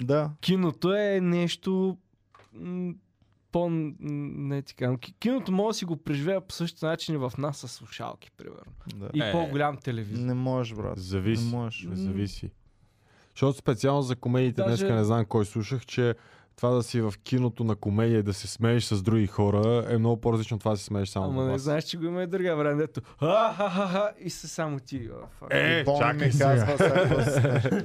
[0.02, 1.98] Да, Киното е нещо
[3.52, 3.70] по...
[3.70, 4.98] Не ти казвам.
[4.98, 8.32] Ки- Киното може да си го преживея по същия начин и в нас с слушалки,
[8.32, 8.72] примерно.
[8.96, 9.10] да.
[9.14, 9.32] И Е.
[9.32, 10.26] по-голям телевизор.
[10.26, 11.00] Не можеш, брат.
[11.00, 11.46] Зависи.
[11.46, 11.88] Не можеш.
[11.88, 12.52] Зависи.
[13.32, 16.16] Защото специално за комедиите Даже- днеска не знам кой слушах, че
[16.56, 19.98] това да си в киното на комедия и да се смееш с други хора е
[19.98, 21.62] много по-различно това да се смееш само Ама на не вас.
[21.62, 24.80] знаеш, че го има и друга време, дето ха ха ха ха и се само
[24.80, 25.10] ти.
[25.40, 25.48] фак.
[25.52, 26.66] Е, Боми чакай ми сега.
[26.66, 27.84] казва сега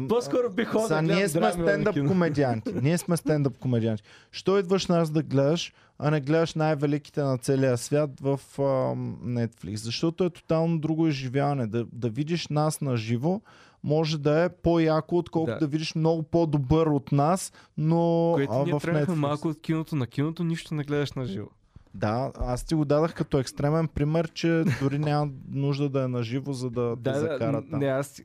[0.08, 2.72] По-скоро би ходил да ние сме на стендъп комедианти.
[2.82, 4.02] Ние сме стендъп комедианти.
[4.32, 9.74] Що идваш нас да гледаш, а не гледаш най-великите на целия свят в ам, Netflix?
[9.74, 11.66] Защото е тотално друго изживяване.
[11.66, 13.40] Да, да видиш нас на живо
[13.84, 15.60] може да е по-яко, отколкото да.
[15.60, 15.66] Да.
[15.66, 19.18] видиш много по-добър от нас, но Което а, ние в тръгнахме Netflix.
[19.18, 21.46] малко от киното на киното, нищо не гледаш на живо.
[21.94, 24.48] Да, аз ти го дадах като екстремен пример, че
[24.80, 27.78] дори няма нужда да е на живо, за да, да, Да, закара там.
[27.78, 28.22] не, аз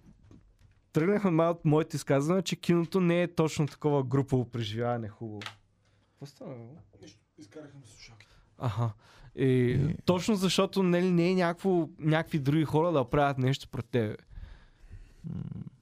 [0.93, 5.39] тръгнахме малко от моите изказвания, че киното не е точно такова групово преживяване хубаво.
[6.09, 6.55] Какво стана?
[6.55, 7.07] бе?
[7.37, 8.33] Изкарахме слушалките.
[8.57, 8.91] Аха.
[9.35, 13.85] И, И- Точно защото нали, не е някакво, някакви други хора да правят нещо пред
[13.85, 14.15] тебе.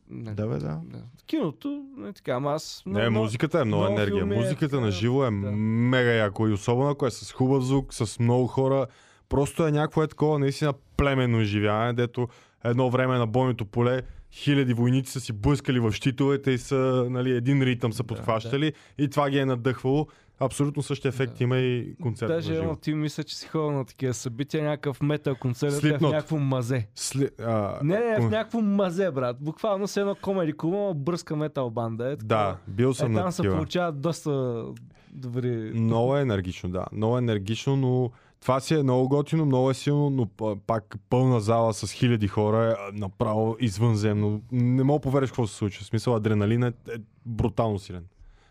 [0.09, 0.79] Не, Да, бе, да.
[0.83, 0.99] да.
[1.25, 2.83] Киното, не така, ама аз...
[2.85, 4.17] Не, много- музиката е много, много енергия.
[4.17, 5.31] филми е Музиката така, на живо е да.
[5.51, 8.85] мега яко и особено ако е с хубав звук, с много хора.
[9.29, 12.27] Просто е някакво е такова наистина племенно изживяване, дето
[12.63, 14.01] едно време на бойното поле
[14.31, 18.73] хиляди войници са си блъскали в щитовете и са, нали, един ритъм са Да, подхващали
[18.97, 20.07] и това ги е надъхвало.
[20.39, 21.43] Абсолютно същия ефект Да.
[21.43, 25.35] има и концерт Даже едно ти мисля, че си ходил на такива събития, някакъв метал
[25.35, 26.88] концерт е в някакво мазе.
[26.95, 27.30] Сли...
[27.39, 29.38] А, Не, не, в кон- някакво мазе, брат.
[29.39, 32.11] Буквално с едно комеди клуба, бръска метал банда.
[32.11, 34.64] Е, Да, бил Е, съм там на се получават доста
[35.11, 35.72] добри...
[35.73, 36.85] Много е енергично, да.
[36.91, 38.11] Много е енергично, но
[38.41, 40.26] това си е много готино, много е силно, но
[40.68, 44.41] пак пълна зала с хиляди хора е направо извънземно.
[44.51, 45.84] Не мога повериш какво се случва.
[45.84, 48.03] В смисъл адреналин е, е брутално силен.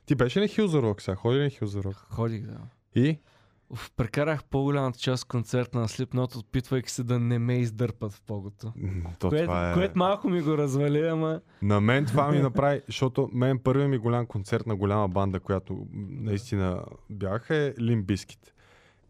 [0.07, 1.15] Ти беше ли Хил за рок сега?
[1.15, 1.95] Ходи ли Хил за рок?
[1.95, 2.59] Ходих, да.
[2.95, 3.19] И?
[3.71, 8.23] Уф, прекарах по-голямата част от концерта на Slipknot, опитвайки се да не ме издърпат в
[8.27, 8.73] погото.
[9.19, 9.73] То Което, е...
[9.75, 11.41] което малко ми го развали, ама...
[11.63, 15.87] На мен това ми направи, защото мен първият ми голям концерт на голяма банда, която
[15.93, 18.51] наистина бях е Bizkit.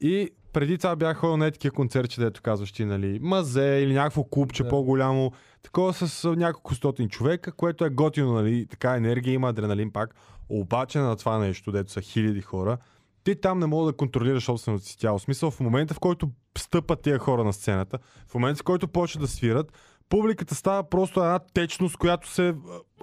[0.01, 4.25] И преди това бях ходил на такива концерти, дето казваш ти, нали, мазе или някакво
[4.25, 4.69] клубче Да.
[4.69, 5.33] по-голямо,
[5.63, 10.15] такова с няколко стотин човека, което е готино, нали, така енергия има, адреналин пак.
[10.49, 12.79] Обаче на това нещо, дето са хиляди хора,
[13.25, 15.19] ти там не мога да контролираш собственото си тяло.
[15.19, 17.99] В смисъл, в момента в който стъпат тия хора на сцената,
[18.29, 19.73] в момента в който почват да свират,
[20.09, 22.55] публиката става просто една течност, която се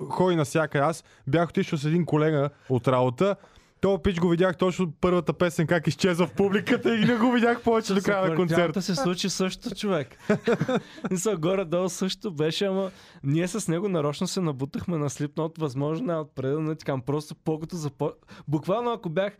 [0.09, 0.83] ходи навсякъде.
[0.83, 3.35] Аз бях отишъл с един колега от работа,
[3.83, 7.61] то пич го видях точно първата песен как изчезва в публиката и не го видях
[7.61, 8.81] повече до края на концерта.
[8.81, 10.17] Се случи също, човек.
[11.11, 12.91] Мисля, горе-долу също беше, ама
[13.23, 18.11] ние с него нарочно се набутахме на Slipknot, възможно най-отпред, така, просто погото запо...
[18.47, 19.37] Буквално ако бях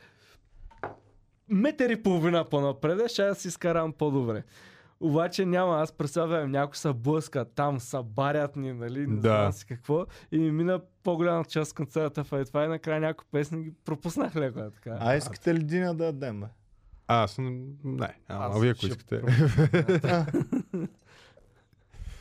[1.50, 4.44] метър и половина по-напред, ще да си изкарам по-добре.
[5.00, 9.22] Обаче няма, аз представям, някой са блъска там, са барят ни, нали, не Да.
[9.22, 10.06] знам си какво.
[10.32, 14.36] И ми мина по-голяма част от концерта в това и накрая някои песни ги пропуснах
[14.36, 14.98] леко, е така.
[15.00, 16.48] А искате ли Диня да дадем, бе?
[17.08, 17.50] Аз не,
[17.84, 18.18] не.
[18.28, 19.22] А, Аз а вие ако искате.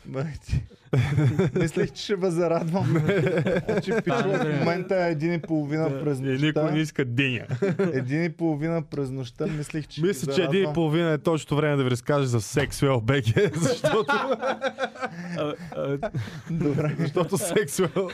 [0.07, 0.63] Бе, ти.
[1.55, 2.87] Мислех, че ще ме зарадвам.
[3.67, 6.71] Значи, пичове, в момента е един и половина през И никой нощта.
[6.71, 7.47] не иска диня.
[7.93, 9.47] Един и половина през нощта.
[9.49, 12.41] Мислех, че ще Мисля, че един и половина е точно време да ви разкажа за
[12.41, 14.15] Sexwell BG, защото,
[16.53, 16.97] Добре.
[16.99, 18.13] защото Sexwell,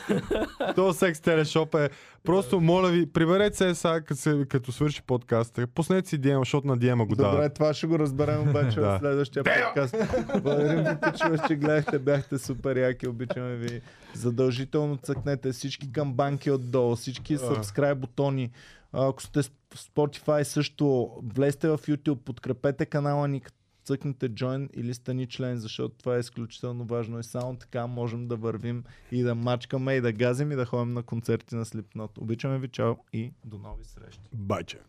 [0.75, 1.89] то секс телешоп е
[2.23, 6.67] просто, моля ви, приберете се сега, като, се, като свърши подкаста, пуснете си диема, защото
[6.67, 7.49] на диема го Добре, дава.
[7.49, 8.97] това ще го разберем обаче в Да.
[8.99, 9.95] следващия подкаст.
[10.33, 10.83] Благодарим
[11.23, 12.68] ви, че гледахте, бяхте супер.
[12.69, 13.81] Супер яки, обичаме ви.
[14.15, 18.51] Задължително цъкнете всички камбанки отдолу, всички subscribe бутони.
[18.91, 23.41] Ако сте в Spotify също, влезте в YouTube, подкрепете канала ни,
[23.83, 28.35] цъкнете join или стани член, защото това е изключително важно и само така можем да
[28.35, 32.17] вървим и да мачкаме и да газим и да ходим на концерти на Slipknot.
[32.17, 34.29] Обичаме ви, чао и до нови срещи.
[34.33, 34.79] Байче.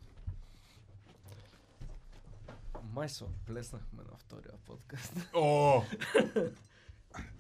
[2.95, 5.15] Май се плеснахме на втория подкаст.
[5.35, 5.83] О!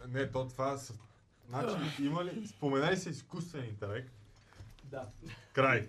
[0.08, 0.94] Не, то това са...
[1.48, 1.74] Значи,
[2.04, 2.46] има ли...
[2.46, 4.10] Споменай се изкуствен интелект.
[4.84, 5.06] Да.
[5.52, 5.88] Край.